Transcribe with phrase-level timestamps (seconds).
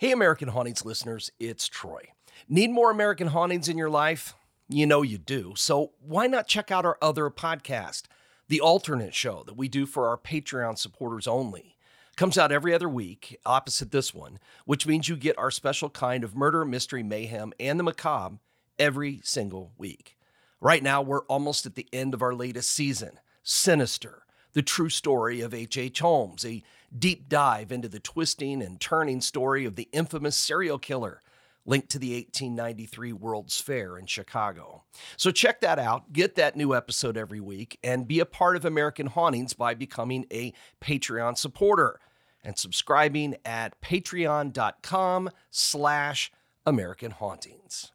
[0.00, 2.02] Hey, American Hauntings listeners, it's Troy.
[2.48, 4.36] Need more American Hauntings in your life?
[4.68, 5.54] You know you do.
[5.56, 8.04] So why not check out our other podcast,
[8.46, 11.76] The Alternate Show, that we do for our Patreon supporters only?
[12.14, 16.22] Comes out every other week, opposite this one, which means you get our special kind
[16.22, 18.38] of murder, mystery, mayhem, and the macabre
[18.78, 20.16] every single week.
[20.60, 24.22] Right now, we're almost at the end of our latest season, Sinister,
[24.52, 25.78] the true story of H.H.
[25.78, 26.00] H.
[26.00, 26.62] Holmes, a
[26.96, 31.22] deep dive into the twisting and turning story of the infamous serial killer
[31.68, 34.84] linked to the 1893 World's Fair in Chicago.
[35.18, 38.64] So check that out, get that new episode every week, and be a part of
[38.64, 42.00] American Hauntings by becoming a Patreon supporter
[42.42, 46.32] and subscribing at patreon.com slash
[46.64, 47.92] American Hauntings.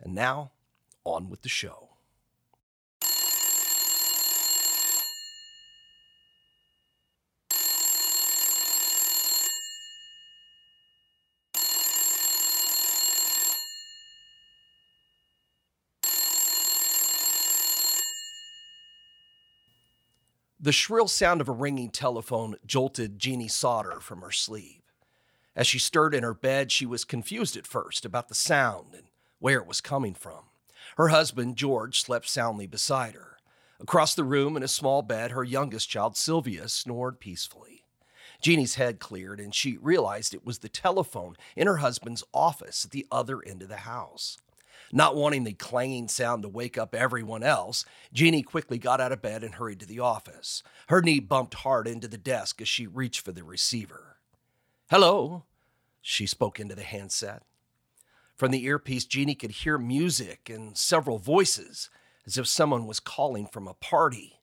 [0.00, 0.50] And now,
[1.04, 1.85] on with the show.
[20.66, 24.82] The shrill sound of a ringing telephone jolted Jeannie Sodder from her sleep.
[25.54, 29.04] As she stirred in her bed, she was confused at first about the sound and
[29.38, 30.46] where it was coming from.
[30.96, 33.36] Her husband, George, slept soundly beside her.
[33.78, 37.84] Across the room in a small bed, her youngest child, Sylvia, snored peacefully.
[38.42, 42.90] Jeannie's head cleared and she realized it was the telephone in her husband's office at
[42.90, 44.36] the other end of the house.
[44.92, 49.22] Not wanting the clanging sound to wake up everyone else, Jeannie quickly got out of
[49.22, 50.62] bed and hurried to the office.
[50.88, 54.18] Her knee bumped hard into the desk as she reached for the receiver.
[54.88, 55.44] Hello,
[56.00, 57.42] she spoke into the handset.
[58.36, 61.90] From the earpiece, Jeannie could hear music and several voices,
[62.26, 64.40] as if someone was calling from a party.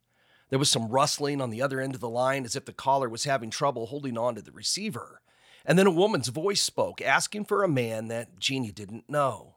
[0.49, 3.07] There was some rustling on the other end of the line, as if the caller
[3.07, 5.21] was having trouble holding on to the receiver.
[5.65, 9.55] And then a woman's voice spoke, asking for a man that Jeannie didn't know.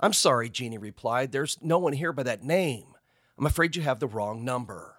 [0.00, 1.32] I'm sorry, Jeannie replied.
[1.32, 2.94] There's no one here by that name.
[3.36, 4.96] I'm afraid you have the wrong number.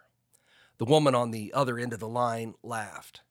[0.78, 3.22] The woman on the other end of the line laughed.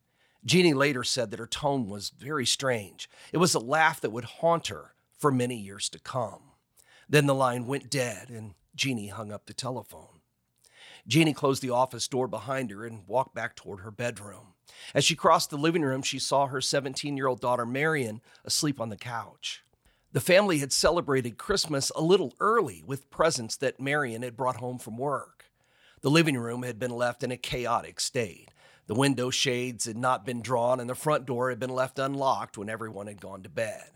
[0.44, 3.08] Jeannie later said that her tone was very strange.
[3.32, 6.42] It was a laugh that would haunt her for many years to come.
[7.08, 10.20] Then the line went dead and Jeannie hung up the telephone.
[11.06, 14.54] Jeannie closed the office door behind her and walked back toward her bedroom.
[14.94, 18.80] As she crossed the living room, she saw her 17 year old daughter Marion asleep
[18.80, 19.62] on the couch.
[20.12, 24.78] The family had celebrated Christmas a little early with presents that Marion had brought home
[24.78, 25.44] from work.
[26.00, 28.50] The living room had been left in a chaotic state.
[28.86, 32.56] The window shades had not been drawn, and the front door had been left unlocked
[32.56, 33.90] when everyone had gone to bed.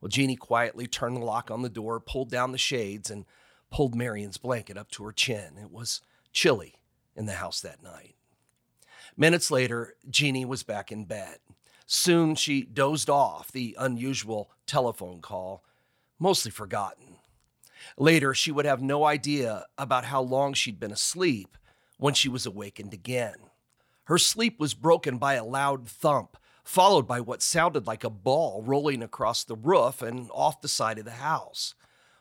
[0.00, 3.24] Well, Jeannie quietly turned the lock on the door, pulled down the shades, and
[3.70, 5.56] pulled Marion's blanket up to her chin.
[5.56, 6.00] It was
[6.32, 6.74] chilly
[7.14, 8.16] in the house that night.
[9.16, 11.38] Minutes later, Jeannie was back in bed.
[11.86, 15.64] Soon she dozed off the unusual telephone call,
[16.18, 17.16] mostly forgotten.
[17.98, 21.56] Later, she would have no idea about how long she'd been asleep
[21.98, 23.34] when she was awakened again.
[24.04, 28.62] Her sleep was broken by a loud thump, followed by what sounded like a ball
[28.62, 31.74] rolling across the roof and off the side of the house.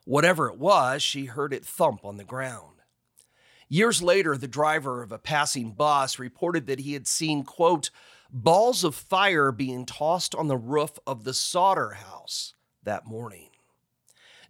[0.06, 2.82] Whatever it was, she heard it thump on the ground.
[3.70, 7.90] Years later, the driver of a passing bus reported that he had seen, quote,
[8.34, 13.50] balls of fire being tossed on the roof of the Sodder house that morning.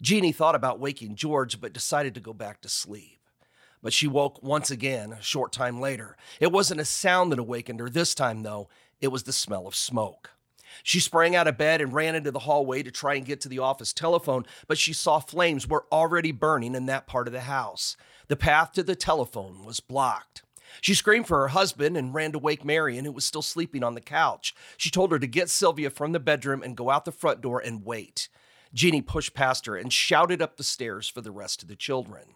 [0.02, 3.20] Jeannie thought about waking George, but decided to go back to sleep.
[3.82, 6.16] But she woke once again a short time later.
[6.40, 8.70] It wasn't a sound that awakened her this time, though,
[9.02, 10.32] it was the smell of smoke.
[10.82, 13.50] She sprang out of bed and ran into the hallway to try and get to
[13.50, 17.42] the office telephone, but she saw flames were already burning in that part of the
[17.42, 17.98] house.
[18.28, 20.43] The path to the telephone was blocked.
[20.82, 23.94] She screamed for her husband and ran to wake Marion, who was still sleeping on
[23.94, 24.56] the couch.
[24.78, 27.60] She told her to get Sylvia from the bedroom and go out the front door
[27.60, 28.30] and wait.
[28.74, 32.36] Jeannie pushed past her and shouted up the stairs for the rest of the children.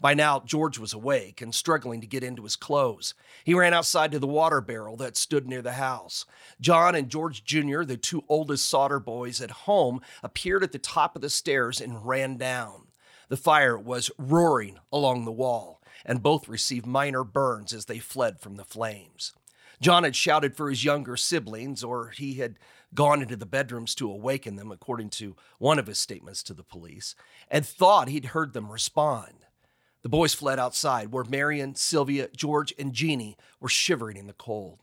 [0.00, 3.14] By now, George was awake and struggling to get into his clothes.
[3.44, 6.26] He ran outside to the water barrel that stood near the house.
[6.60, 11.14] John and George Jr., the two oldest Sodder boys at home, appeared at the top
[11.16, 12.88] of the stairs and ran down.
[13.28, 15.77] The fire was roaring along the wall
[16.08, 19.34] and both received minor burns as they fled from the flames.
[19.80, 22.58] John had shouted for his younger siblings, or he had
[22.94, 26.64] gone into the bedrooms to awaken them, according to one of his statements to the
[26.64, 27.14] police,
[27.48, 29.34] and thought he'd heard them respond.
[30.02, 34.80] The boys fled outside, where Marion, Sylvia, George, and Jeannie were shivering in the cold.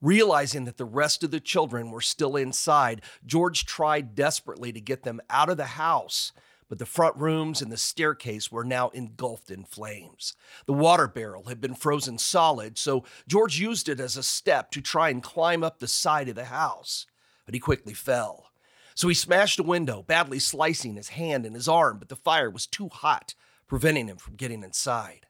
[0.00, 5.02] Realizing that the rest of the children were still inside, George tried desperately to get
[5.02, 6.32] them out of the house
[6.74, 10.34] but the front rooms and the staircase were now engulfed in flames.
[10.66, 14.80] The water barrel had been frozen solid, so George used it as a step to
[14.80, 17.06] try and climb up the side of the house.
[17.46, 18.50] but he quickly fell.
[18.96, 22.50] So he smashed a window, badly slicing his hand and his arm, but the fire
[22.50, 23.36] was too hot,
[23.68, 25.26] preventing him from getting inside.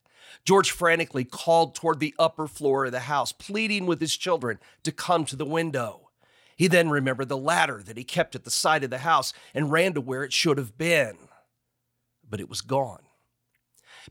[0.46, 4.91] George frantically called toward the upper floor of the house, pleading with his children to
[4.91, 6.08] come to the window.
[6.56, 9.70] He then remembered the ladder that he kept at the side of the house and
[9.70, 11.19] ran to where it should have been.
[12.29, 13.03] But it was gone.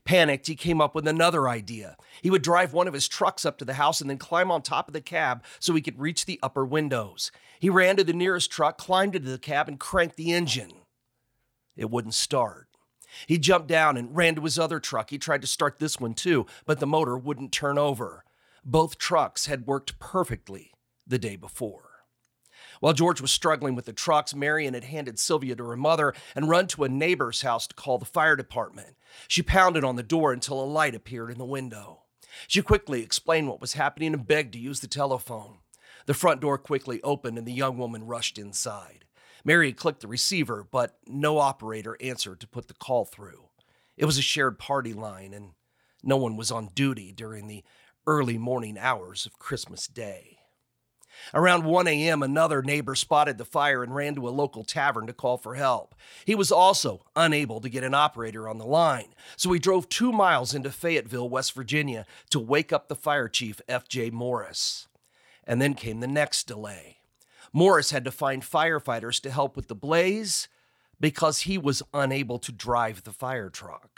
[0.04, 1.96] Panicked, he came up with another idea.
[2.20, 4.62] He would drive one of his trucks up to the house and then climb on
[4.62, 7.30] top of the cab so he could reach the upper windows.
[7.60, 10.72] He ran to the nearest truck, climbed into the cab, and cranked the engine.
[11.76, 12.68] It wouldn't start.
[13.26, 15.10] He jumped down and ran to his other truck.
[15.10, 18.24] He tried to start this one too, but the motor wouldn't turn over.
[18.64, 20.72] Both trucks had worked perfectly
[21.06, 21.93] the day before.
[22.80, 26.48] While George was struggling with the trucks, Marion had handed Sylvia to her mother and
[26.48, 28.96] run to a neighbor's house to call the fire department.
[29.28, 32.02] She pounded on the door until a light appeared in the window.
[32.48, 35.58] She quickly explained what was happening and begged to use the telephone.
[36.06, 39.04] The front door quickly opened and the young woman rushed inside.
[39.44, 43.48] Mary clicked the receiver, but no operator answered to put the call through.
[43.96, 45.50] It was a shared party line, and
[46.02, 47.62] no one was on duty during the
[48.06, 50.33] early morning hours of Christmas Day.
[51.32, 55.12] Around 1 a.m., another neighbor spotted the fire and ran to a local tavern to
[55.12, 55.94] call for help.
[56.24, 60.12] He was also unable to get an operator on the line, so he drove two
[60.12, 64.10] miles into Fayetteville, West Virginia, to wake up the fire chief, F.J.
[64.10, 64.88] Morris.
[65.46, 66.98] And then came the next delay.
[67.52, 70.48] Morris had to find firefighters to help with the blaze
[71.00, 73.93] because he was unable to drive the fire truck.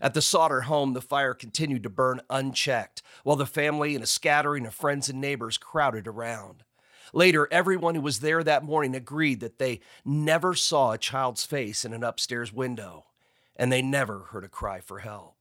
[0.00, 4.06] At the Sodder home, the fire continued to burn unchecked, while the family and a
[4.06, 6.64] scattering of friends and neighbors crowded around.
[7.12, 11.84] Later, everyone who was there that morning agreed that they never saw a child's face
[11.84, 13.06] in an upstairs window,
[13.56, 15.36] and they never heard a cry for help.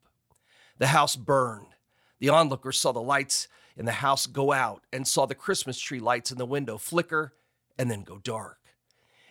[0.77, 1.75] The house burned.
[2.19, 3.47] The onlookers saw the lights
[3.77, 7.33] in the house go out and saw the Christmas tree lights in the window flicker
[7.77, 8.57] and then go dark.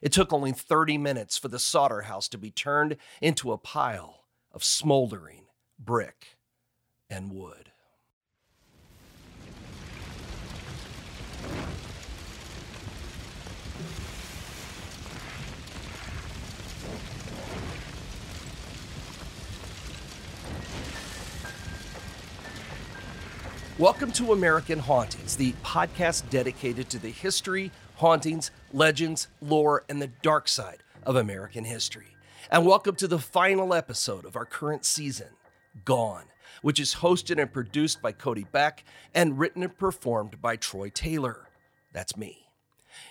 [0.00, 4.18] It took only 30 minutes for the Sodder house to be turned into a pile
[4.58, 5.44] of smoldering
[5.78, 6.36] brick
[7.08, 7.70] and wood.
[23.78, 30.08] Welcome to American Hauntings, the podcast dedicated to the history, hauntings, legends, lore, and the
[30.08, 32.17] dark side of American history
[32.50, 35.28] and welcome to the final episode of our current season,
[35.84, 36.24] Gone,
[36.62, 38.84] which is hosted and produced by Cody Beck
[39.14, 41.48] and written and performed by Troy Taylor.
[41.92, 42.48] That's me.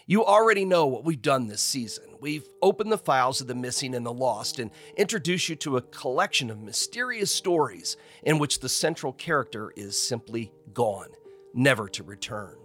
[0.08, 2.06] You already know what we've done this season.
[2.20, 5.82] We've opened the files of the missing and the lost and introduced you to a
[5.84, 11.10] collection of mysterious stories in which the central character is simply gone,
[11.54, 12.56] never to return.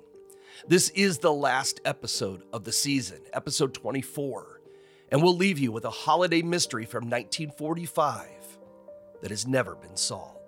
[0.66, 4.51] This is the last episode of the season, episode 24
[5.12, 8.26] and we'll leave you with a holiday mystery from 1945
[9.20, 10.38] that has never been solved.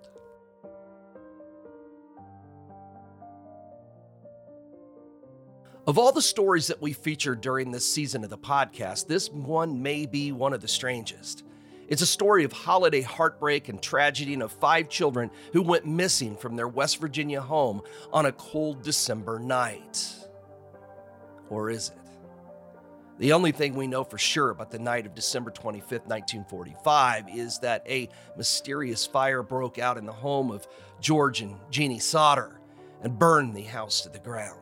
[5.85, 9.83] Of all the stories that we featured during this season of the podcast, this one
[9.83, 11.43] may be one of the strangest.
[11.87, 16.55] It's a story of holiday heartbreak and tragedy of five children who went missing from
[16.55, 20.15] their West Virginia home on a cold December night.
[21.51, 22.04] Or is it?
[23.17, 27.59] The only thing we know for sure about the night of December 25th, 1945, is
[27.59, 30.67] that a mysterious fire broke out in the home of
[30.99, 32.59] George and Jeannie Sodder
[33.01, 34.59] and burned the house to the ground.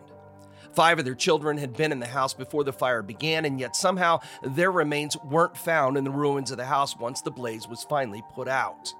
[0.73, 3.75] Five of their children had been in the house before the fire began, and yet
[3.75, 7.83] somehow their remains weren't found in the ruins of the house once the blaze was
[7.83, 8.93] finally put out.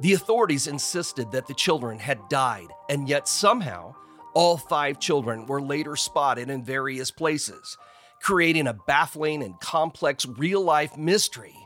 [0.00, 3.94] The authorities insisted that the children had died, and yet somehow
[4.34, 7.76] all five children were later spotted in various places,
[8.20, 11.56] creating a baffling and complex real life mystery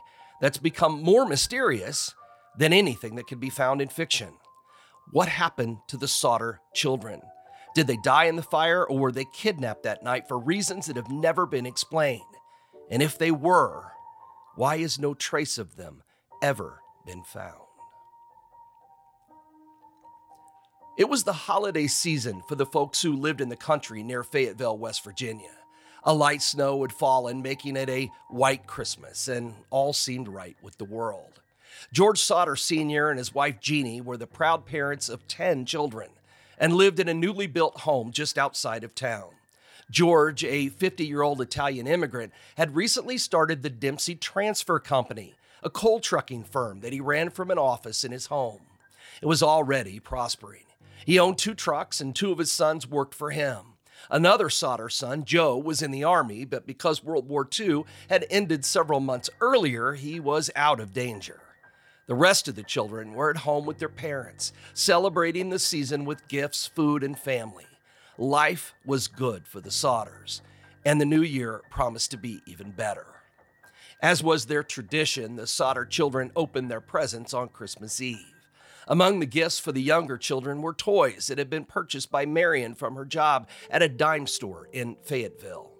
[0.41, 2.13] that's become more mysterious
[2.57, 4.29] than anything that could be found in fiction.
[5.11, 7.21] What happened to the Sodder children?
[7.75, 10.95] Did they die in the fire or were they kidnapped that night for reasons that
[10.95, 12.21] have never been explained?
[12.89, 13.91] And if they were,
[14.55, 16.03] why has no trace of them
[16.41, 17.59] ever been found?
[20.97, 24.77] It was the holiday season for the folks who lived in the country near Fayetteville,
[24.77, 25.51] West Virginia.
[26.07, 30.77] A light snow had fallen, making it a white Christmas, and all seemed right with
[30.77, 31.41] the world.
[31.91, 33.09] George Sodder Sr.
[33.09, 36.09] and his wife Jeannie were the proud parents of 10 children
[36.59, 39.29] and lived in a newly built home just outside of town.
[39.89, 45.33] George, a 50 year old Italian immigrant, had recently started the Dempsey Transfer Company,
[45.63, 48.61] a coal trucking firm that he ran from an office in his home.
[49.21, 50.63] It was already prospering.
[51.05, 53.74] He owned two trucks, and two of his sons worked for him.
[54.09, 58.65] Another Sodder son, Joe, was in the Army, but because World War II had ended
[58.65, 61.41] several months earlier, he was out of danger.
[62.07, 66.27] The rest of the children were at home with their parents, celebrating the season with
[66.27, 67.65] gifts, food, and family.
[68.17, 70.41] Life was good for the Sodders,
[70.85, 73.07] and the new year promised to be even better.
[74.01, 78.34] As was their tradition, the Sodder children opened their presents on Christmas Eve.
[78.87, 82.75] Among the gifts for the younger children were toys that had been purchased by Marion
[82.75, 85.71] from her job at a dime store in Fayetteville.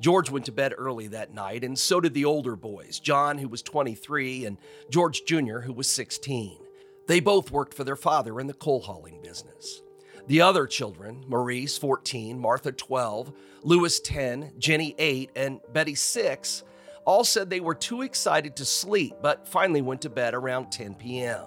[0.00, 3.48] George went to bed early that night, and so did the older boys, John, who
[3.48, 4.58] was 23, and
[4.90, 6.58] George Jr., who was 16.
[7.06, 9.82] They both worked for their father in the coal hauling business.
[10.26, 13.32] The other children, Maurice, 14, Martha, 12,
[13.62, 16.62] Louis, 10, Jenny, 8, and Betty, 6,
[17.04, 20.94] all said they were too excited to sleep, but finally went to bed around 10
[20.94, 21.46] p.m.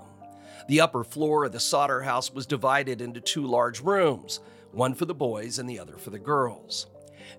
[0.67, 4.39] The upper floor of the Sodder house was divided into two large rooms,
[4.71, 6.87] one for the boys and the other for the girls.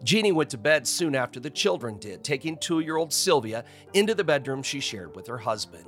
[0.03, 4.15] Jeannie went to bed soon after the children did, taking two year old Sylvia into
[4.15, 5.85] the bedroom she shared with her husband.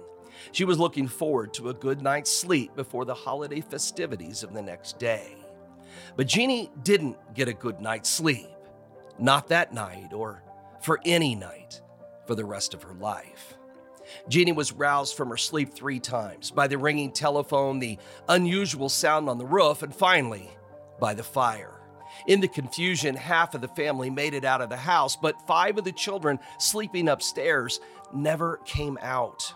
[0.53, 4.63] She was looking forward to a good night's sleep before the holiday festivities of the
[4.63, 5.37] next day.
[6.17, 8.49] But Jeannie didn't get a good night's sleep.
[9.19, 10.43] Not that night or
[10.81, 11.81] for any night
[12.27, 13.57] for the rest of her life.
[14.29, 17.99] Jeannie was roused from her sleep three times by the ringing telephone, the
[18.29, 20.51] unusual sound on the roof, and finally
[21.01, 21.81] by the fire.
[22.27, 25.79] In the confusion, half of the family made it out of the house, but five
[25.79, 27.81] of the children sleeping upstairs
[28.13, 29.55] never came out.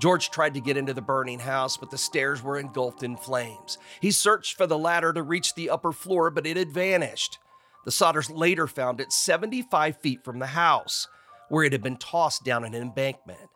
[0.00, 3.78] George tried to get into the burning house, but the stairs were engulfed in flames.
[4.00, 7.38] He searched for the ladder to reach the upper floor, but it had vanished.
[7.84, 11.06] The Sodders later found it 75 feet from the house,
[11.48, 13.50] where it had been tossed down an embankment.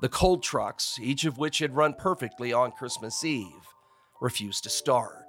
[0.00, 3.74] The coal trucks, each of which had run perfectly on Christmas Eve,
[4.20, 5.26] refused to start.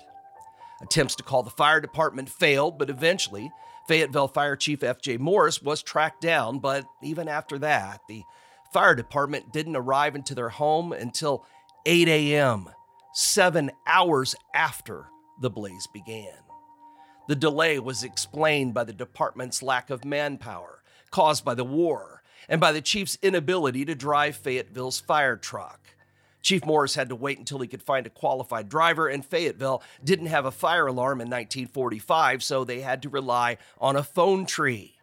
[0.82, 3.52] Attempts to call the fire department failed, but eventually,
[3.88, 5.18] Fayetteville Fire Chief F.J.
[5.18, 6.60] Morris was tracked down.
[6.60, 8.24] But even after that, the
[8.74, 11.46] fire department didn't arrive into their home until
[11.86, 12.70] 8 a.m.,
[13.14, 15.08] seven hours after
[15.42, 16.38] the blaze began.
[17.28, 22.62] The delay was explained by the department's lack of manpower caused by the war and
[22.62, 25.80] by the chief's inability to drive Fayetteville's fire truck.
[26.42, 30.26] Chief Morris had to wait until he could find a qualified driver, and Fayetteville didn't
[30.26, 34.96] have a fire alarm in 1945, so they had to rely on a phone tree.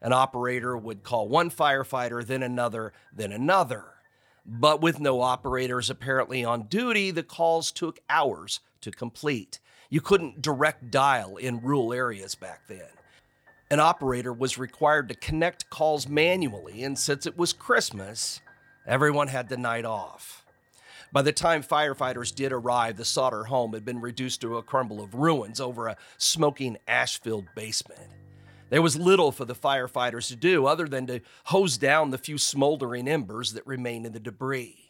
[0.00, 3.84] An operator would call one firefighter, then another, then another.
[4.44, 9.58] But with no operators apparently on duty, the calls took hours to complete.
[9.90, 12.88] You couldn't direct dial in rural areas back then.
[13.68, 18.40] An operator was required to connect calls manually, and since it was Christmas,
[18.86, 20.46] everyone had the night off.
[21.12, 25.00] By the time firefighters did arrive, the Sodder home had been reduced to a crumble
[25.00, 28.10] of ruins over a smoking ash filled basement.
[28.70, 32.38] There was little for the firefighters to do other than to hose down the few
[32.38, 34.85] smoldering embers that remained in the debris.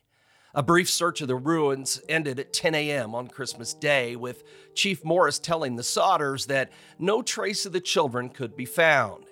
[0.56, 3.14] A brief search of the ruins ended at 10 a.m.
[3.14, 8.30] on Christmas Day, with Chief Morris telling the Sodders that no trace of the children
[8.30, 9.26] could be found.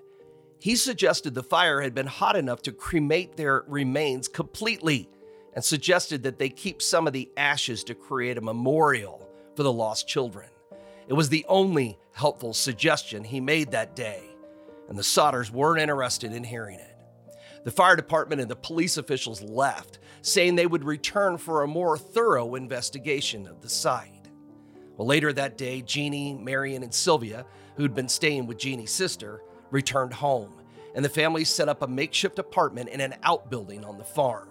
[0.61, 5.09] He suggested the fire had been hot enough to cremate their remains completely
[5.55, 9.27] and suggested that they keep some of the ashes to create a memorial
[9.57, 10.51] for the lost children.
[11.09, 14.25] It was the only helpful suggestion he made that day,
[14.91, 16.99] and the Sodders weren't interested in hearing it.
[17.65, 21.99] The fire department and the police officials left, saying they would return for a more
[21.99, 24.31] thorough investigation of the site.
[24.97, 27.45] Well, later that day, Jeannie, Marion, and Sylvia,
[27.77, 30.55] who'd been staying with Jeannie's sister, returned home,
[30.95, 34.49] and the family set up a makeshift apartment in an outbuilding on the farm.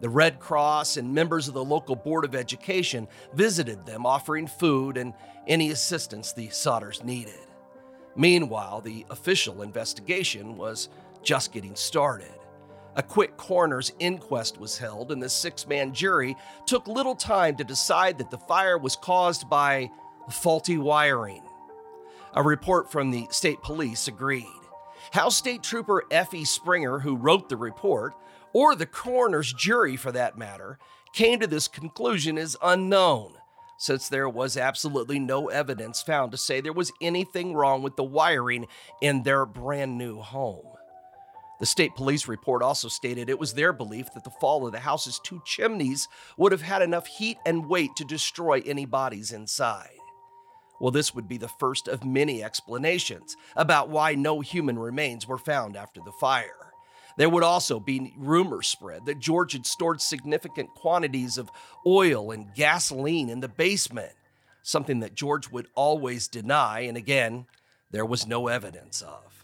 [0.00, 4.96] The Red Cross and members of the local Board of Education visited them, offering food
[4.96, 5.14] and
[5.48, 7.34] any assistance the Sodders needed.
[8.14, 10.90] Meanwhile, the official investigation was
[11.24, 12.30] just getting started.
[12.98, 16.36] A quick coroner's inquest was held, and the six man jury
[16.66, 19.88] took little time to decide that the fire was caused by
[20.28, 21.44] faulty wiring.
[22.34, 24.46] A report from the state police agreed.
[25.12, 26.44] How State Trooper F.E.
[26.44, 28.14] Springer, who wrote the report,
[28.52, 30.76] or the coroner's jury for that matter,
[31.12, 33.34] came to this conclusion is unknown,
[33.78, 38.02] since there was absolutely no evidence found to say there was anything wrong with the
[38.02, 38.66] wiring
[39.00, 40.77] in their brand new home.
[41.60, 44.80] The state police report also stated it was their belief that the fall of the
[44.80, 49.98] house's two chimneys would have had enough heat and weight to destroy any bodies inside.
[50.80, 55.38] Well, this would be the first of many explanations about why no human remains were
[55.38, 56.72] found after the fire.
[57.16, 61.50] There would also be rumors spread that George had stored significant quantities of
[61.84, 64.12] oil and gasoline in the basement,
[64.62, 67.46] something that George would always deny, and again,
[67.90, 69.37] there was no evidence of.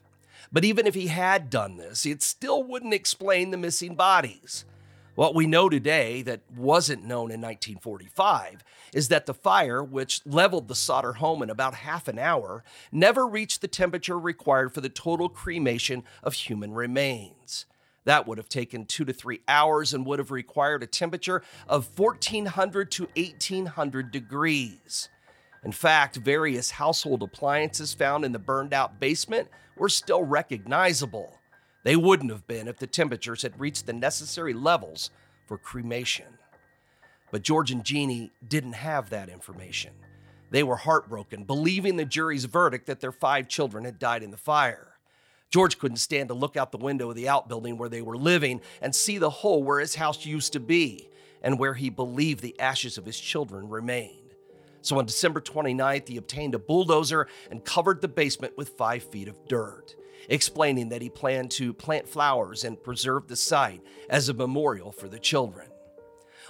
[0.55, 4.65] But even if he had done this, it still wouldn't explain the missing bodies.
[5.17, 10.69] What we know today that wasn't known in 1945 is that the fire, which leveled
[10.69, 14.89] the Sodder home in about half an hour, never reached the temperature required for the
[14.89, 17.67] total cremation of human remains.
[18.05, 21.99] That would have taken two to three hours and would have required a temperature of
[21.99, 25.09] 1400 to 1800 degrees.
[25.65, 31.39] In fact, various household appliances found in the burned out basement were still recognizable.
[31.83, 35.11] They wouldn't have been if the temperatures had reached the necessary levels
[35.47, 36.39] for cremation.
[37.31, 39.93] But George and Jeannie didn't have that information.
[40.51, 44.37] They were heartbroken, believing the jury's verdict that their five children had died in the
[44.37, 44.95] fire.
[45.51, 48.61] George couldn't stand to look out the window of the outbuilding where they were living
[48.81, 51.09] and see the hole where his house used to be
[51.43, 54.24] and where he believed the ashes of his children remained.
[54.85, 59.29] So on December 29th, he obtained a bulldozer and covered the basement with five feet
[59.29, 59.97] of dirt,
[60.29, 65.09] explaining that he planned to plant flowers and preserve the site as a memorial for
[65.09, 65.69] the children.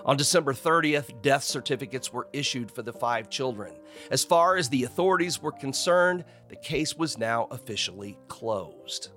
[0.05, 3.73] On December 30th, death certificates were issued for the five children.
[4.11, 9.11] As far as the authorities were concerned, the case was now officially closed.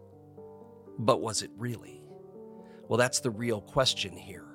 [0.99, 2.03] But was it really?
[2.87, 4.46] Well, that's the real question here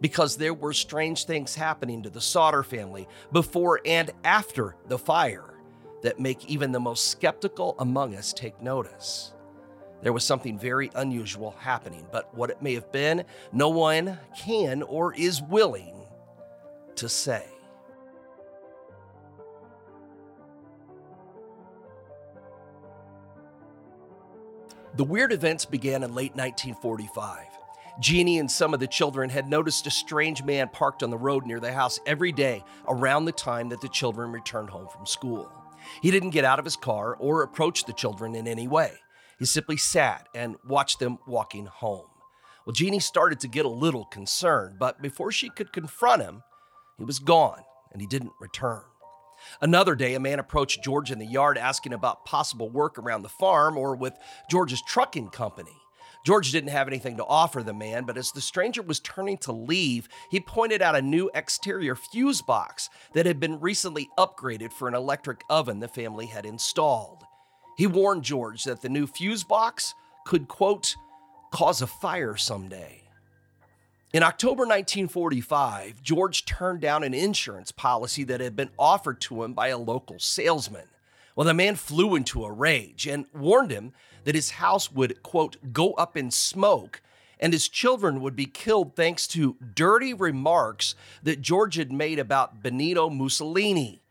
[0.00, 5.54] because there were strange things happening to the Sodder family before and after the fire
[6.02, 9.32] that make even the most skeptical among us take notice.
[10.02, 14.82] There was something very unusual happening, but what it may have been, no one can
[14.82, 15.94] or is willing
[16.96, 17.46] to say.
[24.96, 27.53] The weird events began in late 1945.
[28.00, 31.46] Jeannie and some of the children had noticed a strange man parked on the road
[31.46, 35.50] near the house every day around the time that the children returned home from school.
[36.02, 38.94] He didn't get out of his car or approach the children in any way.
[39.38, 42.06] He simply sat and watched them walking home.
[42.66, 46.42] Well, Jeannie started to get a little concerned, but before she could confront him,
[46.98, 48.82] he was gone and he didn't return.
[49.60, 53.28] Another day, a man approached George in the yard asking about possible work around the
[53.28, 54.14] farm or with
[54.50, 55.76] George's trucking company.
[56.24, 59.52] George didn't have anything to offer the man, but as the stranger was turning to
[59.52, 64.88] leave, he pointed out a new exterior fuse box that had been recently upgraded for
[64.88, 67.24] an electric oven the family had installed.
[67.76, 70.96] He warned George that the new fuse box could, quote,
[71.52, 73.02] cause a fire someday.
[74.14, 79.52] In October 1945, George turned down an insurance policy that had been offered to him
[79.52, 80.86] by a local salesman.
[81.36, 83.92] Well, the man flew into a rage and warned him
[84.24, 87.00] that his house would, quote, go up in smoke
[87.40, 92.62] and his children would be killed thanks to dirty remarks that George had made about
[92.62, 94.02] Benito Mussolini,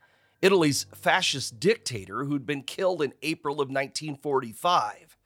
[0.42, 5.16] Italy's fascist dictator who'd been killed in April of 1945.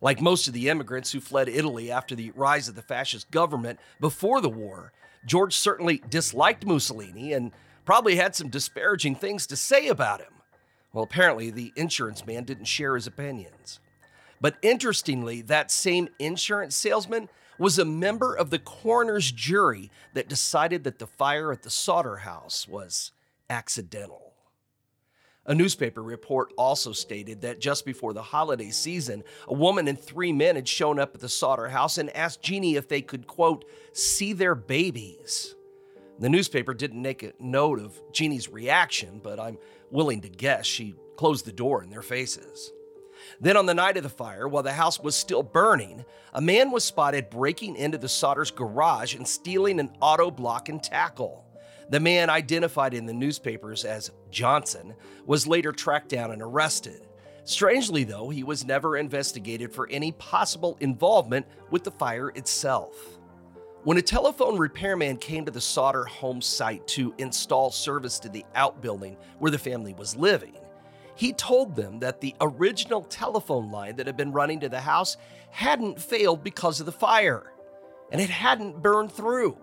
[0.00, 3.78] Like most of the immigrants who fled Italy after the rise of the fascist government
[4.00, 4.92] before the war,
[5.24, 7.52] George certainly disliked Mussolini and
[7.84, 10.32] probably had some disparaging things to say about him.
[10.92, 13.80] Well, apparently, the insurance man didn't share his opinions.
[14.40, 20.84] But interestingly, that same insurance salesman was a member of the coroner's jury that decided
[20.84, 23.12] that the fire at the Sodder house was
[23.48, 24.32] accidental.
[25.46, 30.32] A newspaper report also stated that just before the holiday season, a woman and three
[30.32, 33.66] men had shown up at the Sodder house and asked Jeannie if they could, quote,
[33.92, 35.54] see their babies.
[36.18, 39.58] The newspaper didn't make a note of Jeannie's reaction, but I'm
[39.90, 42.72] willing to guess she closed the door in their faces.
[43.40, 46.70] Then, on the night of the fire, while the house was still burning, a man
[46.70, 51.44] was spotted breaking into the Sodder's garage and stealing an auto block and tackle.
[51.90, 54.94] The man, identified in the newspapers as Johnson,
[55.26, 57.06] was later tracked down and arrested.
[57.44, 63.18] Strangely, though, he was never investigated for any possible involvement with the fire itself.
[63.84, 68.46] When a telephone repairman came to the Sodder home site to install service to the
[68.54, 70.56] outbuilding where the family was living,
[71.14, 75.16] he told them that the original telephone line that had been running to the house
[75.50, 77.52] hadn't failed because of the fire,
[78.10, 79.56] and it hadn't burned through.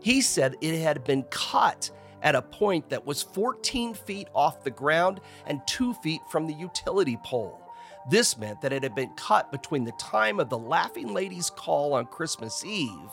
[0.00, 1.90] He said it had been cut
[2.22, 6.54] at a point that was 14 feet off the ground and 2 feet from the
[6.54, 7.62] utility pole.
[8.10, 11.94] This meant that it had been cut between the time of the Laughing Lady's call
[11.94, 13.10] on Christmas Eve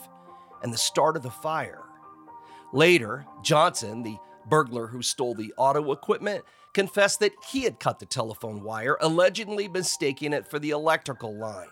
[0.64, 1.84] and the start of the fire.
[2.74, 4.18] Later, Johnson, the
[4.50, 9.68] burglar who stole the auto equipment, confessed that he had cut the telephone wire, allegedly
[9.68, 11.68] mistaking it for the electrical line.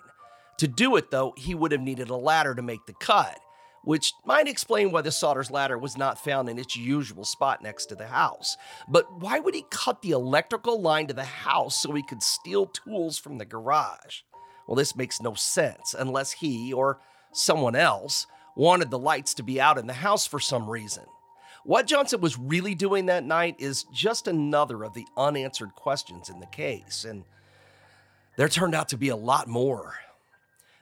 [0.60, 3.40] To do it, though, he would have needed a ladder to make the cut,
[3.84, 7.88] which might explain why the Sodder's ladder was not found in its usual spot next
[7.88, 8.58] to the house.
[8.88, 12.68] But why would he cut the electrical line to the house so he could steal
[12.68, 14.22] tools from the garage?
[14.68, 17.00] Well, this makes no sense unless he or
[17.32, 21.04] someone else wanted the lights to be out in the house for some reason.
[21.66, 26.40] What Johnson was really doing that night is just another of the unanswered questions in
[26.40, 27.24] the case, and
[28.38, 29.96] there turned out to be a lot more.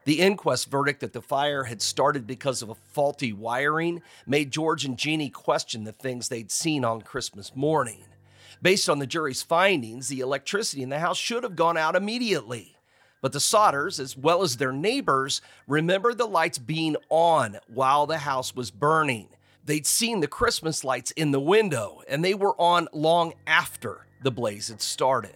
[0.04, 4.84] The inquest verdict that the fire had started because of a faulty wiring made George
[4.84, 8.04] and Jeannie question the things they'd seen on Christmas morning.
[8.62, 12.76] Based on the jury's findings, the electricity in the house should have gone out immediately.
[13.22, 18.18] But the Sodders, as well as their neighbors, remembered the lights being on while the
[18.18, 19.30] house was burning.
[19.66, 24.32] They'd seen the Christmas lights in the window, and they were on long after the
[24.32, 25.36] blaze had started.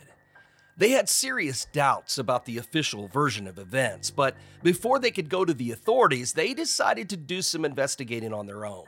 [0.77, 5.43] They had serious doubts about the official version of events, but before they could go
[5.43, 8.85] to the authorities, they decided to do some investigating on their own.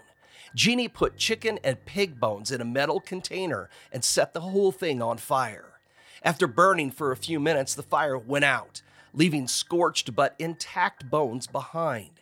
[0.53, 5.01] Jeannie put chicken and pig bones in a metal container and set the whole thing
[5.01, 5.79] on fire.
[6.21, 8.81] After burning for a few minutes, the fire went out,
[9.13, 12.18] leaving scorched but intact bones behind.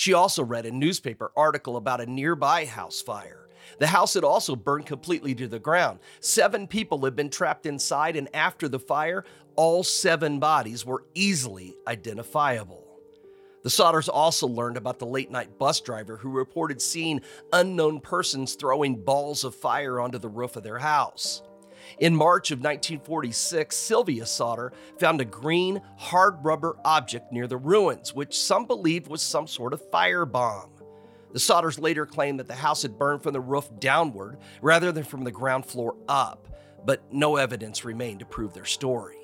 [0.00, 3.50] She also read a newspaper article about a nearby house fire.
[3.80, 5.98] The house had also burned completely to the ground.
[6.20, 11.76] Seven people had been trapped inside, and after the fire, all seven bodies were easily
[11.86, 12.86] identifiable.
[13.62, 17.20] The Sodders also learned about the late night bus driver who reported seeing
[17.52, 21.42] unknown persons throwing balls of fire onto the roof of their house.
[21.98, 28.14] In March of 1946, Sylvia Sodder found a green, hard rubber object near the ruins,
[28.14, 30.70] which some believed was some sort of firebomb.
[31.32, 35.04] The Sodders later claimed that the house had burned from the roof downward rather than
[35.04, 36.48] from the ground floor up,
[36.84, 39.16] but no evidence remained to prove their story.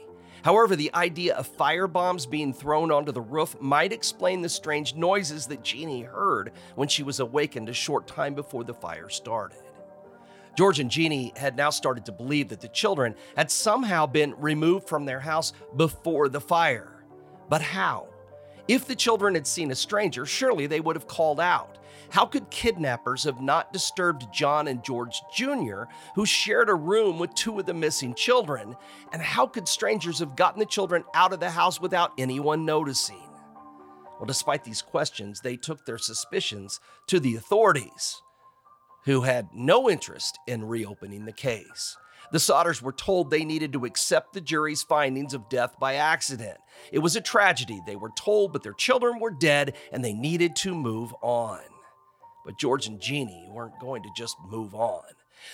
[0.42, 4.94] However, the idea of fire bombs being thrown onto the roof might explain the strange
[4.94, 9.58] noises that Jeannie heard when she was awakened a short time before the fire started.
[10.56, 14.88] George and Jeannie had now started to believe that the children had somehow been removed
[14.88, 17.04] from their house before the fire.
[17.48, 18.08] But how?
[18.66, 21.78] If the children had seen a stranger, surely they would have called out.
[22.10, 27.34] How could kidnappers have not disturbed John and George Jr., who shared a room with
[27.34, 28.76] two of the missing children?
[29.12, 33.28] And how could strangers have gotten the children out of the house without anyone noticing?
[34.18, 38.22] Well, despite these questions, they took their suspicions to the authorities,
[39.06, 41.96] who had no interest in reopening the case.
[42.32, 46.58] The Sodders were told they needed to accept the jury's findings of death by accident.
[46.90, 50.56] It was a tragedy, they were told, but their children were dead and they needed
[50.56, 51.60] to move on.
[52.44, 55.04] But George and Jeannie weren't going to just move on.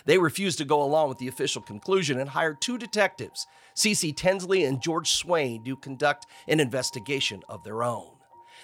[0.06, 4.12] They refused to go along with the official conclusion and hired two detectives, C.C.
[4.12, 8.12] Tinsley and George Swain, to conduct an investigation of their own.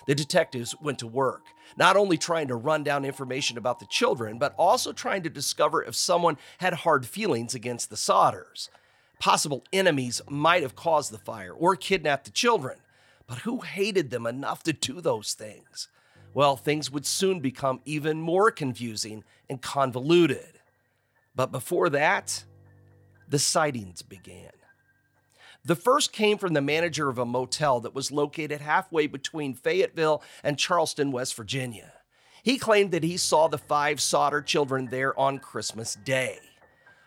[0.09, 1.45] The detectives went to work,
[1.77, 5.85] not only trying to run down information about the children, but also trying to discover
[5.85, 8.69] if someone had hard feelings against the Sodders.
[9.21, 12.79] Possible enemies might have caused the fire or kidnapped the children,
[13.29, 15.89] but who hated them enough to do those things?
[16.35, 20.61] well, things would soon become even more confusing and convoluted.
[21.35, 22.45] But before that,
[23.29, 24.51] the sightings began.
[25.69, 30.23] The first came from the manager of a motel that was located halfway between Fayetteville
[30.43, 31.93] and Charleston, West Virginia.
[32.43, 36.39] He claimed that he saw the five Sodder children there on Christmas Day.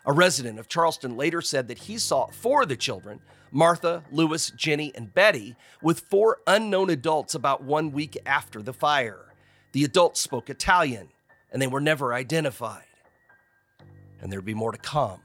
[0.05, 3.19] A resident of Charleston later said that he saw four of the children
[3.49, 9.33] Martha, Louis, Jenny, and Betty with four unknown adults about one week after the fire.
[9.71, 11.07] The adults spoke Italian
[11.51, 12.85] and they were never identified.
[14.21, 15.19] And there'd be more to come.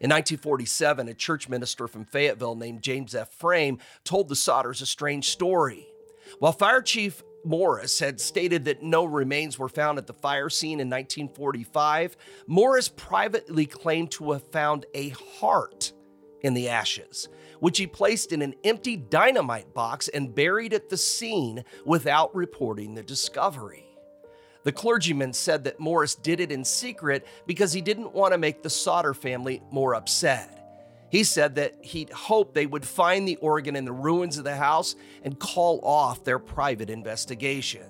[0.00, 3.34] In 1947, a church minister from Fayetteville named James F.
[3.34, 5.88] Frame told the Sodders a strange story.
[6.38, 10.80] While Fire Chief Morris had stated that no remains were found at the fire scene
[10.80, 15.92] in 1945, Morris privately claimed to have found a heart
[16.40, 20.96] in the ashes, which he placed in an empty dynamite box and buried at the
[20.96, 23.89] scene without reporting the discovery.
[24.62, 28.62] The clergyman said that Morris did it in secret because he didn't want to make
[28.62, 30.56] the Sodder family more upset.
[31.10, 34.54] He said that he'd hoped they would find the organ in the ruins of the
[34.54, 34.94] house
[35.24, 37.82] and call off their private investigation.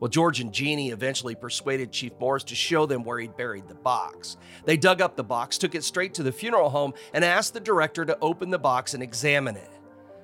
[0.00, 3.76] Well, George and Jeannie eventually persuaded Chief Morris to show them where he'd buried the
[3.76, 4.36] box.
[4.64, 7.60] They dug up the box, took it straight to the funeral home, and asked the
[7.60, 9.70] director to open the box and examine it.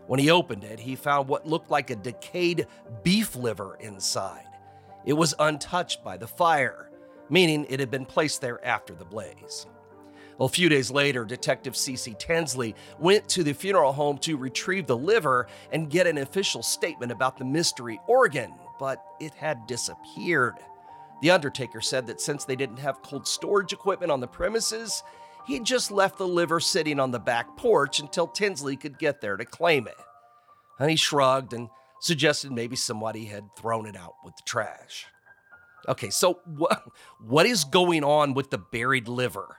[0.08, 2.66] When he opened it, he found what looked like a decayed
[3.04, 4.47] beef liver inside.
[5.08, 6.90] It was untouched by the fire,
[7.30, 9.66] meaning it had been placed there after the blaze.
[10.36, 12.14] Well, a few days later, Detective C.C.
[12.18, 17.10] Tinsley went to the funeral home to retrieve the liver and get an official statement
[17.10, 20.56] about the mystery organ, but it had disappeared.
[21.22, 25.02] The undertaker said that since they didn't have cold storage equipment on the premises,
[25.46, 29.38] he'd just left the liver sitting on the back porch until Tinsley could get there
[29.38, 29.96] to claim it.
[30.78, 35.06] And he shrugged and suggested maybe somebody had thrown it out with the trash.
[35.88, 36.84] Okay, so what,
[37.20, 39.56] what is going on with the buried liver?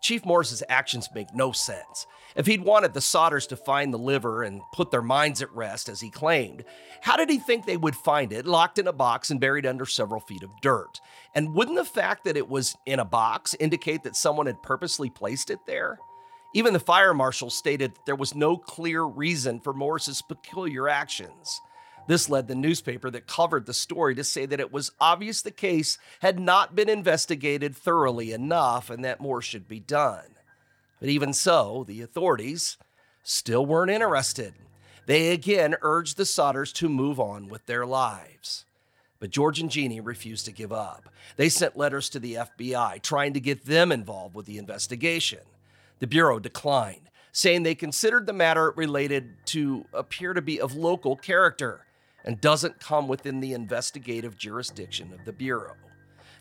[0.00, 2.06] Chief Morris's actions make no sense.
[2.34, 5.88] If he'd wanted the Sodders to find the liver and put their minds at rest,
[5.88, 6.64] as he claimed,
[7.02, 9.84] how did he think they would find it locked in a box and buried under
[9.84, 11.00] several feet of dirt?
[11.34, 15.10] And wouldn't the fact that it was in a box indicate that someone had purposely
[15.10, 15.98] placed it there?
[16.54, 21.60] Even the fire marshal stated that there was no clear reason for Morris's peculiar actions.
[22.06, 25.50] This led the newspaper that covered the story to say that it was obvious the
[25.50, 30.34] case had not been investigated thoroughly enough and that more should be done.
[30.98, 32.76] But even so, the authorities
[33.22, 34.54] still weren't interested.
[35.06, 38.64] They again urged the Sodders to move on with their lives.
[39.18, 41.08] But George and Jeannie refused to give up.
[41.36, 45.40] They sent letters to the FBI trying to get them involved with the investigation.
[45.98, 51.16] The Bureau declined, saying they considered the matter related to appear to be of local
[51.16, 51.84] character
[52.24, 55.74] and doesn't come within the investigative jurisdiction of the Bureau.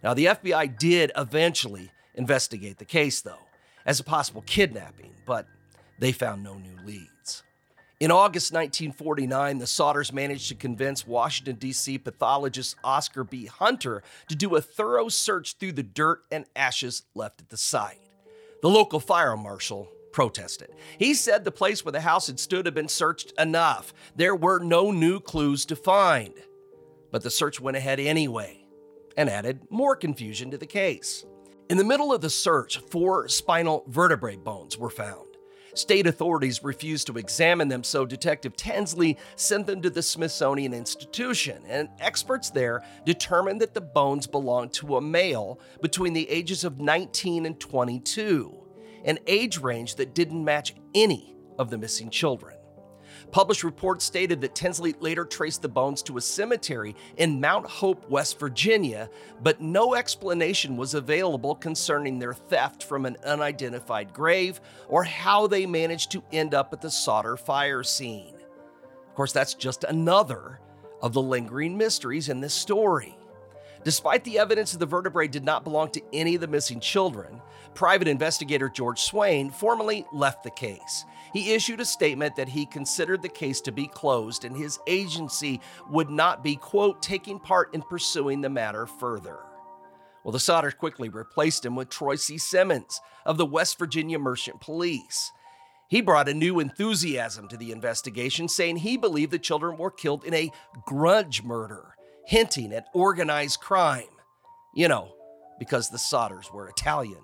[0.04, 3.48] Now, the FBI did eventually investigate the case, though,
[3.86, 5.48] as a possible kidnapping, but
[6.00, 7.44] they found no new leads.
[8.00, 11.98] In August 1949, the Sodders managed to convince Washington, D.C.
[11.98, 13.48] pathologist Oscar B.
[13.48, 18.00] Hunter to do a thorough search through the dirt and ashes left at the site.
[18.62, 20.70] The local fire marshal protested.
[20.98, 23.94] He said the place where the house had stood had been searched enough.
[24.16, 26.34] There were no new clues to find.
[27.12, 28.66] But the search went ahead anyway
[29.18, 31.26] and added more confusion to the case.
[31.70, 35.28] In the middle of the search, four spinal vertebrae bones were found.
[35.76, 41.62] State authorities refused to examine them, so Detective Tinsley sent them to the Smithsonian Institution,
[41.68, 46.80] and experts there determined that the bones belonged to a male between the ages of
[46.80, 48.60] 19 and 22
[49.06, 52.56] an age range that didn't match any of the missing children.
[53.32, 58.10] Published reports stated that Tinsley later traced the bones to a cemetery in Mount Hope,
[58.10, 59.10] West Virginia,
[59.44, 65.66] but no explanation was available concerning their theft from an unidentified grave or how they
[65.66, 68.36] managed to end up at the Sodder fire scene.
[69.08, 70.60] Of course, that's just another
[71.02, 73.16] of the lingering mysteries in this story.
[73.84, 77.42] Despite the evidence that the vertebrae did not belong to any of the missing children,
[77.74, 81.06] private investigator George Swain formally left the case.
[81.34, 85.62] He issued a statement that he considered the case to be closed and his agency
[85.90, 89.40] would not be, quote, taking part in pursuing the matter further.
[90.24, 92.38] Well, the Sodders quickly replaced him with Troy C.
[92.38, 95.32] Simmons of the West Virginia Merchant Police.
[95.88, 100.24] He brought a new enthusiasm to the investigation, saying he believed the children were killed
[100.24, 100.52] in a
[100.86, 101.96] grudge murder
[102.28, 104.04] hinting at organized crime.
[104.76, 105.16] You know,
[105.58, 107.24] because the Sodders were Italian.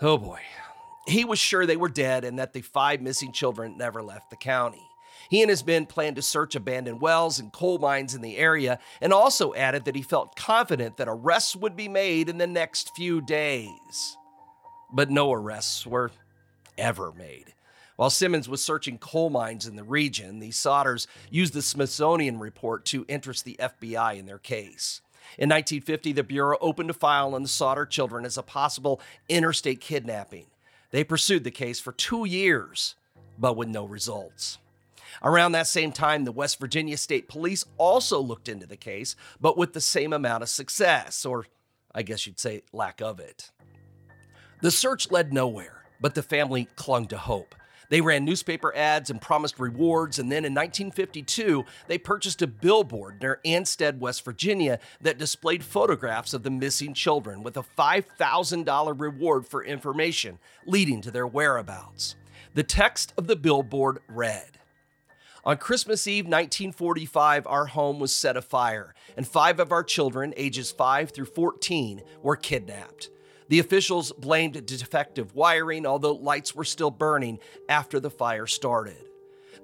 [0.00, 0.40] Oh boy.
[1.06, 4.36] He was sure they were dead and that the five missing children never left the
[4.36, 4.82] county.
[5.28, 8.78] He and his men planned to search abandoned wells and coal mines in the area
[9.00, 12.94] and also added that he felt confident that arrests would be made in the next
[12.94, 14.16] few days.
[14.92, 16.12] But no arrests were
[16.76, 17.54] ever made.
[17.96, 22.84] While Simmons was searching coal mines in the region, the Sodders used the Smithsonian report
[22.86, 25.00] to interest the FBI in their case.
[25.36, 29.80] In 1950, the Bureau opened a file on the Sodder children as a possible interstate
[29.80, 30.46] kidnapping.
[30.90, 32.94] They pursued the case for two years,
[33.38, 34.58] but with no results.
[35.22, 39.56] Around that same time, the West Virginia State Police also looked into the case, but
[39.58, 41.46] with the same amount of success, or
[41.94, 43.50] I guess you'd say lack of it.
[44.60, 47.54] The search led nowhere, but the family clung to hope.
[47.88, 53.20] They ran newspaper ads and promised rewards, and then in 1952, they purchased a billboard
[53.20, 59.46] near Ansted, West Virginia, that displayed photographs of the missing children with a $5,000 reward
[59.46, 62.16] for information leading to their whereabouts.
[62.54, 64.58] The text of the billboard read,
[65.44, 70.70] on Christmas Eve 1945, our home was set afire, and five of our children, ages
[70.70, 73.08] 5 through 14, were kidnapped.
[73.48, 79.08] The officials blamed defective wiring, although lights were still burning after the fire started.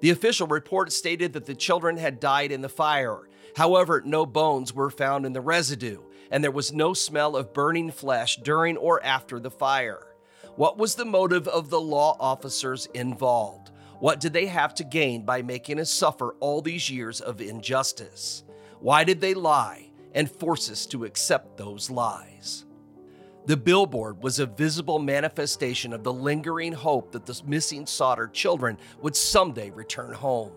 [0.01, 3.29] The official report stated that the children had died in the fire.
[3.55, 7.91] However, no bones were found in the residue, and there was no smell of burning
[7.91, 10.15] flesh during or after the fire.
[10.55, 13.71] What was the motive of the law officers involved?
[13.99, 18.43] What did they have to gain by making us suffer all these years of injustice?
[18.79, 22.64] Why did they lie and force us to accept those lies?
[23.47, 28.79] The billboard was a visible manifestation of the lingering hope that the missing Sodder children
[29.03, 30.51] would someday return home.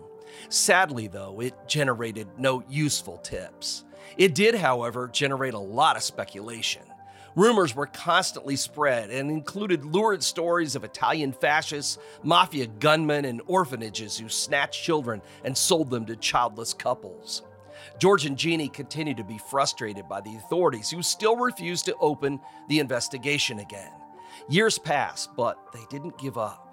[0.49, 3.85] Sadly, though, it generated no useful tips.
[4.17, 6.81] It did, however, generate a lot of speculation.
[7.35, 14.17] Rumors were constantly spread and included lurid stories of Italian fascists, mafia gunmen, and orphanages
[14.17, 17.43] who snatched children and sold them to childless couples.
[17.97, 22.39] George and Jeannie continued to be frustrated by the authorities who still refused to open
[22.67, 23.91] the investigation again.
[24.49, 26.65] Years passed, but they didn't give up.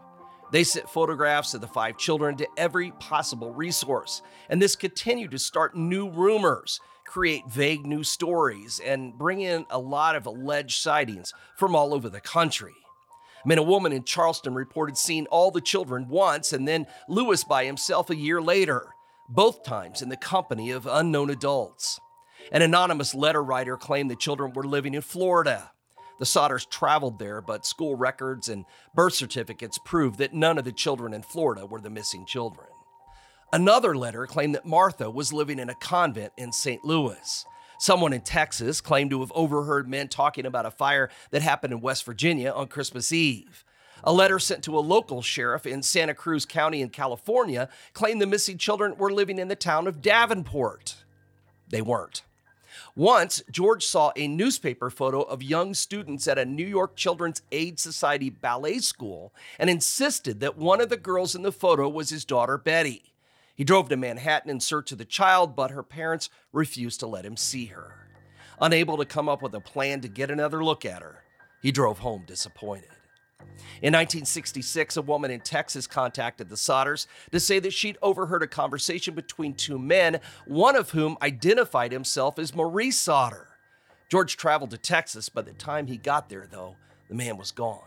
[0.52, 5.38] They sent photographs of the five children to every possible resource, and this continued to
[5.38, 11.35] start new rumors, create vague new stories, and bring in a lot of alleged sightings
[11.57, 12.74] from all over the country.
[13.44, 17.44] I mean, a woman in Charleston reported seeing all the children once and then Louis
[17.44, 18.95] by himself a year later,
[19.28, 22.00] both times in the company of unknown adults.
[22.52, 25.72] An anonymous letter writer claimed the children were living in Florida.
[26.18, 30.72] The Sodders traveled there, but school records and birth certificates proved that none of the
[30.72, 32.68] children in Florida were the missing children.
[33.52, 36.84] Another letter claimed that Martha was living in a convent in St.
[36.84, 37.44] Louis.
[37.78, 41.80] Someone in Texas claimed to have overheard men talking about a fire that happened in
[41.80, 43.64] West Virginia on Christmas Eve.
[44.04, 48.26] A letter sent to a local sheriff in Santa Cruz County in California claimed the
[48.26, 50.96] missing children were living in the town of Davenport.
[51.68, 52.22] They weren't.
[52.94, 57.78] Once, George saw a newspaper photo of young students at a New York Children's Aid
[57.78, 62.24] Society ballet school and insisted that one of the girls in the photo was his
[62.24, 63.12] daughter Betty.
[63.54, 67.24] He drove to Manhattan in search of the child, but her parents refused to let
[67.24, 68.09] him see her.
[68.61, 71.22] Unable to come up with a plan to get another look at her,
[71.61, 72.95] he drove home disappointed.
[73.83, 78.46] In 1966, a woman in Texas contacted the Sodders to say that she'd overheard a
[78.46, 83.49] conversation between two men, one of whom identified himself as Maurice Sodder.
[84.09, 85.29] George traveled to Texas.
[85.29, 86.77] By the time he got there, though,
[87.09, 87.81] the man was gone.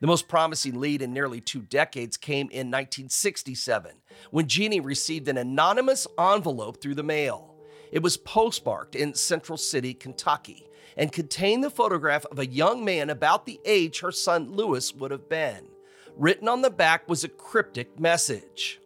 [0.00, 3.92] The most promising lead in nearly two decades came in 1967
[4.32, 7.54] when Jeannie received an anonymous envelope through the mail.
[7.92, 10.67] It was postmarked in Central City, Kentucky
[10.98, 15.12] and contained the photograph of a young man about the age her son Louis would
[15.12, 15.66] have been.
[16.16, 18.80] Written on the back was a cryptic message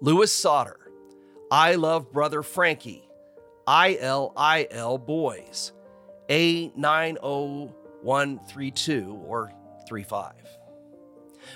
[0.00, 0.78] Louis Sodder,
[1.50, 3.08] I love brother Frankie,
[3.66, 5.72] ILIL boys,
[6.28, 9.52] A90132 or
[9.88, 10.32] 35.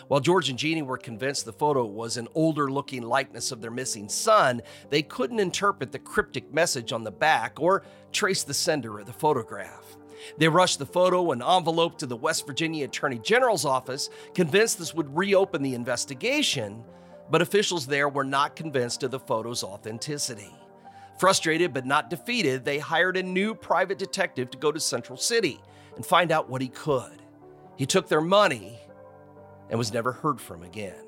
[0.08, 3.70] While George and Jeannie were convinced the photo was an older looking likeness of their
[3.70, 8.98] missing son, they couldn't interpret the cryptic message on the back or trace the sender
[8.98, 9.96] of the photograph.
[10.38, 14.94] They rushed the photo and envelope to the West Virginia Attorney General's office, convinced this
[14.94, 16.84] would reopen the investigation,
[17.30, 20.54] but officials there were not convinced of the photo's authenticity.
[21.18, 25.60] Frustrated but not defeated, they hired a new private detective to go to Central City
[25.96, 27.22] and find out what he could.
[27.76, 28.78] He took their money
[29.72, 31.02] and was never heard from again.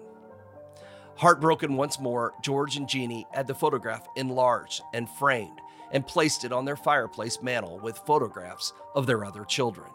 [1.16, 5.60] Heartbroken once more, George and Jeannie had the photograph enlarged and framed
[5.92, 9.90] and placed it on their fireplace mantel with photographs of their other children.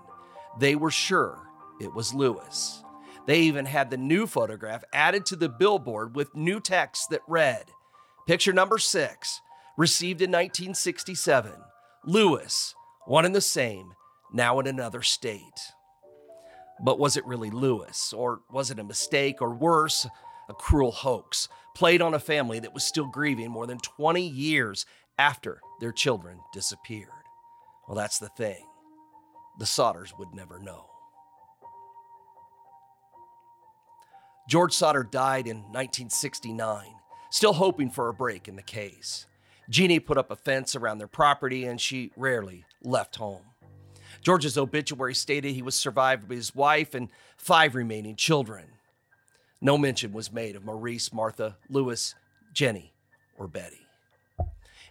[0.60, 1.40] They were sure
[1.82, 2.84] it was Louis.
[3.26, 7.66] They even had the new photograph added to the billboard with new text that read
[8.28, 9.42] Picture number six,
[9.78, 11.52] received in 1967.
[12.06, 12.76] Louis,
[13.08, 13.94] one and the same,
[14.32, 15.74] now in another state.
[16.82, 18.14] But was it really Louis?
[18.14, 19.42] Or was it a mistake?
[19.42, 20.08] Or worse,
[20.48, 24.86] a cruel hoax played on a family that was still grieving more than 20 years
[25.18, 27.10] after their children disappeared?
[27.88, 28.66] Well, that's the thing.
[29.58, 30.86] The Sodders would never know.
[34.48, 36.96] George Sodder died in 1969,
[37.30, 39.28] still hoping for a break in the case.
[39.70, 43.49] Jeannie put up a fence around their property and she rarely left home.
[44.22, 48.66] George's obituary stated he was survived by his wife and five remaining children.
[49.62, 52.16] No mention was made of Maurice, Martha, Louis,
[52.54, 52.94] Jenny,
[53.38, 53.88] or Betty.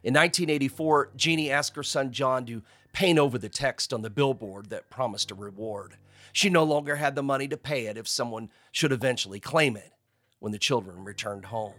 [0.04, 2.62] In 1984, Jeannie asked her son John to
[2.92, 5.96] paint over the text on the billboard that promised a reward.
[6.32, 9.92] She no longer had the money to pay it if someone should eventually claim it
[10.38, 11.74] when the children returned home.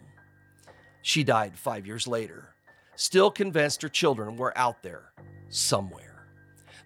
[1.01, 2.55] She died five years later,
[2.95, 5.13] still convinced her children were out there
[5.49, 6.08] somewhere.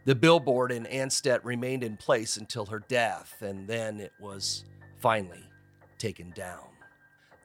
[0.06, 4.66] The billboard in Ansted remained in place until her death, and then it was
[5.00, 5.46] finally
[5.98, 6.68] taken down.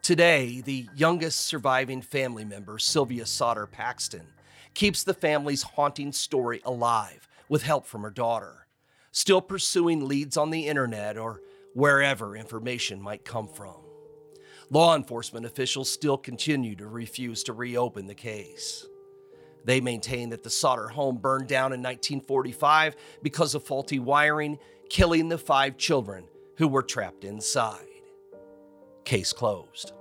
[0.01, 4.27] Today, the youngest surviving family member, Sylvia Sodder Paxton,
[4.73, 8.67] keeps the family's haunting story alive with help from her daughter,
[9.13, 11.41] still pursuing leads on the internet or
[11.73, 13.75] wherever information might come from.
[14.69, 18.85] Law enforcement officials still continue to refuse to reopen the case.
[19.69, 24.57] They maintain that the Sodder home burned down in 1945 because of faulty wiring,
[24.89, 26.23] killing the five children
[26.57, 27.85] who were trapped inside.
[29.05, 29.91] Case closed.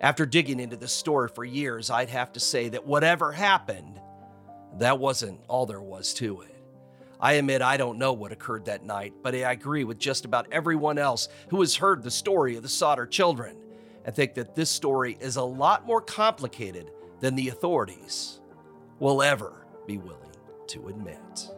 [0.00, 4.00] After digging into this story for years, I'd have to say that whatever happened,
[4.78, 6.56] that wasn't all there was to it.
[7.20, 10.50] I admit I don't know what occurred that night, but I agree with just about
[10.50, 13.58] everyone else who has heard the story of the Sodder children
[14.06, 18.39] and think that this story is a lot more complicated than the authorities
[19.00, 20.30] will ever be willing
[20.68, 21.50] to admit.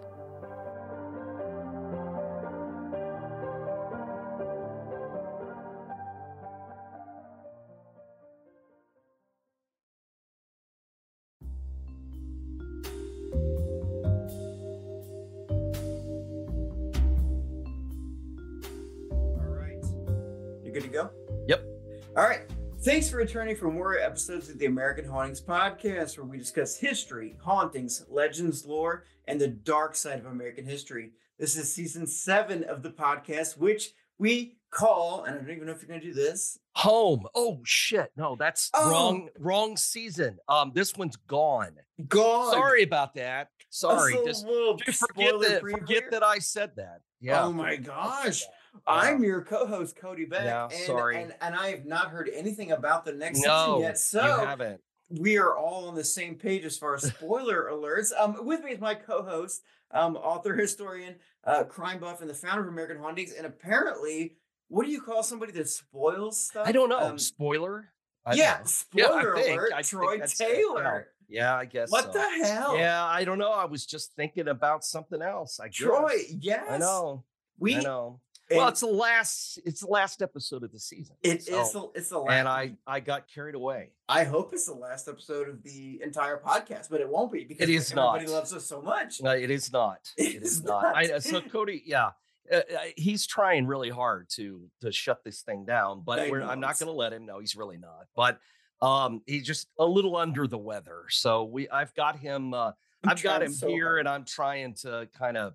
[22.84, 27.36] Thanks for returning for more episodes of the American Hauntings podcast, where we discuss history,
[27.40, 31.12] hauntings, legends, lore, and the dark side of American history.
[31.38, 35.72] This is season seven of the podcast, which we call, and I don't even know
[35.74, 36.58] if you're going to do this.
[36.74, 37.24] Home.
[37.36, 38.10] Oh shit!
[38.16, 38.90] No, that's oh.
[38.90, 39.28] wrong.
[39.38, 40.38] Wrong season.
[40.48, 41.76] Um, this one's gone.
[42.08, 42.52] Gone.
[42.52, 43.50] Sorry about that.
[43.70, 44.18] Sorry.
[44.24, 45.60] Just forget that.
[45.60, 47.02] Forget that I said that.
[47.20, 47.44] Yeah.
[47.44, 48.42] Oh my gosh.
[48.86, 50.70] I'm your co-host Cody Beck.
[50.72, 51.22] And, sorry.
[51.22, 53.98] And, and I have not heard anything about the next no, season yet.
[53.98, 54.80] So you haven't.
[55.10, 58.12] we are all on the same page as far as spoiler alerts.
[58.18, 62.62] Um, with me is my co-host, um, author, historian, uh, crime buff, and the founder
[62.62, 63.32] of American Hauntings.
[63.32, 64.36] And apparently,
[64.68, 66.66] what do you call somebody that spoils stuff?
[66.66, 67.00] I don't know.
[67.00, 67.90] Um, Spoiler.
[68.24, 68.64] I yeah, know.
[68.66, 69.72] spoiler yeah, alert.
[69.74, 71.08] I Troy Taylor.
[71.28, 71.90] Yeah, I guess.
[71.90, 72.12] What so.
[72.12, 72.76] the hell?
[72.76, 73.52] Yeah, I don't know.
[73.52, 75.60] I was just thinking about something else.
[75.60, 76.34] I Troy, guess.
[76.40, 76.66] yes.
[76.70, 77.24] I know.
[77.58, 78.20] We I know.
[78.56, 79.58] Well, it's the last.
[79.64, 81.16] It's the last episode of the season.
[81.22, 82.32] It so, is the, It's the last.
[82.32, 83.90] And I I got carried away.
[84.08, 87.68] I hope it's the last episode of the entire podcast, but it won't be because
[87.68, 88.32] it is everybody not.
[88.32, 89.20] loves us so much.
[89.22, 90.00] No, it is not.
[90.16, 90.82] It, it is, not.
[90.82, 90.96] not.
[90.96, 92.10] I, so Cody, yeah.
[92.52, 92.60] Uh,
[92.96, 96.92] he's trying really hard to to shut this thing down, but I'm not going to
[96.92, 97.24] let him.
[97.24, 98.06] No, he's really not.
[98.16, 98.38] But
[98.82, 101.04] um, he's just a little under the weather.
[101.08, 102.52] So we, I've got him.
[102.52, 102.72] Uh,
[103.04, 104.00] I've got him so here, hard.
[104.00, 105.54] and I'm trying to kind of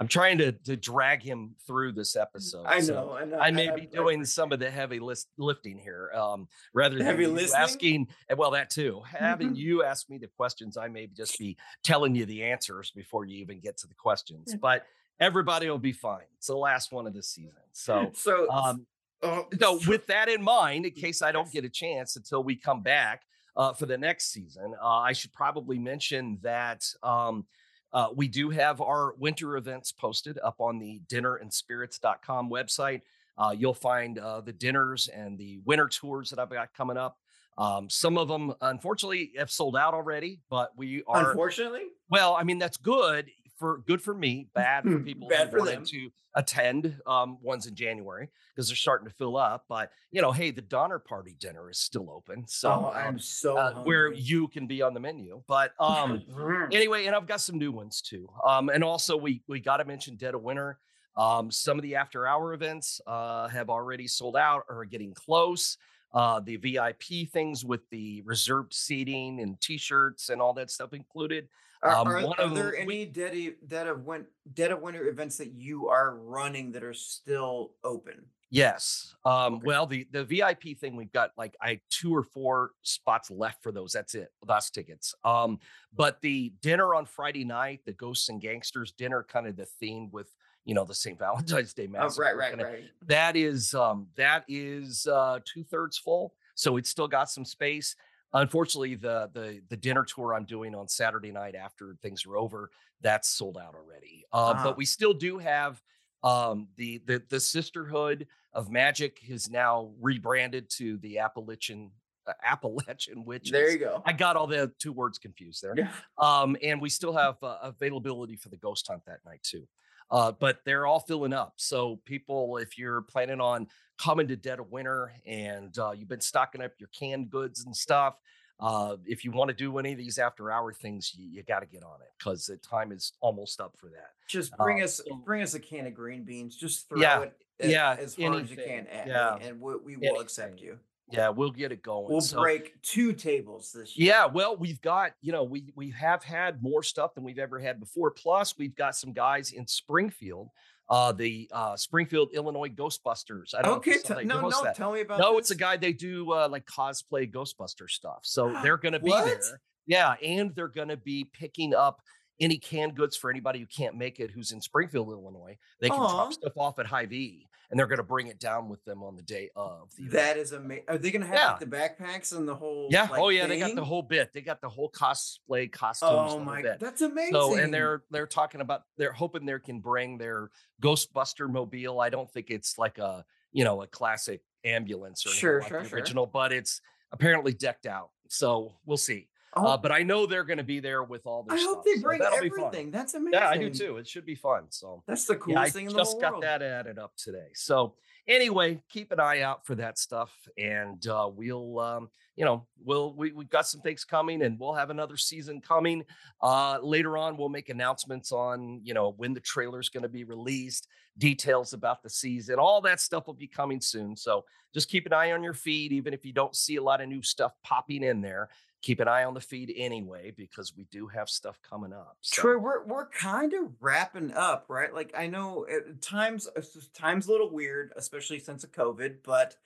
[0.00, 2.64] I'm trying to to drag him through this episode.
[2.66, 3.38] I know, so I know.
[3.38, 7.04] I may I, be doing some of the heavy list, lifting here, um, rather than
[7.04, 7.62] Heavy listening?
[7.62, 8.08] asking.
[8.30, 9.02] eh, Well, that too.
[9.06, 13.26] Having you ask me the questions, I may just be telling you the answers before
[13.26, 14.56] you even get to the questions.
[14.58, 14.86] But
[15.20, 16.24] everybody will be fine.
[16.38, 18.10] It's the last one of the season, so.
[18.14, 18.86] so Um,
[19.22, 22.56] oh, so with that in mind, in case I don't get a chance until we
[22.56, 23.20] come back
[23.54, 27.44] uh, for the next season, uh, I should probably mention that um,
[27.92, 33.02] uh, we do have our winter events posted up on the dinnerandspirits.com website.
[33.36, 37.16] Uh, you'll find uh, the dinners and the winter tours that I've got coming up.
[37.58, 42.34] Um, some of them, unfortunately, have sold out already, but we are unfortunately, well.
[42.34, 43.30] I mean, that's good
[43.60, 45.84] for good for me, bad for people Bad for them.
[45.84, 49.66] to attend um, ones in January because they're starting to fill up.
[49.68, 53.18] But you know, hey, the Donner Party dinner is still open, so oh, um, I'm
[53.20, 55.42] so uh, where you can be on the menu.
[55.46, 56.74] But um, Mm.
[56.74, 58.28] anyway, and I've got some new ones too.
[58.44, 60.78] Um, and also we we got to mention Dead of Winter.
[61.16, 65.12] Um, some of the after hour events uh, have already sold out or are getting
[65.14, 65.76] close.
[66.12, 71.46] Uh, the VIP things with the reserved seating and T-shirts and all that stuff included.
[71.82, 75.38] Are, Um, are, are of there any dead dead of win- dead of winter events
[75.38, 78.26] that you are running that are still open?
[78.52, 79.14] Yes.
[79.24, 79.62] Um, Okay.
[79.66, 83.70] Well, the the VIP thing we've got like I two or four spots left for
[83.72, 83.92] those.
[83.92, 84.30] That's it.
[84.46, 85.14] Last tickets.
[85.24, 85.58] Um,
[85.94, 90.10] but the dinner on Friday night, the Ghosts and Gangsters dinner, kind of the theme
[90.10, 90.34] with
[90.66, 91.18] you know the St.
[91.18, 92.24] Valentine's Day Oh, massacre.
[92.24, 92.84] right, right, kinda- right.
[93.06, 97.94] That is um that is uh two thirds full, so it's still got some space.
[98.32, 102.70] Unfortunately, the the the dinner tour I'm doing on Saturday night after things are over,
[103.00, 104.24] that's sold out already.
[104.32, 104.64] Uh, Ah.
[104.64, 105.82] But we still do have
[106.22, 111.90] um the the the Sisterhood of Magic is now rebranded to the Appalachian
[112.26, 113.52] uh, Appalachian Witches.
[113.52, 114.02] There you go.
[114.04, 115.74] I got all the two words confused there.
[115.76, 115.90] Yeah.
[116.18, 119.66] Um, and we still have uh, availability for the ghost hunt that night too.
[120.10, 121.54] Uh, but they're all filling up.
[121.56, 126.20] So people, if you're planning on coming to Dead of Winter and uh, you've been
[126.20, 128.16] stocking up your canned goods and stuff,
[128.58, 131.60] uh, if you want to do any of these after hour things, you, you got
[131.60, 134.10] to get on it because the time is almost up for that.
[134.28, 136.56] Just bring Uh, us bring us a can of green beans.
[136.56, 139.60] Just throw Yeah, it a- yeah, as hard as you can at yeah, me, and
[139.60, 140.78] we, we will accept you.
[141.12, 142.10] Yeah, we'll get it going.
[142.10, 144.08] We'll So- break two tables this year.
[144.08, 147.58] Yeah, well, we've got, you know, we we have had more stuff than we've ever
[147.58, 148.10] had before.
[148.10, 150.48] Plus, we've got some guys in Springfield,
[150.88, 153.54] uh, the uh, Springfield, Illinois Ghostbusters.
[153.54, 153.92] I don't Okay.
[153.92, 154.22] know t- saw that.
[154.22, 154.62] You no, no.
[154.64, 154.76] that.
[154.76, 155.18] Tell me about.
[155.20, 155.42] No, this.
[155.42, 158.20] it's a guy they do uh, like cosplay Ghostbuster stuff.
[158.22, 159.40] So they're going to be there.
[159.86, 162.00] Yeah, and they're going to be picking up
[162.38, 165.58] any canned goods for anybody who can't make it who's in Springfield, Illinois.
[165.80, 166.08] They can Aw.
[166.10, 169.14] drop stuff off at Hy-Vee and they're going to bring it down with them on
[169.16, 170.08] the day of the.
[170.08, 170.84] That is amazing.
[170.88, 171.50] Are they gonna have Yeah.
[171.52, 171.66] like, the
[172.04, 172.88] backpacks and the whole?
[172.90, 173.02] Yeah.
[173.02, 174.32] like, oh yeah, they got the whole bit.
[174.34, 176.32] They got the whole cosplay costumes.
[176.32, 176.80] Oh my, bit.
[176.80, 177.32] that's amazing.
[177.32, 180.50] So and they're they're talking about they're hoping they can bring their
[180.82, 182.00] Ghostbuster mobile.
[182.00, 185.82] I don't think it's like a you know a classic ambulance or Sure, like sure,
[185.82, 185.98] the sure.
[185.98, 186.80] original, but it's
[187.12, 188.10] apparently decked out.
[188.28, 189.28] So we'll see.
[189.56, 191.74] Oh, Uh, but I know they're going to be there with all their I stuff.
[191.76, 192.32] hope they bring fun.
[192.34, 192.90] everything.
[192.90, 193.32] That's amazing.
[193.40, 193.96] Yeah, I do too.
[193.96, 194.66] It should be fun.
[194.70, 196.06] So That's the yeah, coolest I thing in the world.
[196.06, 197.48] just got that added up today.
[197.54, 197.94] So
[198.28, 203.12] anyway, keep an eye out for that stuff, and uh, we'll, um, you know, we'll
[203.14, 206.04] we we've got some things coming, and we'll have another season coming.
[206.40, 210.22] Uh, later on, we'll make announcements on you know when the trailer's going to be
[210.24, 210.86] released,
[211.18, 214.16] details about the season, all that stuff will be coming soon.
[214.16, 217.00] So just keep an eye on your feed, even if you don't see a lot
[217.00, 218.48] of new stuff popping in there.
[218.82, 222.16] Keep an eye on the feed anyway, because we do have stuff coming up.
[222.22, 222.42] So.
[222.42, 224.92] Troy, we're we're kind of wrapping up, right?
[224.92, 226.48] Like I know at times
[226.94, 229.56] times a little weird, especially since of COVID, but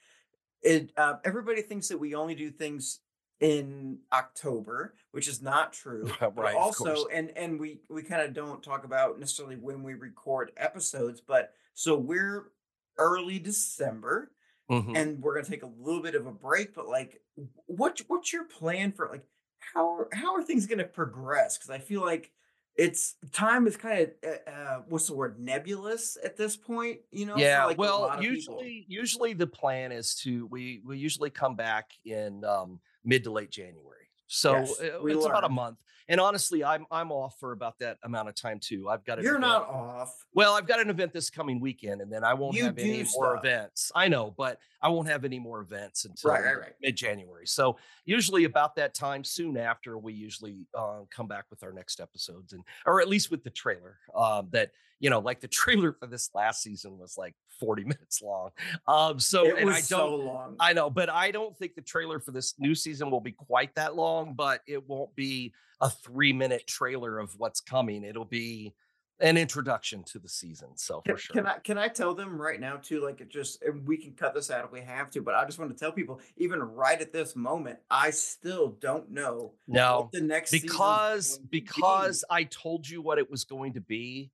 [0.61, 2.99] it uh, everybody thinks that we only do things
[3.39, 6.09] in October, which is not true.
[6.35, 10.51] Right, also, and and we we kind of don't talk about necessarily when we record
[10.57, 12.51] episodes, but so we're
[12.97, 14.31] early December
[14.69, 14.95] Mhm.
[14.97, 16.73] and we're gonna take a little bit of a break.
[16.73, 17.21] But like,
[17.65, 19.25] what what's your plan for like
[19.73, 21.57] how are, how are things gonna progress?
[21.57, 22.31] Because I feel like
[22.75, 26.99] it's time is kind of uh, uh, what's the word nebulous at this point.
[27.11, 28.31] You know, yeah like, well of people.
[28.33, 33.31] usually usually the plan is to we we usually come back in um mid to
[33.31, 35.77] late january so Yes, uh, we it's about a month
[36.07, 39.33] and honestly i'm i'm off for about that amount of time too i've got you're
[39.37, 40.25] event- not off.
[40.33, 43.03] well i've got an event this coming weekend and then i won't You have any
[43.03, 46.59] do more events i know but i won't have any more events until Right, right,
[46.59, 46.73] right.
[46.81, 51.71] mid-january so usually about that time soon after we usually uh, come back with our
[51.73, 55.47] next episodes and or at least with the trailer um, that you know like the
[55.61, 58.49] trailer for this last season was like 40 minutes long
[58.87, 60.55] um so it was i so long.
[60.59, 63.73] i know but i don't think the trailer for this new season will be quite
[63.75, 68.73] that long but it won't be a three minute trailer of what's coming it'll be
[69.19, 72.41] an introduction to the season so Can, for sure can I can I tell them
[72.41, 73.01] right now too?
[73.01, 75.45] Like it just and we can cut this out if we have to, but I
[75.45, 79.99] just want to tell people, even right at this moment, I still don't know no
[79.99, 81.59] what the next because to be.
[81.61, 84.31] because i told you what it was going to be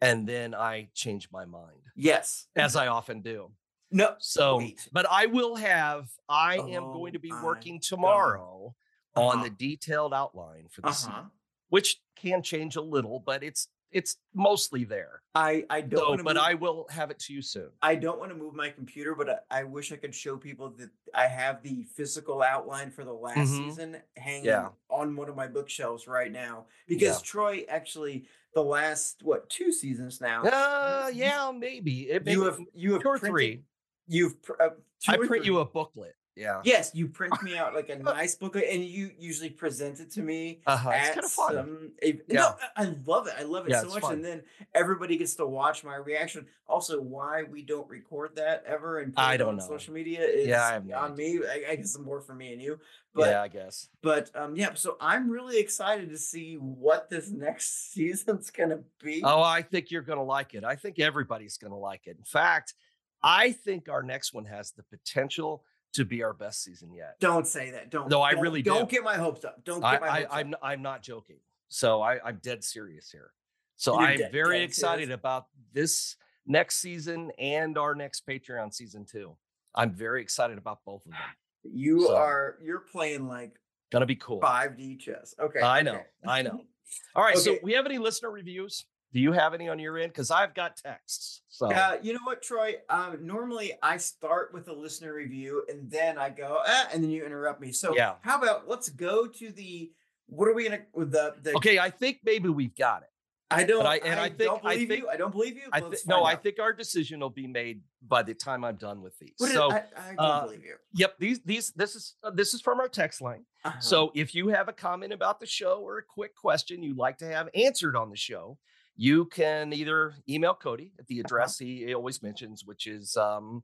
[0.00, 3.50] and then i changed my mind yes, as i often do
[3.90, 4.88] no So, Wait.
[4.92, 8.72] but I will have, I am going oh to Oh be working tomorrow on
[9.16, 9.42] Uh-huh.
[9.44, 11.22] the detailed outline for the uh season, huh.
[11.68, 15.22] which can change a little, but it's it's mostly there.
[15.36, 17.68] I I don't So, but move, I will have it to you soon.
[17.80, 20.70] I don't want to move my computer, but I, I wish I could show people
[20.78, 23.68] that I have the physical outline for the last Mhm.
[23.68, 24.70] season hanging Yeah.
[24.90, 30.20] on one of my bookshelves right now because Troy actually the last what two seasons
[30.20, 30.42] now.
[30.44, 32.10] Uh, yeah, maybe.
[32.10, 33.62] It, you have you have two or printed- three.
[34.08, 36.16] You've pr- uh, two I print you a booklet.
[36.36, 36.62] Yeah.
[36.64, 40.20] Yes, you print me out like a nice booklet, and you usually present it to
[40.20, 40.90] me Uh-huh.
[40.92, 41.54] It's kind of fun.
[41.54, 41.92] some.
[42.02, 42.34] ev- Yeah.
[42.40, 43.34] No, I love it.
[43.38, 44.14] I love it Yeah, so much, fun.
[44.14, 44.42] and then
[44.74, 46.46] everybody gets to watch my reaction.
[46.66, 49.66] Also, why we don't record that ever and put I don't on know.
[49.66, 51.38] social media is Yeah, I have no on me.
[51.46, 52.80] I, I guess more for me and you,
[53.14, 53.88] but yeah, I guess.
[54.02, 54.74] but um yeah.
[54.74, 59.22] So I'm really excited to see what this next season's gonna be.
[59.22, 60.64] Oh, I think you're going to like it.
[60.64, 62.16] I think everybody's going to like it.
[62.18, 62.74] In fact,
[63.22, 65.64] I think our next one has the potential
[65.94, 67.16] to be our best season yet.
[67.20, 67.90] Don't say that.
[67.90, 68.08] Don't.
[68.08, 68.96] No, I don't- really don't do.
[68.96, 69.64] get my hopes up.
[69.64, 70.32] Don't I, get my I, hopes up.
[70.38, 71.38] I'm I'm not joking.
[71.68, 73.32] So I, I'm dead serious here.
[73.76, 75.14] So You're I'm dead- very dead excited serious?
[75.18, 76.16] about this
[76.46, 79.36] next season and our next Patreon season too.
[79.74, 81.20] I'm very excited about both of them.
[81.64, 83.58] You So- are you're playing like
[83.90, 84.40] Gonna be cool.
[84.40, 85.34] 5D chess.
[85.38, 85.60] Okay.
[85.60, 86.04] I know, okay.
[86.26, 86.60] I know.
[87.14, 87.38] All right.
[87.38, 88.84] So we have any listener reviews?
[89.14, 90.12] Do you have any on your end?
[90.12, 91.42] Because I've got texts.
[91.48, 92.74] So Uh, you know what, Troy?
[92.88, 97.10] Um, normally I start with a listener review and then I go, ah, and then
[97.10, 97.70] you interrupt me.
[97.70, 98.16] So Yeah.
[98.22, 99.92] how about let's go to the
[100.26, 103.08] what are we gonna the the okay, I think maybe we've got it.
[103.50, 105.08] I don't I- and I think- don't I believe think- you.
[105.10, 105.68] I don't believe you.
[105.72, 108.76] I Let's no, find I think our decision will be made by the time I'm
[108.76, 109.34] done with these.
[109.36, 110.76] What is- so I, I don't uh, believe you.
[110.94, 113.46] yep, these these this is uh, this is from our text line.
[113.64, 113.78] Uh-huh.
[113.78, 117.18] So if you have a comment about the show or a quick question you'd like
[117.18, 118.58] to have answered on the show,
[118.96, 123.62] you can either email Cody at the address he always mentions, which is um,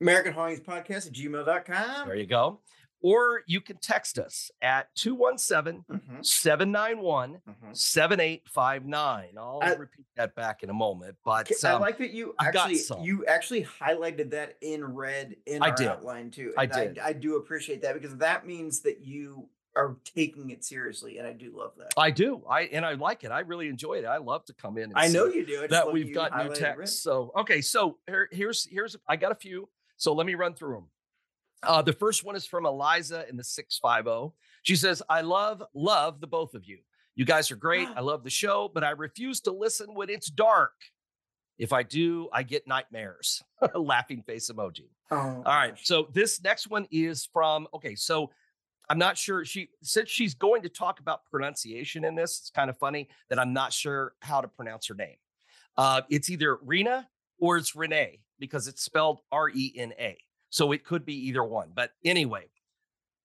[0.00, 2.06] American Hauntings Podcast at gmail.com.
[2.08, 2.60] there you go.
[3.02, 7.74] Or you can text us at 217 Mhm, 791 mhm.
[7.76, 9.28] 7859.
[9.38, 11.16] I'll I- repeat that back in a moment.
[11.24, 15.62] But K- I um, like that you actually you actually highlighted that in red in
[15.62, 15.88] I our did.
[15.88, 16.52] outline too.
[16.58, 16.98] I did.
[16.98, 21.32] I, do appreciate that because that means that you are taking it seriously, and I
[21.32, 21.92] do love that.
[21.96, 22.42] I do.
[22.48, 23.30] I and I like it.
[23.30, 24.04] I really enjoy it.
[24.04, 24.84] I love to come in.
[24.84, 25.66] And I know you do.
[25.68, 27.02] That we've got new texts.
[27.02, 29.68] So okay, so here, here's here's I got a few.
[29.96, 30.84] So let me run through them.
[31.62, 34.34] Uh, the first one is from Eliza in the six five zero.
[34.62, 36.78] She says, "I love love the both of you.
[37.14, 37.88] You guys are great.
[37.96, 40.72] I love the show, but I refuse to listen when it's dark.
[41.58, 43.42] If I do, I get nightmares."
[43.74, 44.88] Laughing face emoji.
[45.10, 45.74] Oh, All right.
[45.82, 47.94] So this next one is from okay.
[47.94, 48.30] So
[48.90, 52.40] I'm not sure she since she's going to talk about pronunciation in this.
[52.40, 55.14] It's kind of funny that I'm not sure how to pronounce her name.
[55.76, 60.18] Uh, it's either Rena or it's Renee because it's spelled R E N A.
[60.50, 61.70] So it could be either one.
[61.72, 62.46] But anyway,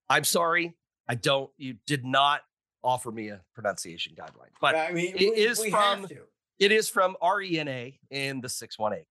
[0.08, 0.76] I'm sorry.
[1.10, 1.50] I don't.
[1.58, 2.42] You did not
[2.84, 6.20] offer me a pronunciation guideline, but I mean, it we, is we from- have to.
[6.60, 9.04] it is from RENA in the 618.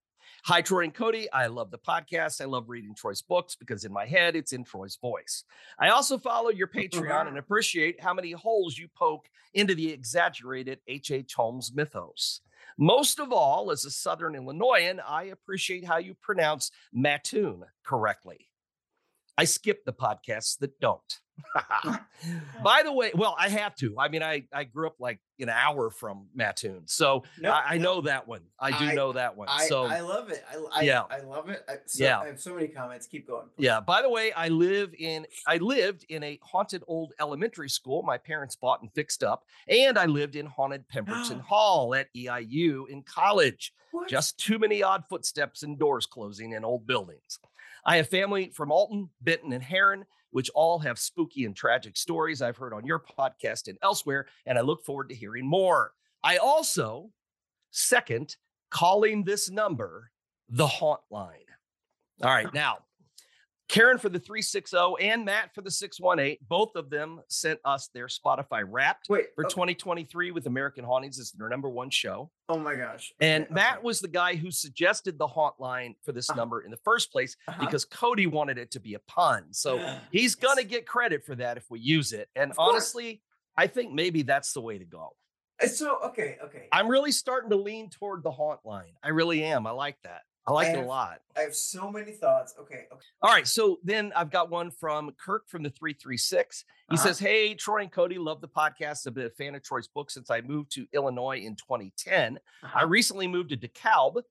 [0.47, 1.27] Hi, Troy and Cody.
[1.31, 2.39] I love the podcast.
[2.39, 5.43] I love reading Troy's books because in my head, it's in Troy's voice.
[5.79, 7.29] I also follow your Patreon mm-hmm.
[7.29, 11.11] and appreciate how many holes you poke into the exaggerated H.H.
[11.11, 11.33] H.
[11.33, 12.41] Holmes mythos.
[12.77, 18.47] Most of all, as a Southern Illinoisan, I appreciate how you pronounce Mattoon correctly.
[19.39, 21.21] I skip the podcasts that don't.
[22.63, 23.95] By the way, well, I have to.
[23.99, 26.83] I mean, I, I grew up like an hour from Mattoon.
[26.85, 28.41] So No, I, I no, know that one.
[28.59, 29.47] I do I- know that one.
[29.49, 30.43] I, so I love it.
[30.49, 31.03] I, I, Yeah.
[31.09, 31.63] I love it.
[31.67, 32.19] I, so, Yeah.
[32.19, 33.07] I have so many comments.
[33.07, 33.47] Keep going.
[33.55, 33.65] please.
[33.65, 33.79] yeah.
[33.79, 38.17] By the way, I live in I lived in a haunted old elementary school my
[38.17, 43.03] parents bought and fixed up, and I lived in haunted Pemberton Hall at EIU in
[43.03, 43.73] college.
[43.91, 44.09] What?
[44.09, 47.39] Just too many odd footsteps and doors closing in old buildings.
[47.85, 50.05] I have family from Alton, Benton, and Herrin,
[50.35, 54.57] which all have spooky and tragic stories I've heard on your podcast and elsewhere, and
[54.57, 55.93] I look forward to hearing more.
[56.25, 57.11] I also,
[57.71, 58.35] second,
[58.69, 60.11] calling this number
[60.49, 61.45] the haunt line.
[62.21, 62.79] All right, now,
[63.67, 68.05] Karen for the 360 and Matt for the 618, both of them sent us their
[68.07, 69.27] Spotify wrapped Wait.
[69.35, 71.17] for oh, 2023 with American Hauntings.
[71.19, 72.29] It's their number one show.
[72.47, 73.11] oh my gosh.
[73.19, 73.83] And Okay, Matt okay.
[73.85, 76.39] was the guy who suggested the haunt line for this Uh-huh.
[76.39, 77.65] number in the first place Uh-huh.
[77.65, 79.51] because Cody wanted it to be a pun.
[79.51, 79.79] So
[80.11, 82.29] he's going to get credit for that if we use it.
[82.35, 82.69] And Of course.
[82.71, 83.21] honestly,
[83.57, 85.15] I think maybe that's the way to go.
[85.67, 86.67] So okay, okay.
[86.71, 88.93] I'm really starting to lean toward the haunt line.
[89.01, 89.65] I really am.
[89.65, 90.21] I like that.
[90.47, 91.21] I like it a lot.
[91.35, 92.53] I have so many thoughts.
[92.59, 92.85] Okay.
[92.91, 93.05] okay.
[93.21, 93.47] All right.
[93.47, 96.65] So then I've got one from Kirk from the 336.
[96.89, 97.03] He Uh-huh.
[97.03, 99.07] says, Hey, Troy and Cody, love the podcast.
[99.07, 102.39] I've been a fan of Troy's book since I moved to Illinois in 2010.
[102.61, 102.87] I Uh-huh.
[102.87, 104.21] recently moved to DeKalb,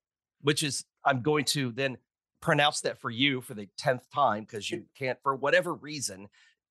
[0.42, 1.98] which is, I'm going to then
[2.40, 6.28] pronounce that for you for the 10th time because you can't, for whatever reason,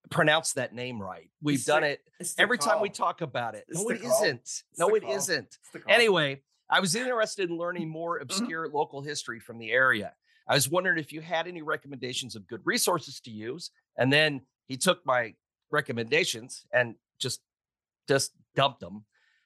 [0.09, 1.31] pronounce that name right.
[1.41, 2.01] We've It's done the- it
[2.37, 3.65] every time we talk about it.
[3.67, 4.39] It's No, it isn't.
[4.39, 5.45] It's No, it isn't.
[5.47, 5.93] It's the call.
[5.93, 8.23] Anyway, I was interested in learning more Mm-hmm.
[8.23, 10.13] obscure local history from the area.
[10.47, 13.71] I was wondering if you had any recommendations of good resources to use.
[13.97, 15.35] And then he took my
[15.71, 17.41] recommendations and just
[18.07, 19.05] just dumped them.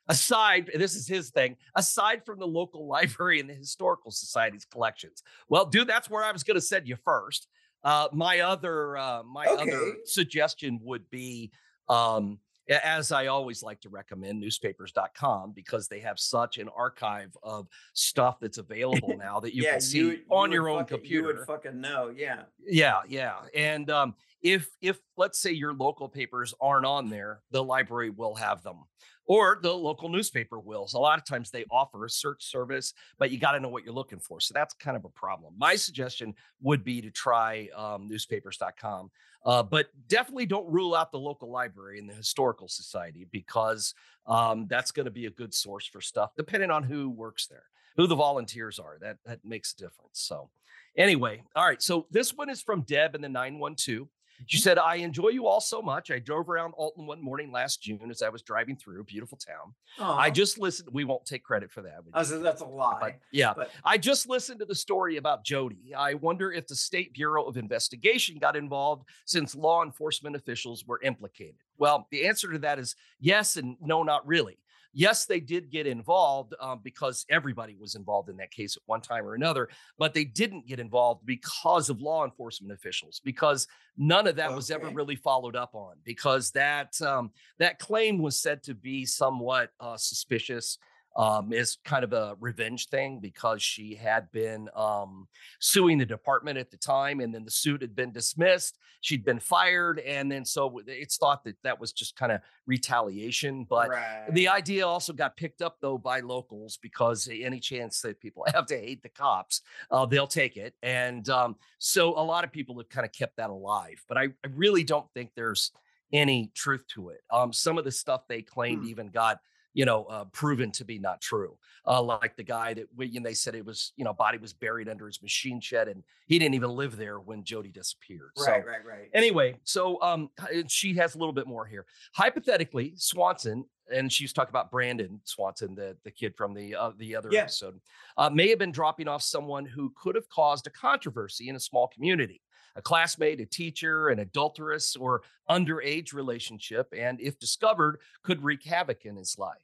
[0.10, 1.58] Aside, this is his thing.
[1.76, 6.32] Aside from the local library and the historical society's collections, well, dude, that's where I
[6.32, 7.48] was going to send you first.
[7.84, 11.52] Uh, my other, uh, my other suggestion would be,
[11.90, 12.40] um,
[12.70, 18.40] as I always like to recommend, newspapers.com because they have such an archive of stuff
[18.40, 21.30] that's available now that you yeah, can see would- on would your own fucking- computer.
[21.30, 22.14] You would fucking know.
[22.16, 22.44] Yeah.
[22.66, 23.36] Yeah, yeah.
[23.56, 28.36] And um, if if let's say your local papers aren't on there, the library will
[28.36, 28.84] have them,
[29.28, 30.88] or the local newspaper will.
[30.94, 33.84] A lot of times they offer a search service, but you got to know what
[33.84, 34.40] you're looking for.
[34.40, 35.54] So that's kind of a problem.
[35.58, 39.12] My suggestion would be to try um, newspapers.com,
[39.46, 43.94] uh, but definitely don't rule out the local library and the historical society because
[44.26, 47.64] um, that's going to be a good source for stuff, depending on who works there,
[47.98, 48.98] who the volunteers are.
[49.02, 50.20] That that makes a difference.
[50.20, 50.50] So.
[50.98, 51.80] Anyway, all right.
[51.80, 54.08] So this one is from Deb in the 912.
[54.46, 56.12] She said, I enjoy you all so much.
[56.12, 59.38] I drove around Alton one morning last June as I was driving through, a beautiful
[59.38, 59.74] town.
[60.00, 60.90] I just listened.
[60.92, 62.02] We won't take credit for that.
[62.14, 62.98] I that's a lie.
[63.00, 65.94] but yeah, but I just listened to the story about Jody.
[65.98, 71.00] I wonder if the State Bureau of Investigation got involved since law enforcement officials were
[71.02, 71.56] implicated.
[71.78, 74.58] Well, the answer to that is yes and no, not really.
[74.98, 79.00] Yes, they did get involved um, because everybody was involved in that case at one
[79.00, 79.70] time or another,
[80.00, 84.72] but they didn't get involved because of law enforcement officials, because none of that was
[84.72, 87.30] ever really followed up on, because that um,
[87.60, 90.80] that claim was said to be somewhat uh, suspicious
[91.18, 95.28] um, is kind of a revenge thing because she had been um,
[95.60, 98.78] suing the department at the time, and then the suit had been dismissed.
[99.02, 103.66] She'd been fired, and then so it's thought that that was just kind of retaliation.
[103.68, 104.28] But right.
[104.32, 108.68] the idea also got picked up though by locals because any chance that people have
[108.68, 112.78] to hate the cops, uh, they'll take it, and um, so a lot of people
[112.78, 114.04] have kind of kept that alive.
[114.08, 115.72] But I, I really don't think there's
[116.14, 117.22] any truth to it.
[117.32, 118.90] Um, some of the stuff they claimed Hmm.
[118.90, 119.40] even got
[119.78, 121.56] you know uh, proven to be not true.
[121.86, 124.52] Uh, like the guy that we, know, they said it was you know body was
[124.52, 128.32] buried under his machine shed and he didn't even live there when Jody disappeared.
[128.36, 129.10] So Right, right, right.
[129.14, 130.30] Anyway, so um,
[130.68, 131.86] she has a little bit more here.
[132.14, 136.92] Hypothetically, Swanson, and she was talking about Brandon Swanson, the the kid from the uh,
[136.98, 137.42] the other Yeah.
[137.42, 137.80] episode,
[138.18, 141.60] uh, may have been dropping off someone who could have caused a controversy in a
[141.60, 142.42] small community,
[142.78, 149.06] a classmate, a teacher, an adulterous or underage relationship, and if discovered, could wreak havoc
[149.06, 149.58] in his life.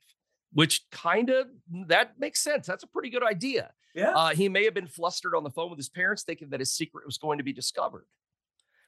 [0.51, 1.47] Which kind of
[1.87, 2.67] that makes sense.
[2.67, 3.71] That's a pretty good idea.
[3.95, 4.11] yeah.
[4.11, 6.73] Uh, he may have been flustered on the phone with his parents, thinking that his
[6.73, 8.05] secret was going to be discovered.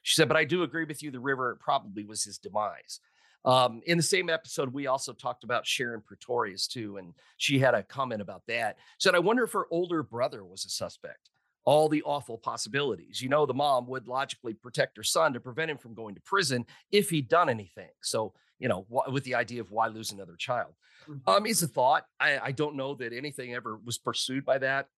[0.03, 1.09] She said, but I do agree with you.
[1.09, 2.99] The river probably was his demise.
[3.45, 7.73] Um, in the same episode, we also talked about Sharon Pretorius too, and she had
[7.75, 8.77] a comment about that.
[8.97, 11.29] She said, I wonder if her older brother was a suspect.
[11.65, 13.21] All the awful possibilities.
[13.21, 16.21] You know, the mom would logically protect her son to prevent him from going to
[16.21, 17.89] prison if he'd done anything.
[18.01, 20.73] So, you know, wh- with the idea of why lose another child.
[21.07, 21.21] Mhm.
[21.27, 22.05] Um, it's a thought.
[22.19, 24.89] I, I don't know that anything ever was pursued by that.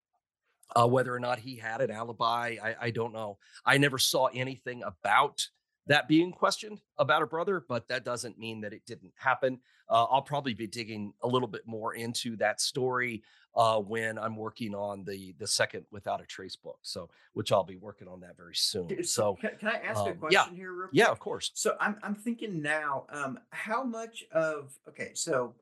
[0.76, 3.38] Uh, whether or not he had an alibi, I, I don't know.
[3.66, 5.48] I never saw anything about
[5.88, 9.62] that being questioned about a brother, but that doesn't mean that it didn't happen.
[9.90, 13.24] Uh, I'll probably be digging a little bit more into that story
[13.58, 16.78] uh, when I'm working on the the second Without a Trace book.
[16.84, 19.04] So, which I'll be working on that very soon.
[19.04, 20.56] So, can, can I ask a um, question yeah.
[20.56, 21.52] here, real yeah, of course.
[21.56, 25.56] So I'm I'm thinking now, um, how much of okay, so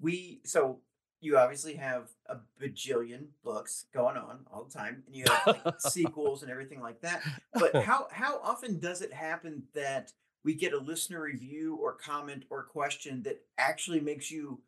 [0.00, 0.78] we so
[1.20, 5.74] you obviously have a bajillion books going on all the time, and you have like
[5.80, 7.22] sequels and everything like that.
[7.52, 10.12] But how how often does it happen that
[10.44, 14.60] we get a listener review or comment or question that actually makes you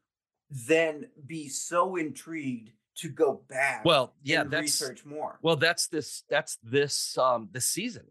[0.50, 5.38] then be so intrigued to go back Well, yeah, and that's research more?
[5.42, 8.06] Well, that's this that's this um this season.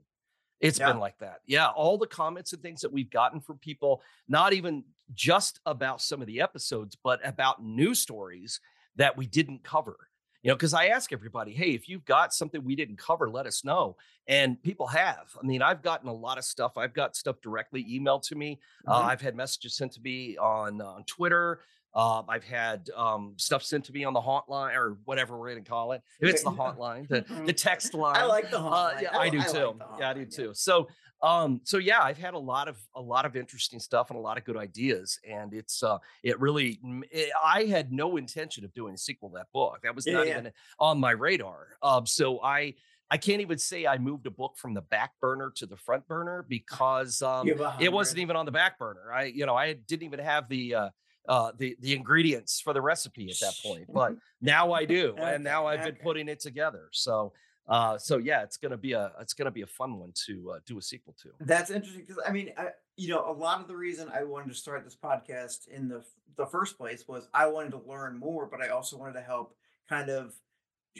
[0.59, 0.91] It's Yeah.
[0.91, 1.41] been like that.
[1.45, 6.01] Yeah, all the comments and things that we've gotten from people, not even just about
[6.01, 8.59] some of the episodes, but about news stories
[8.95, 9.97] that we didn't cover.
[10.43, 13.45] You know, because I ask everybody, hey, if you've got something we didn't cover, let
[13.47, 13.97] us know.
[14.27, 15.35] And people have.
[15.41, 16.77] I mean, I've gotten a lot of stuff.
[16.77, 18.59] I've got stuff directly emailed to me.
[18.87, 19.05] Uh, Mhm.
[19.09, 21.61] I've had messages sent to me on on Twitter.
[21.97, 25.63] Uh, I've had um, stuff sent to me on the hotline or whatever we're going
[25.63, 26.03] to call it.
[26.21, 26.57] If it's the Yeah.
[26.77, 27.57] hotline, the, the Mhm.
[27.57, 28.15] text line.
[28.15, 29.01] I like the Uh, hotline.
[29.01, 29.53] yeah, I, do like too.
[29.79, 30.51] the yeah, I do hotline, too.
[30.53, 30.87] So,
[31.23, 34.21] um, so yeah, I've had a lot of a lot of interesting stuff and a
[34.21, 36.79] lot of good ideas, and it's uh, it really.
[37.09, 39.79] It, I had no intention of doing a sequel to that book.
[39.81, 40.37] That was Yeah, not yeah.
[40.37, 41.69] even on my radar.
[41.81, 42.75] Um, so I.
[43.09, 46.05] I can't even say I moved a book from the back burner to the front
[46.09, 49.13] burner because um, You have a it wasn't even on the back burner.
[49.13, 50.89] I, you know, I didn't even have the uh,
[51.27, 55.43] uh, the the ingredients for the recipe at that point, but now I do, and
[55.43, 56.89] now I've been putting it together.
[56.91, 57.33] So,
[57.67, 60.59] uh, so yeah, it's gonna be a it's gonna be a fun one to uh,
[60.65, 61.29] do a sequel to.
[61.39, 64.49] That's interesting because I mean, I, you know, a lot of the reason I wanted
[64.49, 66.03] to start this podcast in the
[66.37, 69.55] the first place was I wanted to learn more, but I also wanted to help
[69.89, 70.33] kind of,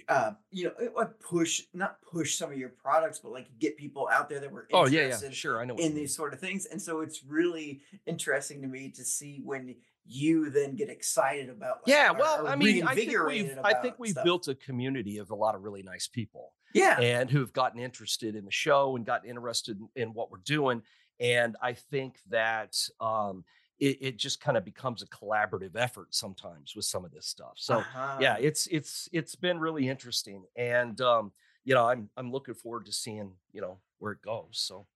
[0.09, 3.77] uh, you know, it would push not push some of your products, but like get
[3.77, 5.75] people out there that were Oh yeah, yeah, sure, I know.
[5.75, 5.95] in mean.
[5.95, 9.75] these sort of things, and so it's really interesting to me to see when
[10.07, 11.77] you then get excited about.
[11.77, 15.17] Like, Yeah, well, or I mean, I think we've I think we've built a community
[15.17, 16.53] of a lot of really nice people.
[16.73, 20.39] Yeah, and who've gotten interested in the show and gotten interested in, in what we're
[20.39, 20.83] doing.
[21.19, 23.43] And I think that um,
[23.79, 27.53] it, it just kind of becomes a collaborative effort sometimes with some of this stuff.
[27.55, 28.37] So yeah, Uh-huh.
[28.41, 31.31] it's it's it's been really interesting, and um,
[31.63, 34.59] you know, I'm I'm looking forward to seeing you know where it goes.
[34.59, 34.87] So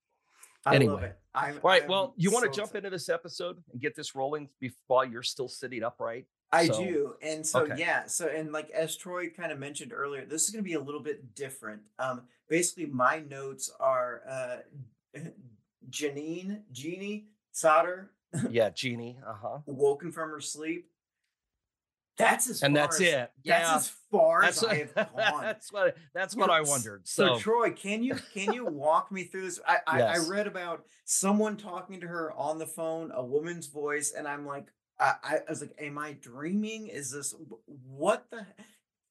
[0.65, 1.05] I love anyway.
[1.05, 1.17] it.
[1.33, 2.85] I'm, all right, I'm well, you want to jump excited.
[2.85, 4.49] into this episode and get this rolling
[4.87, 6.25] while you're still sitting upright?
[6.51, 7.15] I So- do.
[7.21, 7.75] And so okay.
[7.77, 10.73] yeah, so and like as Troy kind of mentioned earlier, this is going to be
[10.75, 11.81] a little bit different.
[11.97, 14.57] Um basically my notes are uh
[15.89, 18.11] Janine, Jeannie Sodder
[18.49, 19.19] Yeah, Jeannie.
[19.25, 19.57] Uh huh.
[19.65, 20.87] woken from her sleep.
[22.17, 23.13] That's as And far that's as, it.
[23.13, 23.75] That's Yeah.
[23.75, 25.41] as far That's as I have gone.
[25.41, 27.07] that's what that's what I wondered.
[27.07, 29.59] So, So, Troy, can you can you walk me through this?
[29.67, 30.27] I, I Yes.
[30.27, 34.45] I read about someone talking to her on the phone, a woman's voice, and I'm
[34.45, 34.67] like,
[34.99, 36.87] I, I was like, am I dreaming?
[36.87, 37.33] Is this
[37.65, 38.45] what the?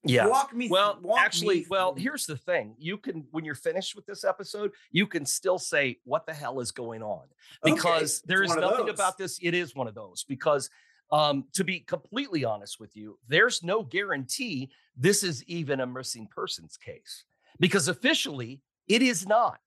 [0.03, 0.25] yeah.
[0.27, 0.69] Walk me.
[0.69, 2.75] Well, walk actually, me well, here's the thing.
[2.79, 6.59] You can, when you're finished with this episode, you can still say, what the hell
[6.61, 7.25] is going on?
[7.63, 9.37] Because there it's is nothing about this.
[9.41, 10.23] It is one of those.
[10.23, 10.69] Because
[11.11, 16.27] um, to be completely honest with you, there's no guarantee this is even a missing
[16.33, 17.25] persons case.
[17.59, 19.59] Because officially, it is not.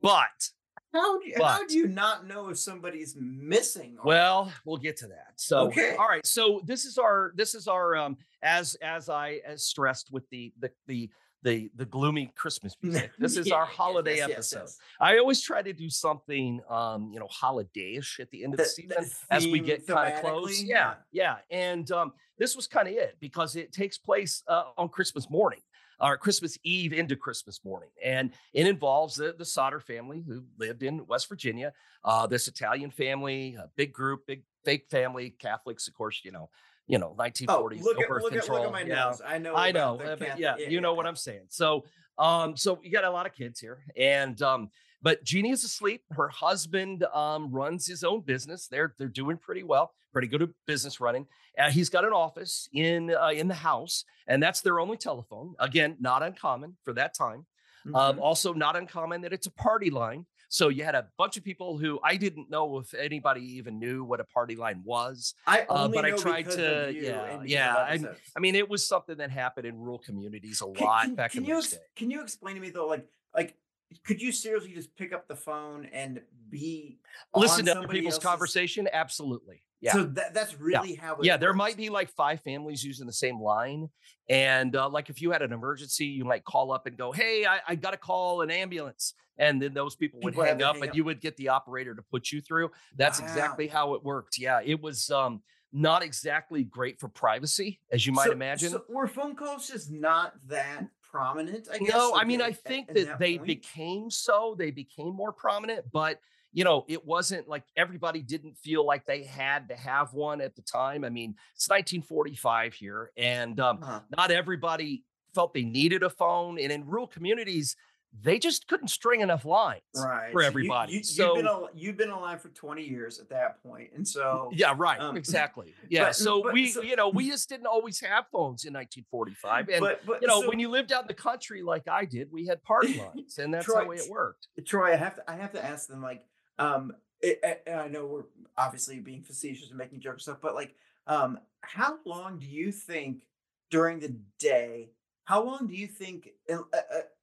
[0.00, 0.50] But
[0.92, 3.98] How do you, how do you not know if somebody's missing?
[4.04, 5.32] Well, we'll get to that.
[5.36, 5.96] So, Okay.
[5.96, 6.24] all right.
[6.24, 10.52] So this is our this is our um as as I as stressed with the
[10.60, 11.10] the the
[11.42, 13.12] the the gloomy Christmas music.
[13.18, 14.60] This is our holiday yes, yes, episode.
[14.60, 14.78] yes.
[15.00, 18.64] I always try to do something, um, you know, holidayish at the end of the,
[18.64, 18.96] The- season
[19.28, 20.62] the as we get kind of close.
[20.62, 21.36] Yeah, yeah.
[21.50, 25.60] And um, this was kind of it because it takes place uh, on Christmas morning
[26.00, 30.82] or Christmas Eve into Christmas morning, and it involves the the Sodder family who lived
[30.82, 31.72] in West Virginia.
[32.04, 36.20] Uh, this Italian family, a big group, big fake family, Catholics, of course.
[36.24, 36.50] You know,
[36.86, 39.04] you know, 1940s, Oh, look no at birth look at look at my yeah.
[39.06, 39.20] nose.
[39.24, 39.54] I know.
[39.54, 41.44] I know, uh, but Catholic- yeah, you know what I'm saying.
[41.48, 41.84] So,
[42.18, 44.70] um, so you got a lot of kids here, and um,
[45.00, 46.02] but Jeannie is asleep.
[46.10, 48.66] Her husband um runs his own business.
[48.68, 51.26] They're they're doing pretty well, pretty good at business running.
[51.58, 55.54] Uh, he's got an office in uh, in the house, and that's their only telephone.
[55.58, 57.46] Again, not uncommon for that time.
[57.94, 58.20] Um, Mhm.
[58.20, 60.24] also, not uncommon that it's a party line.
[60.52, 64.04] So you had a bunch of people who I didn't know if anybody even knew
[64.04, 65.32] what a party line was.
[65.46, 68.68] I uh, only but I know tried because to- yeah, yeah, I'm- I mean, it
[68.68, 71.72] was something that happened in rural communities a lot can, back can in you those
[71.72, 73.56] ex- can you explain to me though, like like
[74.04, 76.20] could you seriously just pick up the phone and
[76.50, 76.98] be
[77.34, 78.88] Listen to other people's else's- conversation.
[78.92, 79.62] Absolutely.
[79.80, 79.92] Yeah.
[79.94, 83.12] So that, that's really how it yeah, there might be like five families using the
[83.12, 83.88] same line.
[84.28, 87.44] And uh, like if you had an emergency, you might call up and go, Hey,
[87.46, 89.14] I, I got to call an ambulance.
[89.38, 90.96] And then those people would People hang up hang and up.
[90.96, 92.70] you would get the operator to put you through.
[92.96, 93.26] That's Wow.
[93.26, 94.38] exactly how it worked.
[94.38, 94.60] Yeah.
[94.64, 98.70] It was um, not exactly great for privacy, as you might So- imagine.
[98.70, 101.68] So were phone calls just not that prominent?
[101.72, 101.92] I guess.
[101.94, 103.46] No, I mean, I think at that, they point?
[103.46, 106.18] became so, they became more prominent, but
[106.54, 110.54] you know, it wasn't like everybody didn't feel like they had to have one at
[110.54, 111.02] the time.
[111.04, 114.00] I mean, it's 1945 here, and um, Uh-huh.
[114.16, 115.04] not everybody
[115.34, 116.58] felt they needed a phone.
[116.58, 117.74] And in rural communities,
[118.20, 120.92] they just couldn't string enough lines right for so you- everybody.
[120.94, 124.06] You, so, you've been al- you've been alive for twenty years at that point, and
[124.06, 125.74] so yeah, right, um, exactly.
[125.88, 126.04] Yeah.
[126.06, 129.68] but- so but- we, so- you know, we just didn't always have phones in 1945.
[129.70, 132.30] And, but you know, so, when you lived out in the country like I did,
[132.30, 134.48] we had party lines, and that's Troy, the way it worked.
[134.66, 136.24] Troy, I have to I have to ask them like
[136.58, 138.24] um it, and I know we're
[138.58, 140.74] obviously being facetious and making jokes and stuff, but like
[141.06, 143.22] um how long do you think
[143.70, 144.90] during the day?
[145.24, 146.78] How long do you think, uh, uh,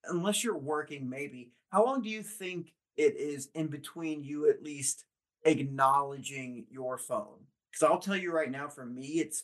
[0.05, 1.51] unless you're working, maybe?
[1.71, 5.05] How long do you think it is in between you at least
[5.45, 7.39] acknowledging your phone?
[7.71, 9.43] Because I'll tell you right now, for me, it's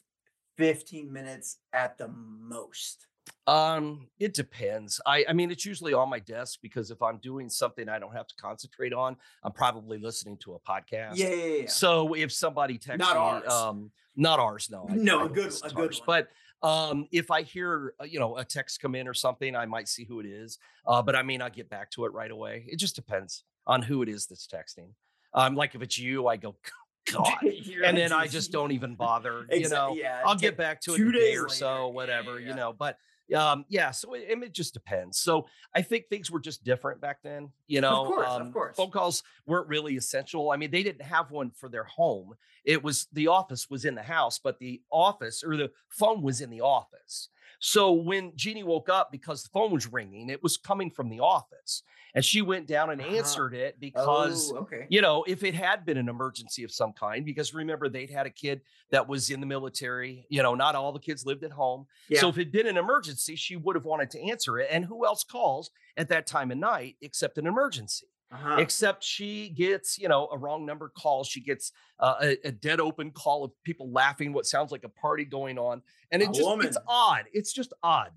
[0.57, 3.07] 15 minutes at the most.
[3.47, 5.01] Um, it depends.
[5.05, 8.13] I I mean, it's usually on my desk because if I'm doing something I don't
[8.15, 11.15] have to concentrate on, I'm probably listening to a podcast.
[11.15, 11.67] Yeah, yeah, yeah.
[11.67, 13.51] So if somebody texts Not me, ours.
[13.51, 15.99] um, not ours, no, I- No, I a good- a good ours.
[16.01, 16.05] one.
[16.05, 16.27] But
[16.65, 19.87] um, if I hear uh, you know a text come in or something, I might
[19.87, 20.57] see who it is.
[20.87, 22.65] Uh, but I may not get back to it right away.
[22.67, 24.89] It just depends on who it is that's texting.
[25.33, 26.55] Um, like if it's you, I go,
[27.11, 27.35] God,
[27.83, 29.45] and then I just don't even bother.
[29.51, 31.53] You know, yeah, I'll get back to it two in a day days or later.
[31.53, 32.73] so, whatever, yeah, you know.
[32.73, 32.97] But
[33.33, 35.19] um, yeah, so it, it just depends.
[35.19, 37.49] So I think things were just different back then.
[37.67, 38.75] You know, of course, of um, course.
[38.75, 40.51] phone calls weren't really essential.
[40.51, 42.33] I mean, they didn't have one for their home.
[42.63, 46.41] It was the office was in the house, but the office or the phone was
[46.41, 47.29] in the office.
[47.59, 51.19] So when Jeannie woke up because the phone was ringing, it was coming from the
[51.19, 51.83] office,
[52.13, 53.15] and she went down and Uh-huh.
[53.15, 54.85] answered it because Oh, okay.
[54.89, 58.25] you know, if it had been an emergency of some kind, because remember they'd had
[58.25, 61.51] a kid that was in the military, you know, not all the kids lived at
[61.51, 61.85] home.
[62.09, 62.21] Yeah.
[62.21, 64.67] So if it'd been an emergency, she would have wanted to answer it.
[64.71, 68.07] And who else calls at that time of night except an emergency?
[68.31, 68.57] Uh-huh.
[68.57, 71.23] Except she gets, you know, a wrong number call.
[71.23, 74.89] She gets uh, a, a dead open call of people laughing, what sounds like a
[74.89, 75.81] party going on.
[76.11, 77.25] And it A just, it's odd.
[77.33, 78.11] It's just odd.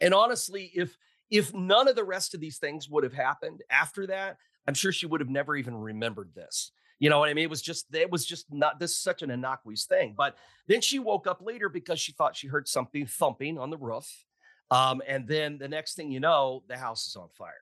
[0.00, 0.96] And honestly, if
[1.30, 4.36] if none of the rest of these things would have happened after that,
[4.68, 6.72] I'm sure she would have never even remembered this.
[6.98, 7.44] You know what I mean?
[7.44, 10.14] It was just it was just not this is such an innocuous thing.
[10.16, 10.36] But
[10.68, 14.26] then she woke up later because she thought she heard something thumping on the roof.
[14.70, 17.54] Um, and then the next thing you know, the house is on fire.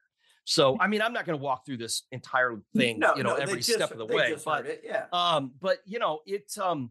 [0.51, 3.31] So I mean, I'm not going to walk through this entire thing, No, you know,
[3.31, 4.35] no, every just- step of the way.
[4.45, 5.05] But it, yeah.
[5.13, 6.91] um, but you know, it um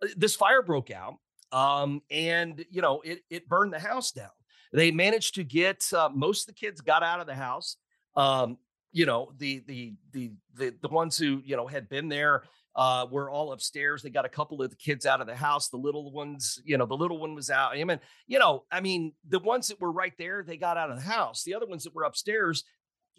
[0.00, 1.16] uh, this fire broke out.
[1.52, 4.30] Um, and you know, it it burned the house down.
[4.72, 7.76] They managed to get uh, most of the kids got out of the house.
[8.14, 8.58] Um,
[8.92, 12.44] you know, the the the the the ones who, you know, had been there
[12.76, 14.02] uh were all upstairs.
[14.02, 15.68] They got a couple of the kids out of the house.
[15.68, 17.72] The little ones, you know, the little one was out.
[17.72, 17.98] I mean,
[18.28, 21.02] you know, I mean, the ones that were right there, they got out of the
[21.02, 21.42] house.
[21.42, 22.62] The other ones that were upstairs,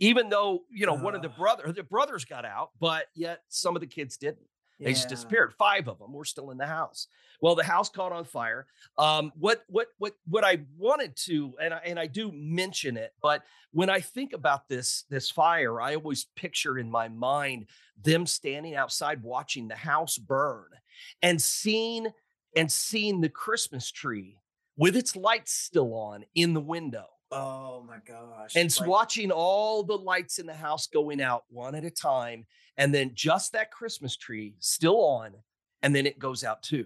[0.02, 3.76] even though, you know, one of the brother the brothers got out, but yet some
[3.76, 4.48] of the kids didn't.
[4.80, 5.54] They just disappeared.
[5.54, 7.06] Five of them were still in the house.
[7.40, 8.66] Well, the house caught on fire.
[8.98, 13.14] Um, what what what what I wanted to, and I, and I do mention it,
[13.22, 17.68] but when I think about this this fire, I always picture in my mind
[18.04, 20.70] them standing outside watching the house burn
[21.22, 22.08] and seeing
[22.56, 24.40] and seeing the Christmas tree
[24.78, 27.06] with its lights still on in the window.
[27.32, 28.56] Oh my gosh.
[28.56, 32.46] and like- watching all the lights in the house going out one at a time,
[32.78, 35.34] and then just that Christmas tree still on,
[35.82, 36.86] and then it goes out too.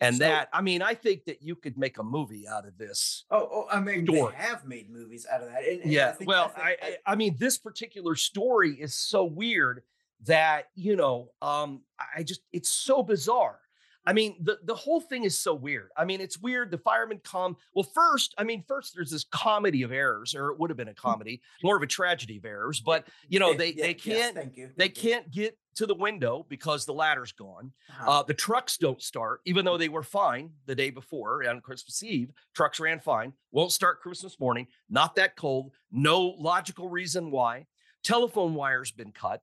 [0.00, 2.76] And So- that, I mean, I think that you could make a movie out of
[2.76, 3.24] this.
[3.30, 4.32] Oh, oh, I mean, story.
[4.32, 5.62] they have made movies out of that.
[5.64, 6.12] and- and I Yeah.
[6.12, 9.82] think- well, think- I, I, I mean, this particular story is so weird
[10.24, 13.60] that you know, um, I I just it's so bizarre.
[14.04, 15.90] I mean, the the whole thing is so weird.
[15.96, 16.70] I mean, it's weird.
[16.70, 17.56] The firemen come.
[17.74, 20.88] Well, first, I mean, first there's this comedy of errors, or it would have been
[20.88, 22.80] a comedy, more of a tragedy of errors.
[22.80, 24.70] But you know, they yeah, they can't you.
[24.76, 27.72] they can't get to the window because the ladder's gone.
[27.88, 28.10] Uh-huh.
[28.10, 32.02] Uh, the trucks don't start, even though they were fine the day before on Christmas
[32.02, 32.32] Eve.
[32.54, 33.32] Trucks ran fine.
[33.52, 34.66] Won't start Christmas morning.
[34.90, 35.70] Not that cold.
[35.90, 37.66] No logical reason why.
[38.02, 39.42] Telephone wires been cut,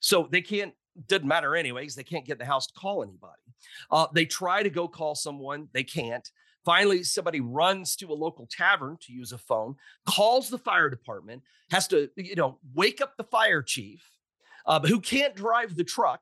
[0.00, 0.74] so they can't.
[1.06, 1.94] Doesn't matter anyways.
[1.94, 3.40] They can't get the house to call anybody.
[3.90, 5.68] Uh, they try to go call someone.
[5.72, 6.28] They can't.
[6.64, 11.42] Finally, somebody runs to a local tavern to use a phone, calls the fire department,
[11.70, 14.02] has to, you know, wake up the fire chief,
[14.66, 16.20] uh, who can't drive the truck.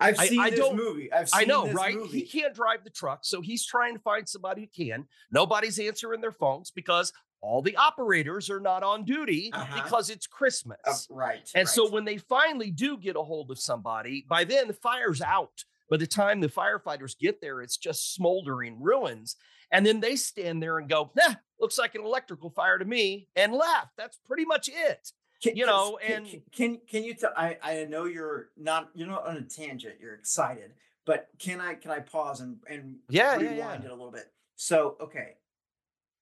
[0.00, 1.12] I've I- seen I this don't- movie.
[1.12, 1.94] I've seen I know, right?
[1.94, 2.20] Movie.
[2.20, 5.08] He can't drive the truck, so he's trying to find somebody who can.
[5.30, 7.12] Nobody's answering their phones because
[7.42, 9.82] all the operators are not on duty Uh-huh.
[9.82, 10.78] because it's Christmas.
[10.86, 11.50] Uh, right.
[11.54, 15.20] and so when they finally do get a hold of somebody, by then the fire's
[15.20, 15.64] out.
[15.88, 19.36] By the time the firefighters get there, it's just smoldering ruins.
[19.70, 23.28] And then they stand there and go, nah, looks like an electrical fire to me,
[23.36, 23.88] and laugh.
[23.96, 25.10] That's pretty much it.
[25.42, 27.32] Can- you know, can- and- can can, you tell?
[27.36, 29.96] I I know you're not you're not on a tangent.
[30.00, 30.72] You're excited,
[31.04, 33.88] but can I can I pause and and Yeah, yeah, rewind yeah.
[33.90, 34.32] it a little bit?
[34.56, 35.34] So okay,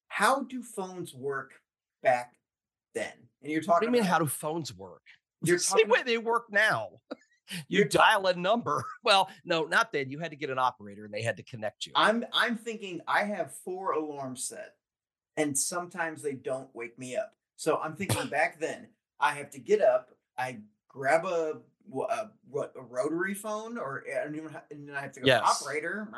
[0.09, 1.53] how do phones work
[2.03, 2.35] back
[2.95, 3.12] then?
[3.43, 3.81] And you're What talking.
[3.81, 5.03] do you mean, about- how do phones work?
[5.43, 6.89] You're Same talking way they work now.
[7.68, 8.84] You dial a number.
[9.05, 10.11] Well, no, not then.
[10.11, 11.92] You had to get an operator and they had to connect you.
[11.95, 14.76] I'm I'm thinking I have four alarms set,
[15.36, 17.34] and sometimes they don't wake me up.
[17.57, 18.88] So I'm thinking back then
[19.20, 21.59] I have to get up, I grab a
[22.09, 25.12] a, what a rotary phone, or eh, I don't even ha- and then I have
[25.12, 25.42] to go Yes.
[25.62, 26.09] operator.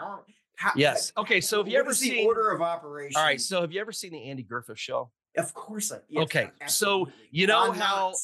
[0.54, 1.12] How, Yes.
[1.18, 3.16] Okay, so have you ever is the order of operations?
[3.16, 3.40] All right.
[3.40, 5.10] So have you ever seen the Andy Griffith show?
[5.36, 8.14] of course, I, yes, Okay, so you know how-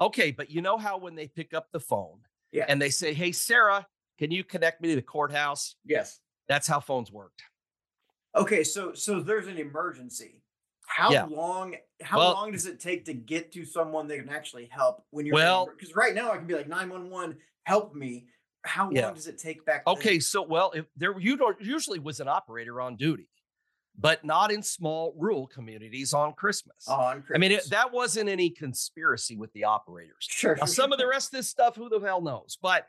[0.00, 2.20] Okay, but you know how when they pick up the phone
[2.54, 2.64] Yeah.
[2.68, 3.86] and they say, Hey, Sarah,
[4.18, 5.76] can you connect me to the courthouse?
[5.84, 6.20] yes.
[6.48, 7.42] That's how phones worked.
[8.36, 10.42] Okay, so so there's an emergency.
[10.86, 11.24] How Yeah.
[11.24, 11.76] long?
[12.02, 15.24] How Well- long does it take to get to someone that can actually help when
[15.26, 15.34] you're?
[15.34, 18.28] Well- because right now I can be like nine one one, help me.
[18.64, 19.06] How Yeah.
[19.06, 19.84] long does it take back?
[19.86, 19.94] then?
[19.94, 23.28] Okay, so well, if there you don't usually was an operator on duty,
[23.98, 26.86] but not in small rural communities on Christmas.
[26.88, 27.22] on.
[27.22, 27.36] Christmas.
[27.36, 30.16] I mean, it, that wasn't any conspiracy with the operators.
[30.20, 30.56] sure.
[30.56, 32.58] Now, some of the rest of this stuff, who the hell knows?
[32.60, 32.86] But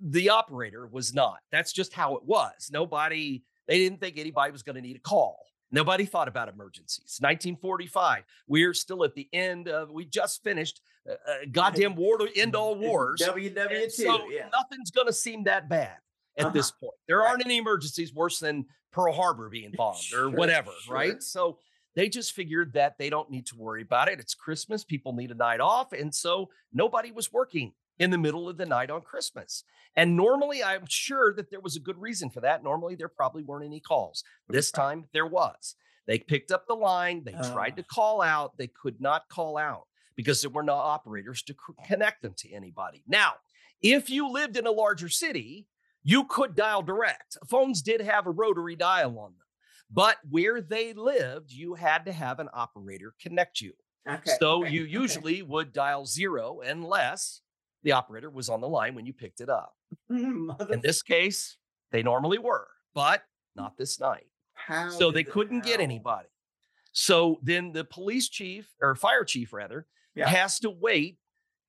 [0.00, 1.38] the operator was not.
[1.50, 2.68] That's just how it was.
[2.72, 5.38] Nobody, they didn't think anybody was going to need a call.
[5.70, 7.16] Nobody thought about emergencies.
[7.20, 8.22] 1945.
[8.46, 12.54] We're still at the end of, we just finished uh, uh, goddamn war to end
[12.54, 13.22] all wars.
[13.24, 13.88] WW And two.
[14.04, 14.48] so yeah.
[14.52, 15.96] nothing's going to seem that bad
[16.36, 16.78] at this Uh-huh.
[16.88, 16.94] point.
[17.08, 20.94] There aren't any emergencies worse than Pearl Harbor being bombed Sure, or whatever, sure.
[20.94, 21.22] right?
[21.22, 21.58] So
[21.96, 24.20] they just figured that they don't need to worry about it.
[24.20, 25.92] It's Christmas, people need a night off.
[25.92, 29.64] And so nobody was working in the middle of the night on Christmas.
[29.96, 32.64] And normally, I'm sure that there was a good reason for that.
[32.64, 34.24] Normally, there probably weren't any calls.
[34.48, 35.76] This time, there was.
[36.06, 37.76] They picked up the line, they tried Oh.
[37.76, 37.94] to ah.
[37.94, 39.86] call out, they could not call out
[40.16, 41.54] because there were no operators to
[41.86, 43.02] connect them to anybody.
[43.06, 43.34] Now,
[43.80, 45.66] if you lived in a larger city,
[46.04, 47.36] you could dial direct.
[47.48, 49.46] Phones did have a rotary dial on them,
[49.90, 53.72] but where they lived, you had to have an operator connect you.
[54.08, 54.32] Okay.
[54.38, 54.90] so okay, you okay.
[54.92, 57.40] usually would dial zero unless
[57.82, 59.74] the operator was on the line when you picked it up.
[60.10, 61.56] Mm, mother- In this case,
[61.90, 63.22] they normally were, but
[63.56, 64.26] not this night.
[64.52, 66.28] how So they couldn't get anybody.
[66.92, 70.28] So then the police chief or fire chief rather Yeah.
[70.28, 71.18] has to wait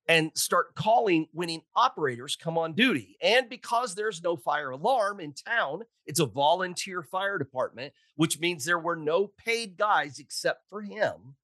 [0.08, 3.16] and start calling when operators come on duty.
[3.20, 8.64] And because there's no fire alarm in town, it's a volunteer fire department, which means
[8.64, 11.34] there were no paid guys except for him.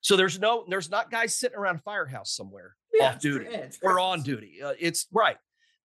[0.00, 3.46] So there's no there's not guys sitting around a firehouse somewhere Yeah, off duty
[3.82, 4.60] or on duty.
[4.62, 5.38] Uh, it's right.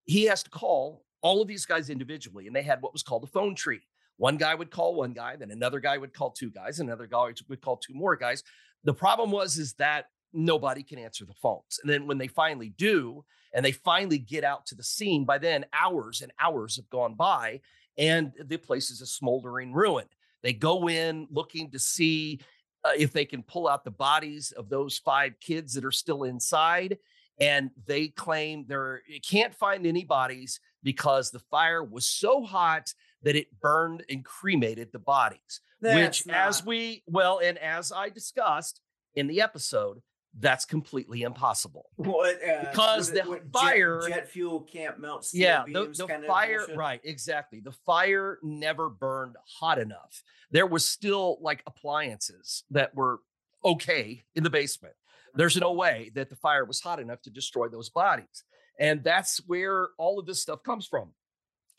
[0.04, 3.24] He has to call all of these guys individually, and they had what was called
[3.24, 3.80] a phone tree.
[4.16, 7.32] One guy would call one guy, then another guy would call two guys, another guy
[7.48, 8.44] would call two more guys.
[8.84, 11.78] The problem was is that nobody can answer the phones.
[11.82, 15.38] And then when they finally do, and they finally get out to the scene, by
[15.38, 17.60] then hours and hours have gone by,
[17.96, 20.06] and the place is a smoldering ruin.
[20.42, 22.40] They go in looking to see
[22.84, 26.24] uh, if they can pull out the bodies of those five kids that are still
[26.24, 26.98] inside
[27.40, 33.36] and they claim they're can't find any bodies because the fire was so hot that
[33.36, 35.60] it burned and cremated the bodies.
[35.80, 38.80] That's which, as we well, and as I discussed
[39.14, 40.00] in the episode,
[40.40, 41.86] that's completely impossible.
[41.96, 46.24] what uh, because what- the what fire- jet, fuel can't melt steel Yeah, the, the
[46.26, 47.60] fire, right, exactly.
[47.60, 50.22] The fire never burned hot enough.
[50.50, 53.20] There was still like appliances that were
[53.64, 54.94] okay in the basement.
[55.34, 58.44] There's no way that the fire was hot enough to destroy those bodies.
[58.78, 61.10] And that's where all of this stuff comes from.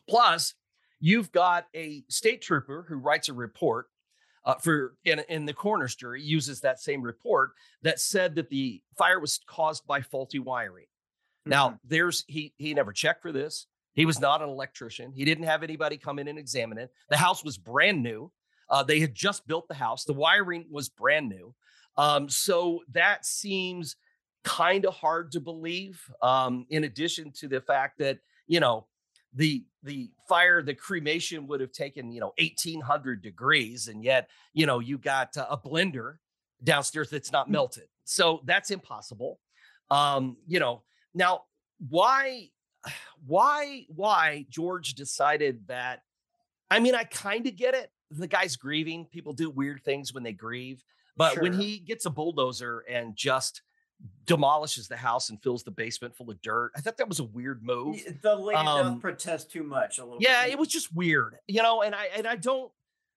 [0.10, 0.54] Plus,
[1.00, 3.88] you've got a state trooper who writes a report
[4.46, 8.82] uh, for in, in the coroner's jury uses that same report that said that the
[8.98, 10.86] fire was caused by faulty wiring.
[11.46, 11.80] Now, Mhm.
[11.84, 13.68] there's he he never checked for this.
[13.94, 15.14] He was not an electrician.
[15.14, 16.92] He didn't have anybody come in and examine it.
[17.10, 18.32] The house was brand new.
[18.70, 20.04] Uh, they had just built the house.
[20.06, 21.54] The wiring was brand new.
[21.98, 23.96] Um, so that seems
[24.44, 26.02] kind of hard to believe.
[26.22, 28.88] Um, in addition to the fact that you know
[29.36, 34.66] the the fire, the cremation would have taken you know 1800 degrees, and yet you
[34.66, 36.16] know you got uh, a blender
[36.64, 37.88] downstairs that's not melted.
[38.06, 39.40] So that's impossible.
[39.92, 40.84] Um, you know
[41.14, 41.44] now
[41.90, 42.50] why
[43.26, 46.02] why why George decided that
[46.72, 47.92] I mean I kind of get it.
[48.12, 49.06] The guy's grieving.
[49.12, 50.84] People do weird things when they grieve.
[51.18, 53.62] But when he gets a bulldozer and just
[54.26, 57.24] demolishes the house and fills the basement full of dirt, I thought that was a
[57.24, 58.00] weird move.
[58.22, 60.54] The lady Um, does protest too much a little Yeah, bit.
[60.54, 61.82] it was just weird, you know.
[61.82, 62.72] And I and I don't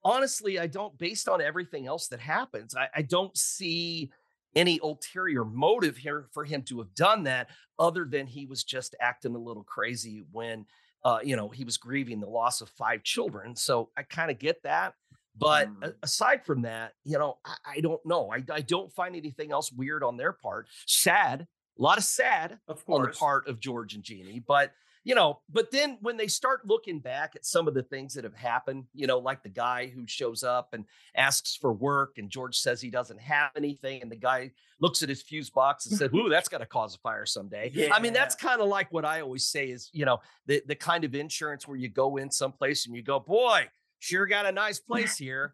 [0.05, 0.97] honestly, I don't.
[0.99, 4.11] Based on everything else that happens, I, I don't see
[4.55, 7.49] any ulterior motive here for him to have done that,
[7.79, 10.65] other than he was just acting a little crazy when,
[11.05, 13.55] uh, you know, he was grieving the loss of five children.
[13.55, 14.95] So I kind of get that.
[15.39, 15.95] But Mm.
[16.03, 18.33] aside from that, you know, I, I don't know.
[18.33, 20.67] I, I don't find anything else weird on their part.
[20.87, 21.47] Sad,
[21.79, 24.41] a lot of sad of on the part of George and Jeannie.
[24.41, 24.73] But
[25.05, 28.25] you know, but then when they start looking back at some of the things that
[28.25, 30.85] have happened, you know, like the guy who shows up and
[31.17, 35.09] asks for work, and George says he doesn't have anything, and the guy looks at
[35.09, 38.13] his fuse box and said, "Ooh, that's got to cause a fire someday." I mean,
[38.13, 41.15] that's kind of like what I always say is, you know, the the kind of
[41.15, 43.67] insurance where you go in someplace and you go, "Boy,
[43.99, 45.51] sure got a nice place here."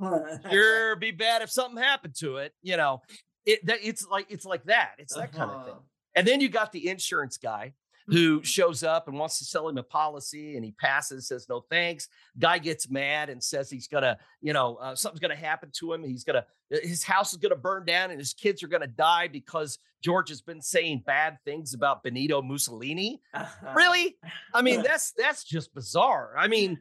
[0.51, 3.01] sure be bad if something happened to it you know
[3.47, 5.75] it that it's like it's like that it's that kind of thing.
[5.75, 5.83] Uh-huh.
[6.15, 7.75] and then you got the insurance guy
[8.07, 11.65] who shows up and wants to sell him a policy and he passes says no
[11.71, 12.09] thanks.
[12.39, 16.05] Guy gets mad and says he's gonna you know uh, something's gonna happen to him.
[16.05, 19.29] He's gonna uh, his house is gonna burn down and his kids are gonna die
[19.29, 23.23] because george has been saying bad things about benito mussolini?
[23.33, 23.73] Uh-huh.
[23.75, 24.17] really?
[24.53, 26.35] I mean that's that's just bizarre.
[26.37, 26.81] I mean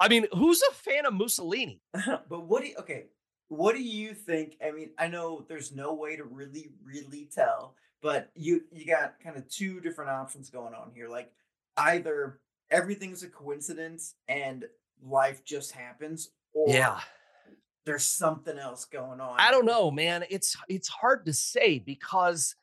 [0.00, 3.04] i mean who's a fan of mussolini uh-huh, but what do you, okay
[3.48, 7.74] what do you think i mean i know there's no way to really really tell
[8.02, 11.32] but you you got kind of two different options going on here like
[11.76, 12.40] either
[12.70, 14.64] everything's a coincidence and
[15.02, 17.00] life just happens or yeah
[17.86, 20.24] there's something else going on I don't know, man.
[20.30, 22.56] It's it's hard to say because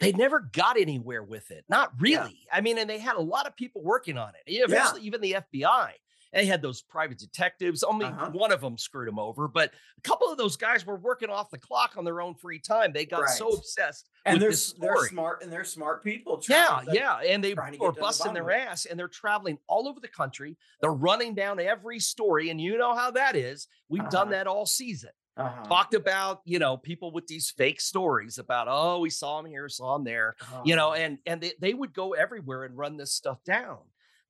[0.00, 1.64] they never got anywhere with it.
[1.68, 2.22] Not Yeah.
[2.22, 2.40] really.
[2.52, 4.42] I mean, and they had a lot of people working on it.
[4.52, 5.90] Eventually, even the FBI.
[6.32, 7.82] They had those private detectives.
[7.82, 8.30] Only Uh-huh.
[8.32, 11.50] one of them screwed them over, but a couple of those guys were working off
[11.50, 12.92] the clock on their own free time.
[12.92, 16.90] They got so obsessed and they're they're smart and they're smart people Yeah, trying to,
[16.90, 20.00] like, yeah, and they are to the busting their ass, and they're traveling all over
[20.00, 20.56] the country.
[20.82, 23.66] They're running down every story, and you know how that is.
[23.88, 24.30] We've done Uh-huh.
[24.32, 25.64] that all season uh-huh.
[25.64, 29.68] talked about you know people with these fake stories about oh we saw him here
[29.68, 30.96] saw him there you know Uh-huh.
[31.00, 33.78] and and they, they would go everywhere and run this stuff down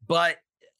[0.06, 0.36] but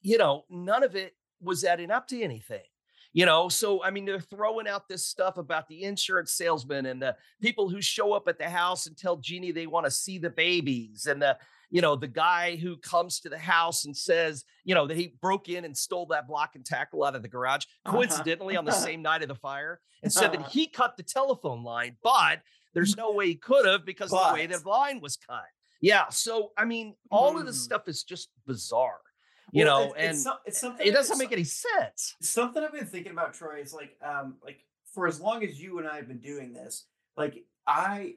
[0.09, 2.67] you know none of it was adding up to anything
[3.13, 7.01] you know so i mean they're throwing out this stuff about the insurance salesman and
[7.01, 10.17] the people who show up at the house and tell jeannie they want to see
[10.19, 11.37] the babies and the
[11.71, 15.15] you know the guy who comes to the house and says you know that he
[15.21, 17.97] broke in and stole that block and tackle out of the garage Uh-huh.
[17.97, 20.49] coincidentally on the same night of the fire and said that Uh-huh.
[20.51, 22.41] he cut the telephone line but
[22.75, 25.45] there's no way he could have because of the way the line was cut
[25.81, 27.65] yeah so i mean all of this Mm.
[27.69, 29.01] stuff is just bizarre
[29.53, 32.73] you Well, know it's- and it's, it's something it doesn't make any sense something I've
[32.73, 35.97] been thinking about, Troy, is like, um, like for as long as you and I
[35.97, 38.15] have been doing this, like I,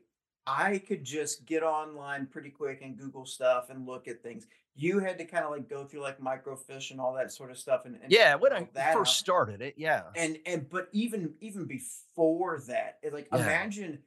[0.47, 4.47] I could just get online pretty quick and Google stuff and look at things.
[4.73, 7.57] You had to kind of like go through like microfiche and all that sort of
[7.57, 7.85] stuff.
[7.85, 9.07] And, and yeah when i first out.
[9.07, 13.39] started it yeah and and but even even before that, it, like Yeah.
[13.39, 13.99] imagine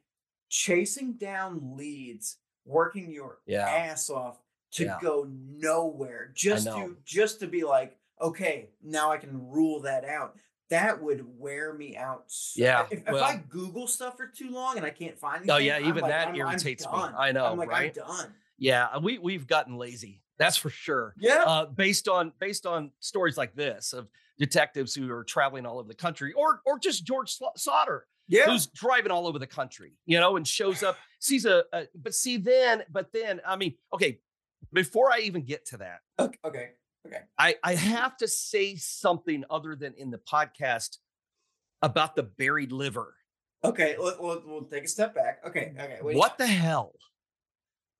[0.49, 3.67] chasing down leads, working your Yeah.
[3.69, 4.39] ass off
[4.75, 4.97] to Yeah.
[5.01, 10.35] go nowhere, just to just to be like, okay, now I can rule that out.
[10.69, 12.25] That would wear me out.
[12.55, 15.57] Yeah, If, if I Google stuff for too long and I can't find anything, oh
[15.57, 18.33] yeah even like, that I'm- I'm irritates me i know I'm like, right I'm done.
[18.57, 20.21] yeah, we we've gotten lazy.
[20.37, 21.13] That's for sure.
[21.17, 21.43] Yeah.
[21.45, 24.07] Uh, based on based on stories like this of
[24.37, 28.45] detectives who are traveling all over the country, or or just George Sodder, yeah.
[28.45, 32.13] who's driving all over the country, you know, and shows up, sees a, a but
[32.13, 34.19] see then, but then, I mean, okay,
[34.75, 36.37] before I even get to that, okay.
[36.45, 36.69] Okay.
[37.07, 37.21] Okay.
[37.37, 40.97] I, I have to say something other than in the podcast
[41.83, 43.15] about the buried liver.
[43.63, 45.39] Okay, we'll, we'll, we'll take a step back.
[45.47, 45.99] Okay, okay.
[46.01, 46.17] Wait.
[46.17, 46.93] What the hell?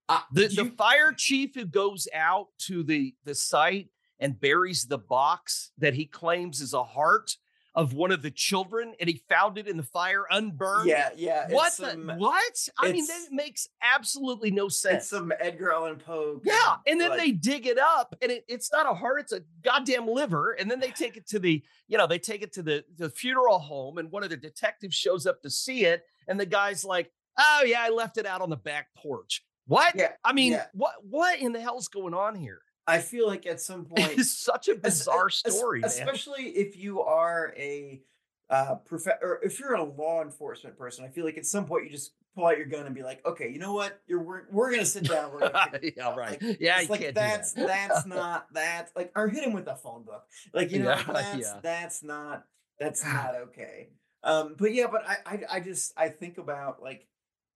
[0.10, 3.90] Uh, The, do the fire chief who goes out to the, the site
[4.20, 7.38] and buries the box that he claims is a heart
[7.76, 10.88] of one of the children and he found it in the fire unburned.
[10.88, 11.48] Yeah, yeah.
[11.50, 12.70] What the, some, what?
[12.80, 15.04] I mean, that makes absolutely no sense.
[15.04, 16.42] it's some Edgar Allan Poe.
[16.44, 19.34] Yeah, and then like- they dig it up, and it, it's not a heart; it's
[19.34, 20.52] a goddamn liver.
[20.54, 23.10] And then they take it to the, you know, they take it to the the
[23.10, 26.86] funeral home, and one of the detectives shows up to see it, and the guy's
[26.86, 29.96] like, "Oh yeah, I left it out on the back porch." What?
[29.96, 30.68] Yeah, I mean, yeah.
[30.74, 32.62] what what in the hell's going on here?
[32.88, 35.90] I feel like at some point, It's such a bizarre es- story, man.
[35.90, 38.02] especially if you are a
[38.50, 41.04] uh prof- or if you're a law enforcement person.
[41.04, 43.26] I feel like at some point you just pull out your gun and be like,
[43.26, 44.00] okay, you know what?
[44.06, 45.32] You're we're, we're gonna sit down.
[45.34, 46.40] We're gonna yeah, out." right.
[46.42, 47.68] Like, yeah, it's you like can't that's do that.
[47.90, 51.04] that's not that like or hit him with a phone book like you know Yeah,
[51.12, 51.60] that's yeah.
[51.64, 52.46] that's not
[52.80, 53.90] that's not okay
[54.24, 57.08] um but yeah but I, I i just i think about like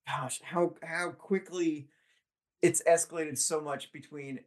[0.08, 1.90] gosh how how quickly
[2.62, 4.40] it's escalated so much between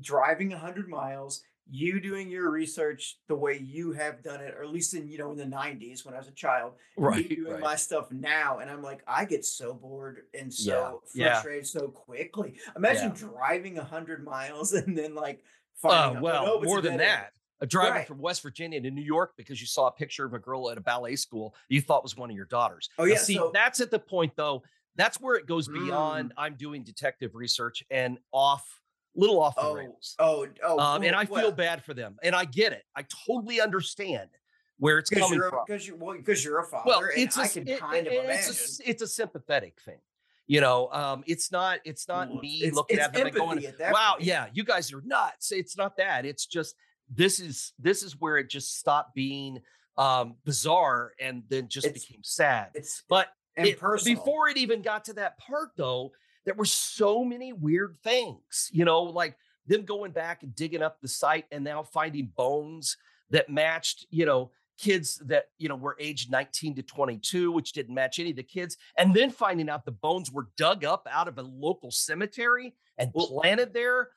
[0.00, 4.70] driving 100 miles you doing your research the way you have done it or at
[4.70, 7.60] least in you know in the 90s when i was a child right, doing right.
[7.60, 11.32] my stuff now and i'm like i get so bored and so Yeah, yeah.
[11.34, 15.42] frustrated so quickly imagine driving 100 miles and then like
[15.84, 17.32] Uh, well, "Oh, more than dead end." that.
[17.60, 18.06] A driving Right.
[18.06, 20.78] from West Virginia to New York because you saw a picture of a girl at
[20.78, 22.88] a ballet school you thought was one of your daughters.
[22.98, 24.62] Oh, Now, yeah, see, so- that's at the point though.
[24.96, 25.84] That's where it goes Mm.
[25.86, 26.32] beyond.
[26.36, 28.77] I'm doing detective research and off,
[29.18, 30.14] little off the oh rails.
[30.18, 32.84] oh oh Um, and well, I feel bad for them, and I get it.
[32.96, 34.30] I totally understand
[34.78, 35.60] where it's coming from.
[35.66, 38.12] because you well because you're a father Well, it's a, i can it- kind of
[38.12, 39.98] it- imagine it's a, it's a sympathetic thing.
[40.46, 41.80] You know, um, it's not.
[41.84, 44.24] It's not Well, me it's- looking it's at them and going, at "Wow, point.
[44.24, 46.24] yeah, you guys are nuts." It's not that.
[46.24, 46.74] It's just
[47.10, 49.60] this is this is where it just stopped being
[49.98, 52.68] um, bizarre and then just became sad.
[52.74, 56.12] it's But it- before it even got to that part, though,
[56.48, 58.70] there were so many weird things.
[58.72, 62.96] You know, like them going back and digging up the site and now finding bones
[63.30, 64.06] that matched.
[64.10, 64.50] You know.
[64.80, 68.44] Kids that you know were aged 19 to 22, which didn't match any of the
[68.44, 72.76] kids, and then finding out the bones were dug up out of a local cemetery
[72.96, 74.10] and planted there.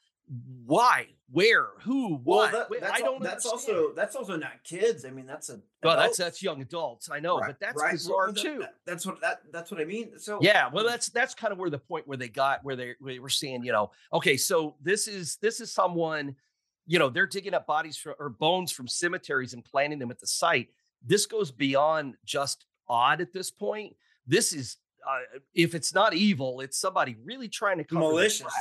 [0.66, 1.08] Why?
[1.32, 1.68] Where?
[1.82, 2.20] Who?
[2.26, 3.22] well that, I don't.
[3.24, 3.78] that's understand.
[3.78, 7.10] also that's also not kids i mean that's a Well, that's that's young adults.
[7.10, 7.88] I know, Right, but that's right.
[7.88, 8.60] Well, bizarre that- too.
[8.60, 11.60] that- that's what that that's what i mean so Yeah, well, that's that's kind of
[11.60, 14.36] where the point where they got where they, where they were saying, you know, okay,
[14.38, 16.36] so this is this is someone,
[16.86, 20.20] you know, they're digging up bodies for, or bones from cemeteries and planting them at
[20.20, 20.70] the site.
[21.06, 23.96] This goes beyond just odd at this point.
[24.28, 24.78] This is
[25.08, 28.54] uh, if it's not evil, it's somebody really trying to cover Malicious.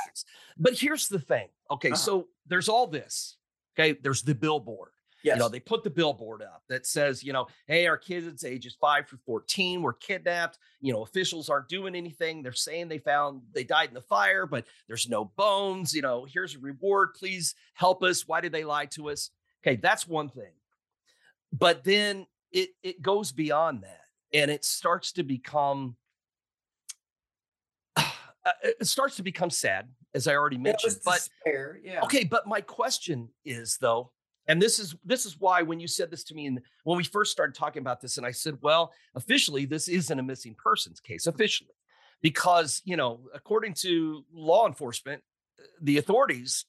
[0.57, 1.47] But here's the thing.
[1.69, 1.95] Okay, Uh-huh.
[1.97, 3.37] so there's all this.
[3.77, 4.91] Okay, there's the billboard.
[5.23, 8.43] yes You know, they put the billboard up that says, you know, hey, our kids
[8.43, 10.57] ages five through 14 were kidnapped.
[10.81, 12.41] You know, officials aren't doing anything.
[12.43, 15.93] They're saying they found they died in the fire, but there's no bones.
[15.93, 17.13] You know, here's a reward.
[17.13, 18.27] Please help us.
[18.27, 19.29] Why did they lie to us?
[19.65, 20.51] Okay, that's one thing.
[21.53, 24.01] But then it it goes beyond that
[24.33, 25.95] and it starts to become
[28.45, 30.97] uh, it starts to become sad, as I already mentioned.
[31.05, 34.11] But despair, yeah Okay, but my question is though,
[34.47, 37.03] and this is this is why when you said this to me and when we
[37.03, 40.99] first started talking about this, and I said, well, officially, this isn't a missing persons
[40.99, 41.75] case, officially,
[42.21, 45.21] because you know, according to law enforcement,
[45.59, 46.65] uh, the authorities,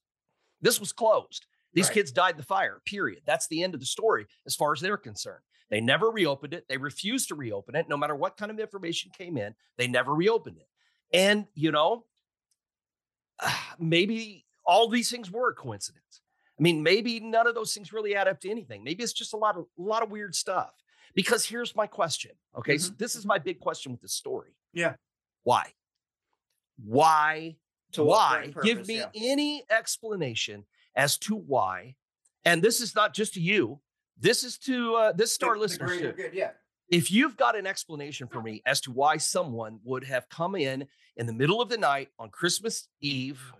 [0.60, 1.46] this was closed.
[1.74, 1.94] These Right.
[1.94, 2.82] kids died in the fire.
[2.84, 3.22] Period.
[3.24, 5.42] That's the end of the story as far as they're concerned.
[5.70, 6.66] They never reopened it.
[6.68, 9.54] They refused to reopen it, no matter what kind of information came in.
[9.78, 10.66] They never reopened it.
[11.12, 12.04] And you know,
[13.78, 16.20] maybe all these things were a coincidence.
[16.58, 18.84] I mean, maybe none of those things really add up to anything.
[18.84, 20.72] Maybe it's just a lot of a lot of weird stuff.
[21.14, 22.32] Because here's my question.
[22.56, 24.56] Okay, so this is my big question with this story.
[24.72, 24.94] Yeah.
[25.44, 25.72] Why?
[26.82, 27.56] Why?
[27.92, 28.48] To why?
[28.48, 29.08] great Give me yeah.
[29.14, 30.64] any explanation
[30.96, 31.96] as to why.
[32.44, 33.80] And this is not just to you.
[34.18, 36.52] This is to uh, this star to The- listeners too good, yeah
[36.88, 40.86] if you've got an explanation for me as to why someone would have come in
[41.16, 43.52] in the middle of the night on Christmas Eve,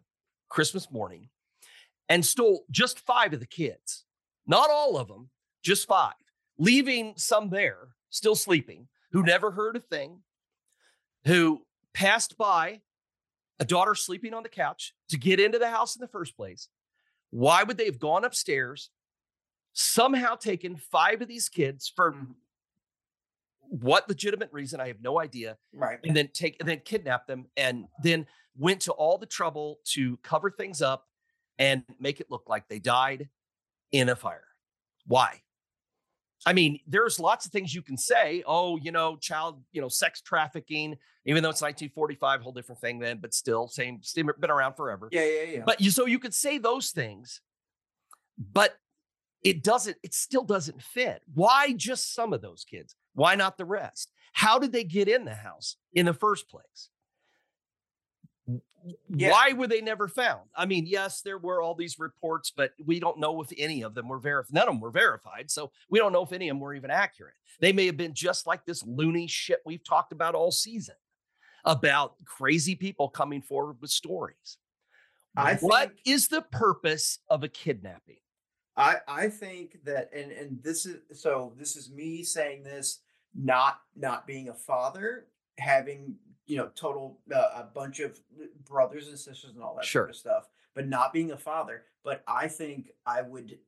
[0.49, 1.28] Christmas morning,
[2.09, 4.05] and stole just five of the kids,
[4.47, 5.31] not all of them,
[5.62, 6.15] just five,
[6.59, 10.20] leaving some there still sleeping who never heard a thing,
[11.27, 11.62] who
[11.94, 12.81] passed by
[13.59, 16.69] a daughter sleeping on the couch to get into the house in the first place.
[17.31, 18.90] Why would they have gone upstairs,
[19.73, 22.15] somehow taken five of these kids for.
[23.73, 24.81] What legitimate reason?
[24.81, 25.57] I have no idea.
[25.74, 25.99] Right.
[26.05, 28.27] And then take and then kidnap them and then
[28.57, 31.07] went to all the trouble to cover things up
[31.59, 33.31] and make it look like they died
[33.90, 34.44] in a fire.
[35.07, 35.40] Why?
[36.44, 38.43] I mean, there's lots of things you can say.
[38.47, 42.99] Oh, you know, child, you know, sex trafficking, even though it's 1945, whole different thing
[42.99, 45.09] then, but still same, been around forever.
[45.12, 45.62] Yeah, yeah, yeah.
[45.65, 47.40] But you so you could say those things,
[48.36, 48.77] but
[49.43, 51.23] it doesn't, it still doesn't fit.
[51.32, 52.97] Why just some of those kids?
[53.14, 54.10] Why not the rest?
[54.32, 56.89] How did they get in the house in the first place?
[59.09, 59.30] Yeah.
[59.30, 60.48] Why were they never found?
[60.56, 63.94] I mean, yes, there were all these reports, but we don't know if any of
[63.94, 64.52] them were verified.
[64.55, 65.51] None of them were verified.
[65.52, 67.34] So we don't know if any of them were even accurate.
[67.60, 70.97] They may have been just like this loony shit we've talked about all season
[71.64, 74.56] about crazy people coming forward with stories.
[75.36, 78.18] I What think- is the purpose of a kidnapping?
[78.77, 83.01] I I think that and and this is so this is me saying this
[83.35, 85.27] not not being a father
[85.59, 86.16] having
[86.47, 88.19] you know total uh, a bunch of
[88.65, 90.03] brothers and sisters and all that Sure.
[90.03, 93.59] sort of stuff but not being a father but I think I would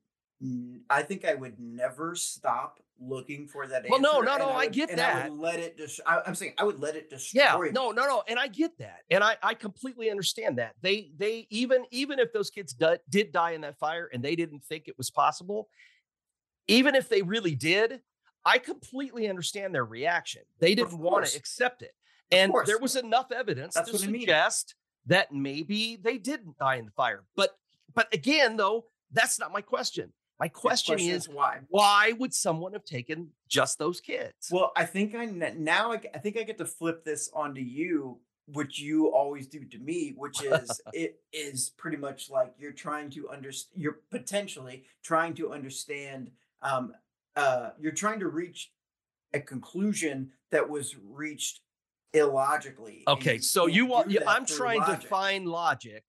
[0.91, 4.73] I think I would never stop looking for that Well, no, no, no, I would-
[4.73, 5.31] get and I that.
[5.31, 7.71] would let it just I, I'm saying I would let it destroy Yeah, me.
[7.71, 10.75] no, no, no, and I get that, and I I completely understand that.
[10.81, 14.37] They they even even if those kids di- did die in that fire and they
[14.37, 15.69] didn't think it was possible,
[16.69, 18.01] even if they really did,
[18.45, 20.43] I completely understand their reaction.
[20.61, 21.93] They didn't want to accept it,
[22.31, 24.21] and there was enough evidence That's to what I mean.
[24.23, 24.75] suggest
[25.07, 27.25] that maybe they didn't die in the fire.
[27.37, 27.51] But
[27.95, 30.13] but again, though, that's not my question.
[30.41, 34.49] My The question is, why why would someone have taken just those kids?
[34.51, 38.81] Well, I think I now I think I get to flip this onto you, which
[38.81, 43.29] you always do to me, which is it is pretty much like you're trying to
[43.31, 43.81] understand.
[43.81, 46.31] You're potentially trying to understand.
[46.63, 46.95] Um,
[47.37, 48.73] uh, you're trying to reach
[49.35, 51.61] a conclusion that was reached
[52.13, 53.05] illogically.
[53.07, 54.09] Okay, you so you want?
[54.09, 55.01] do You, that I'm trying logic.
[55.01, 56.05] to find logic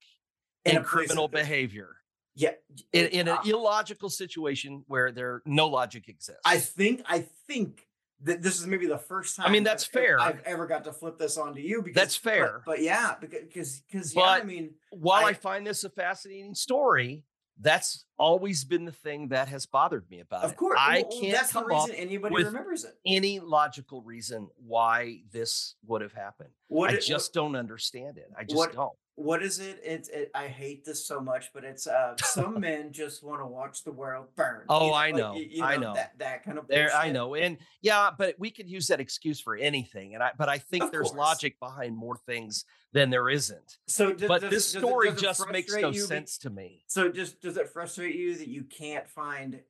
[0.66, 1.98] In in, criminal behavior
[2.36, 2.52] yeah
[2.94, 6.42] in, in an uh, illogical situation where there no logic exists.
[6.46, 7.88] I think I think
[8.22, 9.46] that this is maybe the first time.
[9.48, 10.20] I mean, that's I've- fair.
[10.20, 12.62] I've ever got to flip this onto you because That's fair.
[12.66, 17.24] But, yeah, because because yeah, I mean, While I, I- find this a fascinating story,
[17.60, 20.58] that's always been the thing that has bothered me about of it.
[20.58, 22.96] course, I well, can't that's the reason anybody with remembers it.
[23.06, 26.50] any logical reason why this would have happened.
[26.68, 28.30] What I it- just don't understand it.
[28.38, 28.92] I just what- don't.
[29.16, 29.80] What is it?
[29.84, 33.46] It's it, I hate this so much, but it's uh some men just want to
[33.46, 34.64] watch the world burn.
[34.68, 35.94] Oh, You I like, know, y- you I know.
[35.94, 39.40] that that kind of There, I know, and yeah, but we could use that excuse
[39.40, 41.18] for anything, and I, but I think Of there's course.
[41.18, 43.78] logic behind more things than there isn't.
[43.88, 46.84] So, does, but does this does story just makes no you be- sense to me.
[46.88, 49.62] So, just does it frustrate you that you can't find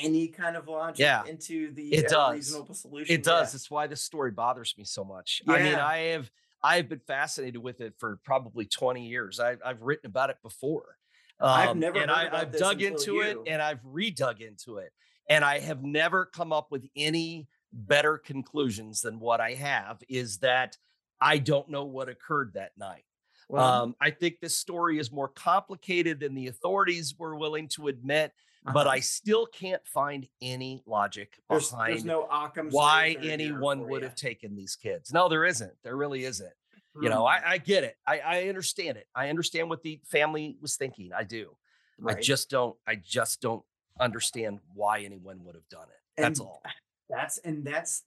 [0.00, 2.34] any kind of logic Yeah, into the it uh, does.
[2.36, 3.12] reasonable solution?
[3.14, 3.52] It does.
[3.52, 3.56] Yeah.
[3.56, 5.42] It's why this story bothers me so much.
[5.48, 6.30] I mean, I have
[6.62, 9.40] I've been fascinated with it for probably 20 years.
[9.40, 10.96] I've I've written about it before.
[11.40, 14.92] I've Um, never and I, I've dug into it and I've redug into it.
[15.28, 20.38] And I have never come up with any better conclusions than what I have is
[20.38, 20.76] that
[21.20, 23.04] I don't know what occurred that night.
[23.52, 28.32] Um, I think this story is more complicated than the authorities were willing to admit,
[28.64, 28.90] but uh-huh.
[28.90, 32.28] I still can't find any logic there's, behind there's no
[32.70, 34.08] why saves are here anyone would ya.
[34.08, 35.12] have taken these kids.
[35.12, 35.72] No, there isn't.
[35.82, 36.52] There really isn't.
[37.00, 37.96] You know, Hmm, I, I get it.
[38.06, 39.06] I, I understand it.
[39.14, 41.10] I understand what the family was thinking.
[41.16, 41.56] I do.
[42.06, 42.76] I just don't.
[42.86, 43.62] I just don't
[43.98, 46.20] understand why anyone would have done it.
[46.20, 46.62] That's And all.
[47.08, 48.04] That's and that's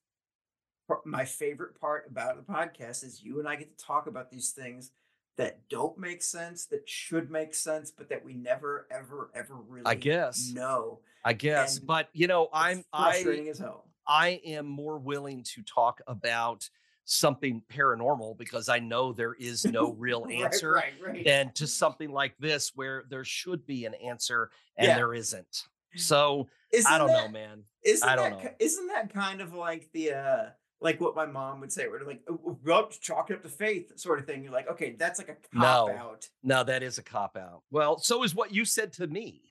[1.06, 4.50] my favorite part about the podcast is you and I get to talk about these
[4.50, 4.92] things
[5.38, 9.86] that don't make sense, that should make sense, but that we never, ever, ever really
[9.86, 10.52] I guess.
[10.54, 11.00] no.
[11.24, 11.78] I guess.
[11.78, 13.90] and But you know, I'm I frustrating as hell.
[14.08, 16.70] I am more willing to talk about
[17.06, 20.72] something paranormal because I know there is no real answer.
[20.74, 21.26] right, right.
[21.26, 24.96] than to something like this where there should be an answer and Yeah.
[24.96, 25.64] there isn't.
[25.96, 27.64] So Isn't I don't know, man.
[27.84, 28.52] Isn't I don't that, know.
[28.60, 30.46] Isn't that kind of like the uh
[30.86, 33.50] like what my mom would say, where like, "Oh, oh well, chalk it up to
[33.50, 34.44] faith, sort of thing.
[34.44, 35.94] You're like, okay, that's like a cop No.
[35.94, 36.30] out.
[36.44, 37.64] No, that is a cop out.
[37.72, 39.42] Well, so is what you said to me.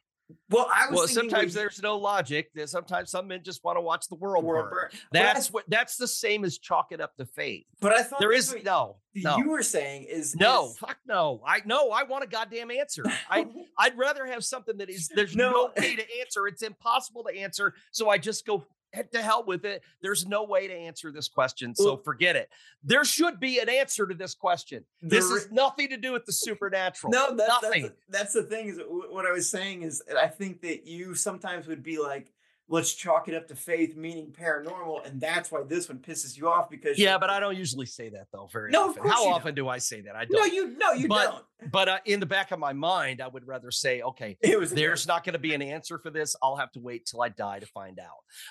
[0.49, 2.49] Well, I was Well, sometimes there's no logic.
[2.55, 4.89] There's sometimes some men just want to watch the world, world burn.
[4.91, 5.01] burn.
[5.13, 7.67] But I That's what that's the same as chalk it up to faith.
[7.79, 10.97] But I thought there is what no, no, you were saying is no, is- fuck
[11.07, 11.43] no.
[11.47, 13.05] I no, I want a goddamn answer.
[13.29, 13.47] I
[13.79, 15.73] I'd rather have something that is there's no, No.
[15.77, 16.47] way to answer.
[16.47, 17.75] It's impossible to answer.
[17.91, 18.65] So I just go
[19.03, 19.83] to hell with it.
[20.01, 22.51] There's no way to answer this question, so forget it.
[22.83, 24.85] There should be an answer to this question.
[25.03, 27.13] This is nothing to do with the supernatural.
[27.13, 27.83] No, that, nothing.
[27.83, 28.69] that's that's the thing.
[28.69, 32.33] Is what I was saying is I think that you sometimes would be like,
[32.69, 36.49] let's chalk it up to faith, meaning paranormal, and that's why this one pisses you
[36.49, 38.49] off because yeah, but I don't usually say that though.
[38.53, 39.03] Very No, of often.
[39.03, 40.17] course How often do I say that?
[40.17, 40.39] I don't.
[40.39, 41.45] no, you no, you But- don't.
[41.71, 44.71] But uh, in the back of my mind, I would rather say, okay, It was
[44.73, 46.37] there's not going to be an answer for this.
[46.43, 48.09] I'll have to wait till I die to find out.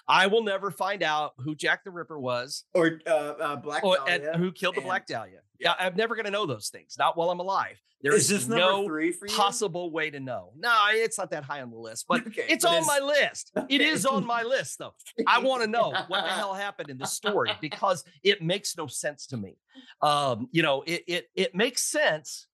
[0.08, 3.98] I will never find out who Jack the Ripper was or uh, uh, Black or
[3.98, 4.32] Dahlia.
[4.34, 5.40] and who killed the and- Black Dahlia.
[5.60, 6.96] Yeah, I'm never going to know those things.
[7.00, 7.80] Not while I'm alive.
[8.02, 9.34] There Is is no three for you?
[9.34, 10.52] possible way to know.
[10.58, 13.52] No, it's not that high on the list, but Okay, it's but on my list.
[13.70, 13.86] It Okay.
[13.88, 14.94] is on my list, though.
[15.26, 18.88] I want to know what the hell happened in the story because it makes no
[18.88, 19.56] sense to me.
[20.02, 22.48] Um, you know, it it it makes sense.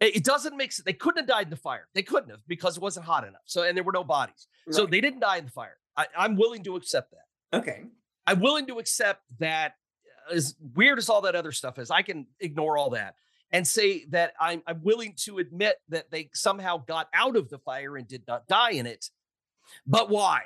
[0.00, 0.84] It, doesn't make sense.
[0.84, 1.88] They couldn't have died in the fire.
[1.94, 3.42] They couldn't have because it wasn't hot enough.
[3.46, 4.48] So and there were no bodies.
[4.70, 5.76] So they didn't die in the fire.
[5.96, 7.58] I, I'm willing to accept that.
[7.58, 7.84] okay.
[8.26, 9.74] I'm willing to accept that
[10.30, 13.16] uh, as weird as all that other stuff is, I can ignore all that
[13.52, 17.58] and say that I'm I'm willing to admit that they somehow got out of the
[17.58, 19.10] fire and did not die in it.
[19.86, 20.42] But why?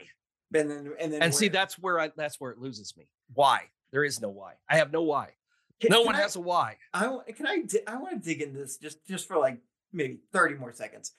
[0.55, 3.09] And then and then And see, that's where I that's where it loses me.
[3.33, 3.63] Why?
[3.93, 4.55] There is no why.
[4.69, 5.31] I have no why.
[5.81, 6.77] Can- No can one I- has a why.
[6.93, 9.59] I can I I want to dig into this just just for like
[9.93, 11.13] maybe thirty more seconds.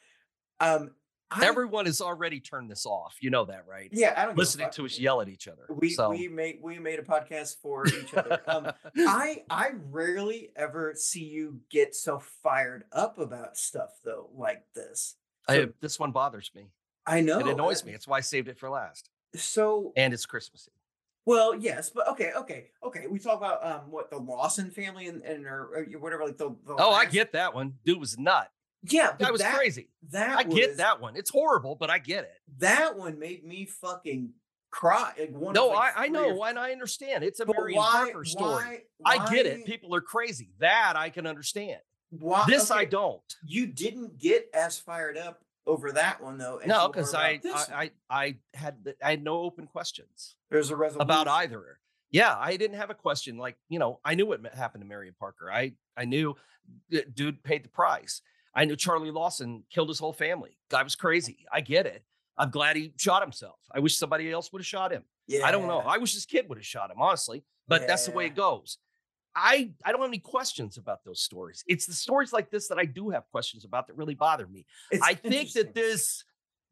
[0.60, 0.92] Um,
[1.32, 3.16] I, Everyone has already turned this off.
[3.22, 3.90] You know that, right?
[3.94, 5.62] yeah, I don't Listening to us yell at each other.
[5.70, 6.10] We so.
[6.10, 8.40] we made we made a podcast for each other.
[8.48, 14.64] Um, I I rarely ever see you get so fired up about stuff though like
[14.74, 15.16] this.
[15.48, 16.72] I- this one bothers me.
[17.06, 17.94] I know it annoys uh, me.
[17.94, 19.10] It's why I saved it for last.
[19.36, 20.72] So And it's Christmassy.
[21.26, 23.06] Well, yes, but okay, okay, okay.
[23.08, 26.50] We talk about um what the Lawson family and and or, or whatever like the,
[26.66, 27.74] the Oh, I get that one.
[27.86, 28.50] Dude was nut.
[28.84, 29.10] yeah.
[29.12, 29.90] but That was that, crazy.
[30.12, 31.16] That I get that one.
[31.16, 32.32] It's horrible, but I get it.
[32.60, 34.32] That one made me fucking
[34.72, 35.14] cry.
[35.20, 37.24] Like one No, like, I, I know, or- and I understand.
[37.24, 38.84] It's a but Marion why- Parker story.
[38.98, 39.66] why- I get it.
[39.66, 40.52] People are crazy.
[40.60, 41.80] That I can understand.
[42.12, 43.22] Why, This I don't.
[43.46, 46.60] You didn't get as fired up over that one though.
[46.66, 47.40] No, because I.
[47.46, 51.80] I I I had the- I had no open questions there's a resolution about either.
[52.12, 53.38] Yeah, I didn't have a question.
[53.38, 55.52] Like you know, I knew what happened to Marion Parker.
[55.52, 56.36] I I knew
[56.90, 58.22] the dude paid the price.
[58.56, 60.58] I knew Charlie Lawson killed his whole family.
[60.70, 61.46] Guy was crazy.
[61.52, 62.04] I get it.
[62.38, 63.60] I'm glad he shot himself.
[63.72, 65.04] I wish somebody else would have shot him.
[65.28, 65.80] Yeah, I don't know.
[65.80, 68.78] I wish this kid would have shot him, honestly, but that's the way it goes.
[69.36, 71.64] I I don't have any questions about those stories.
[71.68, 74.66] It's the stories like this that I do have questions about that really bother me.
[74.92, 76.24] It's I think that this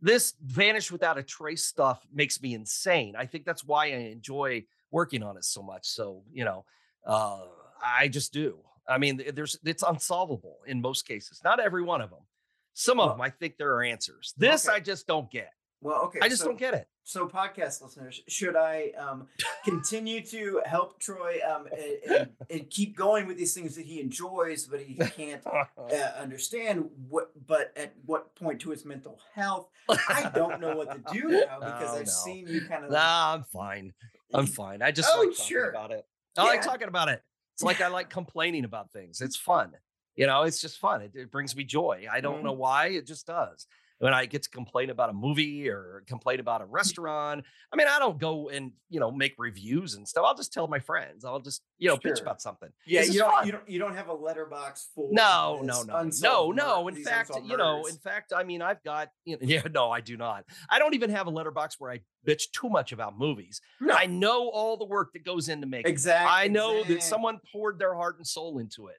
[0.02, 3.16] this vanish without a trace stuff makes me insane.
[3.18, 5.88] I think that's why I enjoy working on it so much.
[5.88, 6.66] So, you know,
[7.06, 7.46] uh
[7.84, 8.60] I just do.
[8.90, 11.42] I mean, there's it's unsolvable in most cases.
[11.44, 12.26] Not every one of them.
[12.74, 14.34] Some of Well- them I think there are answers.
[14.38, 14.76] This Okay.
[14.78, 15.52] I just don't get.
[15.82, 16.20] Well, okay.
[16.22, 16.88] I just so, don't get it.
[17.08, 19.30] So, podcast listeners, should I um,
[19.64, 24.66] continue to help Troy um, and, and, keep going with these things that he enjoys,
[24.66, 27.32] but he can't uh, understand what?
[27.48, 29.70] But at what point to his mental health?
[29.88, 32.12] I don't know what to do now because Oh, I've no.
[32.12, 32.92] seen you kind of.
[32.92, 33.94] Nah, I'm fine.
[34.34, 34.82] I'm fine.
[34.82, 35.70] I just Oh, like talking sure.
[35.70, 36.06] about it.
[36.38, 37.24] I like talking about it.
[37.54, 39.22] It's like I like complaining about things.
[39.22, 39.72] It's fun.
[40.18, 41.02] You know, it's just fun.
[41.04, 42.06] It, it brings me joy.
[42.12, 42.44] I don't Mhm.
[42.44, 42.88] know why.
[42.88, 43.66] It just does.
[44.00, 46.72] When I get to complain about a movie or complain about a mm.
[46.72, 47.44] restaurant,
[47.74, 50.24] I mean, I don't go and you know make reviews and stuff.
[50.26, 51.26] I'll just tell my friends.
[51.26, 52.70] I'll just you know bitch about something.
[52.86, 53.46] Yeah, This you don't, fun.
[53.46, 53.70] you don't.
[53.70, 55.10] You don't have a Letterboxd full.
[55.12, 56.88] No, no, no, no, no.
[56.88, 60.02] In fact, you know, in fact, I mean, I've got, you know, yeah, no, I
[60.02, 60.46] do not.
[60.70, 63.62] I don't even have a Letterboxd where I bitch too much about movies.
[63.80, 65.90] no, I know all the work that goes into making.
[65.90, 65.92] it.
[65.92, 66.32] exactly.
[66.32, 68.98] I know that someone poured their heart and soul into it.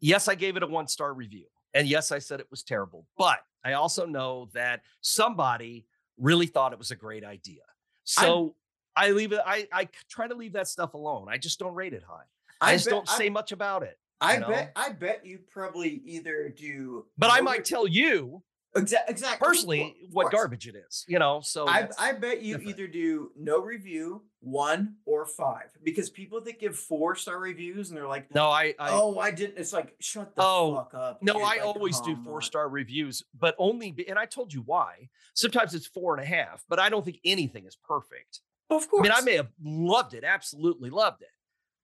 [0.00, 1.46] Yes, I gave it a one star review.
[1.74, 3.06] And yes, I said it was terrible.
[3.16, 5.86] But I also know that somebody
[6.16, 7.62] really thought it was a great idea.
[8.04, 8.54] So
[8.96, 11.28] I leave it, I, I try to leave that stuff alone.
[11.30, 12.24] I just don't rate it high.
[12.60, 13.98] I, just bet- don't say much about it.
[14.20, 14.48] I know?
[14.48, 14.72] bet.
[14.74, 17.06] I bet you probably either do.
[17.16, 18.42] But I might tell you
[18.82, 19.12] Exactly.
[19.12, 19.46] Exactly.
[19.46, 21.40] personally what garbage it is, you know.
[21.42, 22.78] So I, I bet you different.
[22.78, 27.96] either do no review, one or five, because people that give four star reviews and
[27.96, 31.22] they're like, no, I, I "Oh, I didn't." It's like, shut the Oh, fuck up.
[31.22, 31.42] No, dude.
[31.42, 35.08] I Like, always do four star reviews, but only, be, and I told you why.
[35.34, 38.40] Sometimes it's four and a half, but I don't think anything is perfect.
[38.70, 39.00] Of course.
[39.00, 41.28] I mean, I may have loved it, absolutely loved it,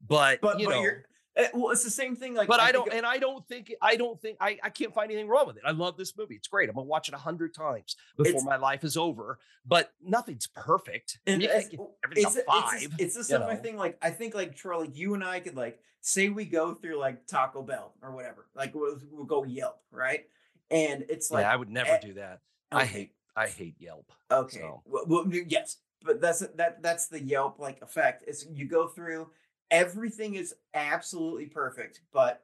[0.07, 1.05] but, but you but know, you're.
[1.53, 2.35] Well, it's the same thing.
[2.35, 4.95] Like, but I, think don't, and I don't think, I don't think, I, I can't
[4.95, 5.63] find anything wrong with it.
[5.67, 6.37] I love this movie.
[6.37, 6.69] It's great.
[6.69, 9.39] I'm gonna watch it a hundred times before my life is over.
[9.67, 11.19] But nothing's perfect.
[11.27, 12.83] And you it's, it's, a a- it's, five.
[12.83, 13.61] a- it's the you similar know?
[13.61, 13.77] thing.
[13.77, 16.99] Like I think like Troy, like you and I could like say we go through
[16.99, 18.47] like Taco Bell or whatever.
[18.55, 20.27] Like we'll, we'll go Yelp, right?
[20.71, 22.41] And it's like yeah, I would never eh, do that.
[22.71, 24.11] I hate, I hate Yelp.
[24.31, 24.59] Okay.
[24.59, 24.83] so.
[24.85, 28.25] Well, well, yes, but that's that that's the Yelp like effect.
[28.29, 29.31] Is you go through
[29.75, 32.43] everything is absolutely perfect, but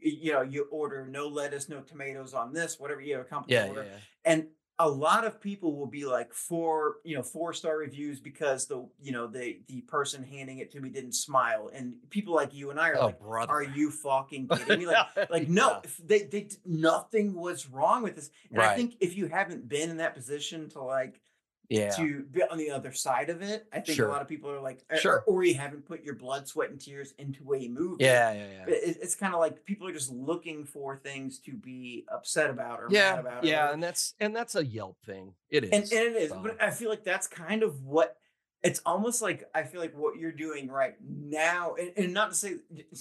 [0.00, 3.54] you know you order no lettuce, no tomatoes on this, whatever you have a company
[3.54, 3.98] Yeah, yeah, order, yeah.
[4.24, 4.46] and
[4.78, 8.86] a lot of people will be like four you know four star reviews because the
[9.00, 12.70] you know the the person handing it to me didn't smile and people like you
[12.70, 13.52] and i are Oh, like brother.
[13.52, 18.30] are you fucking kidding me like like no they, they nothing was wrong with this
[18.50, 21.20] and i think if you haven't been in that position to like
[21.68, 21.90] Yeah.
[21.92, 24.08] to be on the other side of it i think Sure.
[24.08, 25.24] a lot of people are like uh, Sure.
[25.26, 28.64] or, you haven't put your blood sweat and tears into a movie Yeah, yeah, yeah.
[28.66, 32.50] But it, it's kind of like people are just looking for things to be upset
[32.50, 33.72] about or mad Yeah, about or yeah, whatever.
[33.74, 35.34] and that's and that's a Yelp thing.
[35.50, 35.70] It is.
[35.70, 36.40] and, and it is so.
[36.42, 38.16] but i feel like that's kind of what
[38.62, 42.36] it's almost like i feel like what you're doing right now and, and not to
[42.36, 42.54] say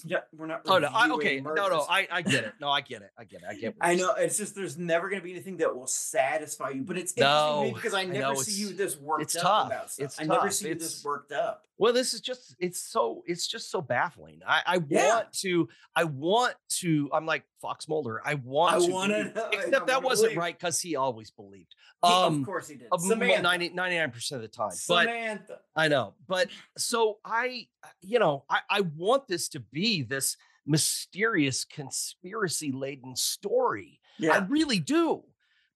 [0.06, 0.88] not, we're not Oh no!
[0.94, 1.86] I, okay, no, no.
[1.90, 2.54] I, I get it.
[2.62, 3.12] No, I get it.
[3.18, 3.48] I get it.
[3.50, 3.76] I get.
[3.82, 6.98] I know it's just there's never going to be anything that will satisfy you, but
[6.98, 9.68] it's interesting No, because I I never know, see you this worked it's up tough.
[9.68, 10.06] about stuff.
[10.06, 10.54] It's I never tough.
[10.54, 11.66] see you this worked up.
[11.82, 14.42] Well, this is just it's so it's just so baffling.
[14.48, 15.08] I, I Yeah.
[15.16, 18.22] want to I want to I'm like Fox Mulder.
[18.24, 20.38] I want I to wanna believe- know, I except that wasn't believe.
[20.38, 21.74] right because he always believed.
[22.04, 22.88] Um of course he did.
[22.92, 23.42] uh, Samantha.
[23.42, 24.70] 90, 99% of the time.
[24.88, 25.58] But Samantha.
[25.76, 26.14] I know.
[26.28, 27.68] But so I
[28.02, 30.38] you know, I, I want this to be this
[30.68, 34.00] mysterious conspiracy laden story.
[34.20, 34.34] yeah.
[34.36, 35.24] I really do.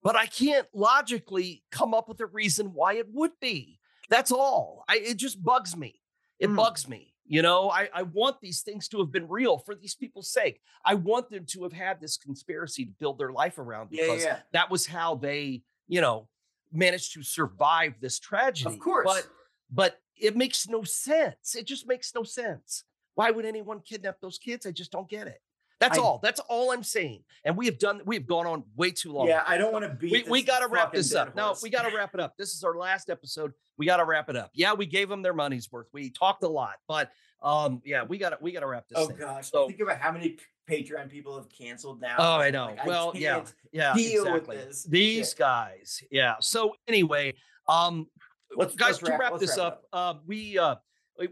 [0.03, 3.79] But I can't logically come up with a reason why it would be.
[4.09, 4.83] That's all.
[4.87, 6.01] I, it just bugs me.
[6.39, 6.55] It Mm.
[6.57, 7.13] bugs me.
[7.27, 10.61] You know, I, I want these things to have been real for these people's sake.
[10.85, 14.23] I want them to have had this conspiracy to build their life around Yeah, because
[14.23, 14.39] yeah.
[14.53, 16.27] that was how they, you know,
[16.71, 18.69] managed to survive this tragedy.
[18.71, 19.05] Of course.
[19.07, 19.27] But
[19.71, 21.55] but it makes no sense.
[21.55, 22.83] It just makes no sense.
[23.15, 24.67] Why would anyone kidnap those kids?
[24.67, 25.41] I just don't get it.
[25.79, 26.19] That's I- all.
[26.23, 27.23] That's all I'm saying.
[27.43, 28.01] And we have done.
[28.05, 29.27] We have gone on way too long.
[29.27, 30.09] yeah, I don't want to be.
[30.09, 31.35] We, we got to wrap this up.
[31.35, 32.35] No, we got to wrap it up.
[32.37, 33.53] This is our last episode.
[33.77, 34.51] We got to wrap it up.
[34.53, 35.87] Yeah, we gave them their money's worth.
[35.93, 37.11] We talked a lot, but
[37.43, 38.97] um, yeah, we got to we got to wrap this.
[38.99, 40.37] Oh gosh, So- think about how many
[40.69, 42.15] Patreon people have canceled now.
[42.17, 42.65] Oh, I know.
[42.67, 44.55] like, well, yeah, can't yeah, deal with exactly.
[44.57, 45.37] this These shit.
[45.37, 46.35] guys, yeah.
[46.39, 47.33] So anyway,
[47.67, 48.07] um,
[48.55, 50.75] Let's- guys, let's to wrap- wrap, this wrap it up, uh, we uh,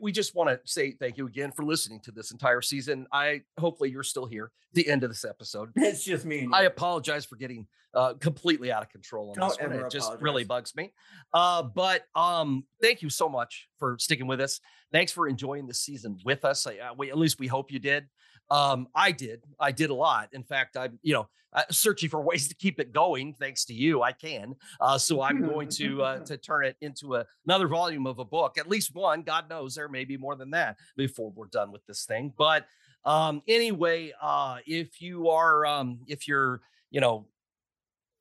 [0.01, 3.07] we- just want to say thank you again for listening to this entire season.
[3.11, 4.45] I hopefully you're still here.
[4.45, 5.69] at The end of this episode.
[5.75, 6.47] It's just me.
[6.51, 9.77] I apologize for getting uh, completely out of control on this Don't one.
[9.77, 10.93] ever It just really bugs me.
[11.33, 14.59] Uh, but um, thank you so much for sticking with us.
[14.91, 16.65] Thanks for enjoying the season with us.
[16.65, 18.07] I, uh, we, at least we hope you did.
[18.49, 19.43] Um, I did.
[19.59, 20.29] I did a lot.
[20.33, 23.33] In fact, I'm you know uh, searching for ways to keep it going.
[23.33, 24.55] Thanks to you, I can.
[24.79, 28.25] Uh, so I'm going to uh, to turn it into a, another volume of a
[28.25, 29.21] book, at least one.
[29.21, 32.33] God knows there may be more than that before we're done with this thing.
[32.37, 32.65] But
[33.05, 37.27] um, anyway, uh, if you are um, if you're you know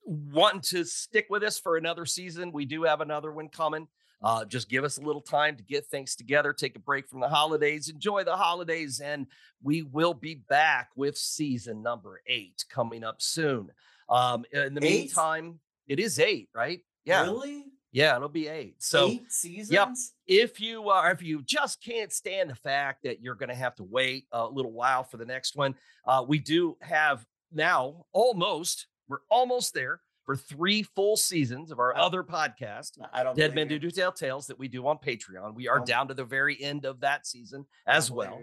[0.04, 3.88] wanting to stick with us for another season, we do have another one coming.
[4.22, 7.20] Uh, just give us a little time to get things together, take a break from
[7.20, 9.26] the holidays, enjoy the holidays, and
[9.62, 13.68] we will be back with season number eight coming up soon.
[14.08, 15.00] Um, in the Eight?
[15.00, 15.58] meantime,
[15.88, 16.80] it is eight, right?
[17.04, 17.64] Yeah, Really?
[17.90, 18.76] yeah, it'll be eight.
[18.82, 20.12] So Eight seasons?
[20.26, 23.74] if you are if you just can't stand the fact that you're going to have
[23.76, 25.74] to wait a little while for the next one
[26.06, 31.92] uh, we do have now almost we're almost there for three full seasons of our
[31.94, 32.06] Wow.
[32.06, 33.36] other podcast I don't.
[33.36, 36.14] dead men do do tell tales that we do on patreon we are down to
[36.14, 38.40] the very end of that season as well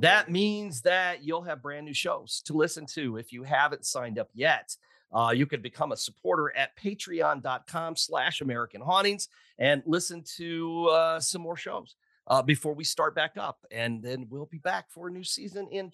[0.00, 4.20] that means that you'll have brand new shows to listen to if you haven't signed
[4.20, 4.76] up yet.
[5.12, 9.26] Uh, you could become a supporter at patreon.com slash American Hauntings
[9.58, 11.96] and listen to uh, some more shows
[12.28, 13.66] uh, before we start back up.
[13.72, 15.90] And then we'll be back for a new season in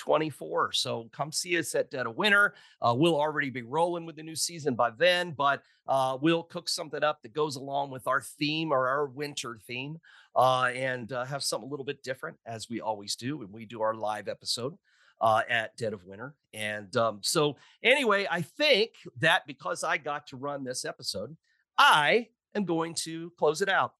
[0.00, 0.72] 2024.
[0.72, 2.54] So come see us at Dead of Winter.
[2.80, 6.68] Uh, we'll already be rolling with the new season by then, but uh, we'll cook
[6.68, 9.98] something up that goes along with our theme or our winter theme
[10.34, 13.64] uh, and uh, have something a little bit different as we always do when we
[13.64, 14.74] do our live episode
[15.20, 16.34] uh, at Dead of Winter.
[16.54, 21.36] And um, so, anyway, I think that because I got to run this episode,
[21.76, 23.92] I am going to close it out.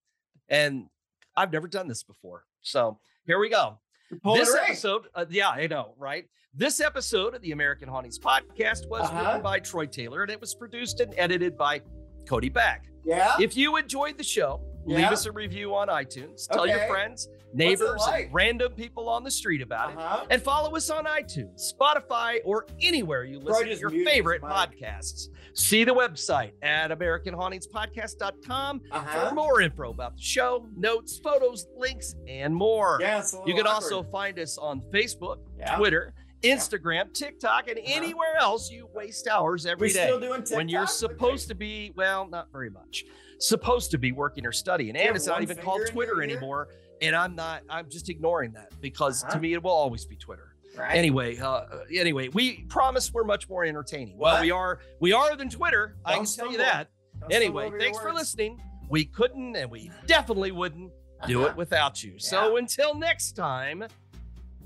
[0.49, 0.87] And
[1.35, 2.43] I've never done this before.
[2.61, 3.79] So here we go.
[4.23, 6.25] This episode, uh, yeah, I know, right?
[6.53, 9.23] This episode of the American Hauntings podcast was Uh-huh.
[9.25, 11.81] written by Troy Taylor and it was produced and edited by
[12.27, 12.85] Cody Beck.
[13.05, 13.35] Yeah.
[13.39, 16.47] If you enjoyed the show, leave us a review on iTunes.
[16.49, 18.25] Tell your friends, neighbors, like?
[18.25, 19.97] and random people on the street about it.
[19.97, 20.25] Uh-huh.
[20.29, 25.27] And follow us on iTunes, Spotify, or anywhere you listen to your favorite podcasts.
[25.53, 29.29] See the website at AmericanHauntingsPodcast.com Uh-huh.
[29.29, 32.97] for more info about the show, notes, photos, links, and more.
[33.01, 33.83] Yeah, you can awkward.
[33.83, 35.75] also find us on Facebook, Yeah.
[35.77, 36.13] Twitter,
[36.43, 37.87] Instagram, TikTok, and Uh-huh.
[37.93, 40.57] anywhere else you waste hours every we day still doing TikTok?
[40.57, 40.91] when you're Okay.
[40.91, 43.03] supposed to be well not very much
[43.39, 44.95] supposed to be working or studying.
[44.95, 46.67] And it's not even called Twitter anymore.
[47.01, 49.33] And I'm not, I'm just ignoring that because Uh-huh.
[49.33, 50.50] to me, it will always be Twitter.
[50.77, 50.95] Right.
[50.95, 54.17] Anyway, uh, anyway, we promise we're much more entertaining.
[54.17, 54.41] Well, What?
[54.41, 55.97] we are, we are than Twitter.
[56.05, 56.89] I Don't can tell you that.
[57.29, 58.59] Anyway, thanks for listening.
[58.89, 60.91] We couldn't and we definitely wouldn't
[61.27, 61.49] do Uh-huh.
[61.51, 62.17] it without you.
[62.19, 63.85] So until next time,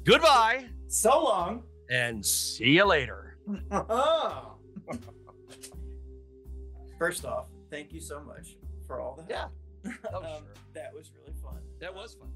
[0.03, 1.64] goodbye So long.
[1.90, 3.38] and see you later.
[6.98, 8.57] First off, thank you so much
[8.88, 9.48] for all the Yeah.
[10.14, 10.41] Oh, Um, sure.
[10.73, 11.60] That was really fun.
[11.80, 12.30] That was fun.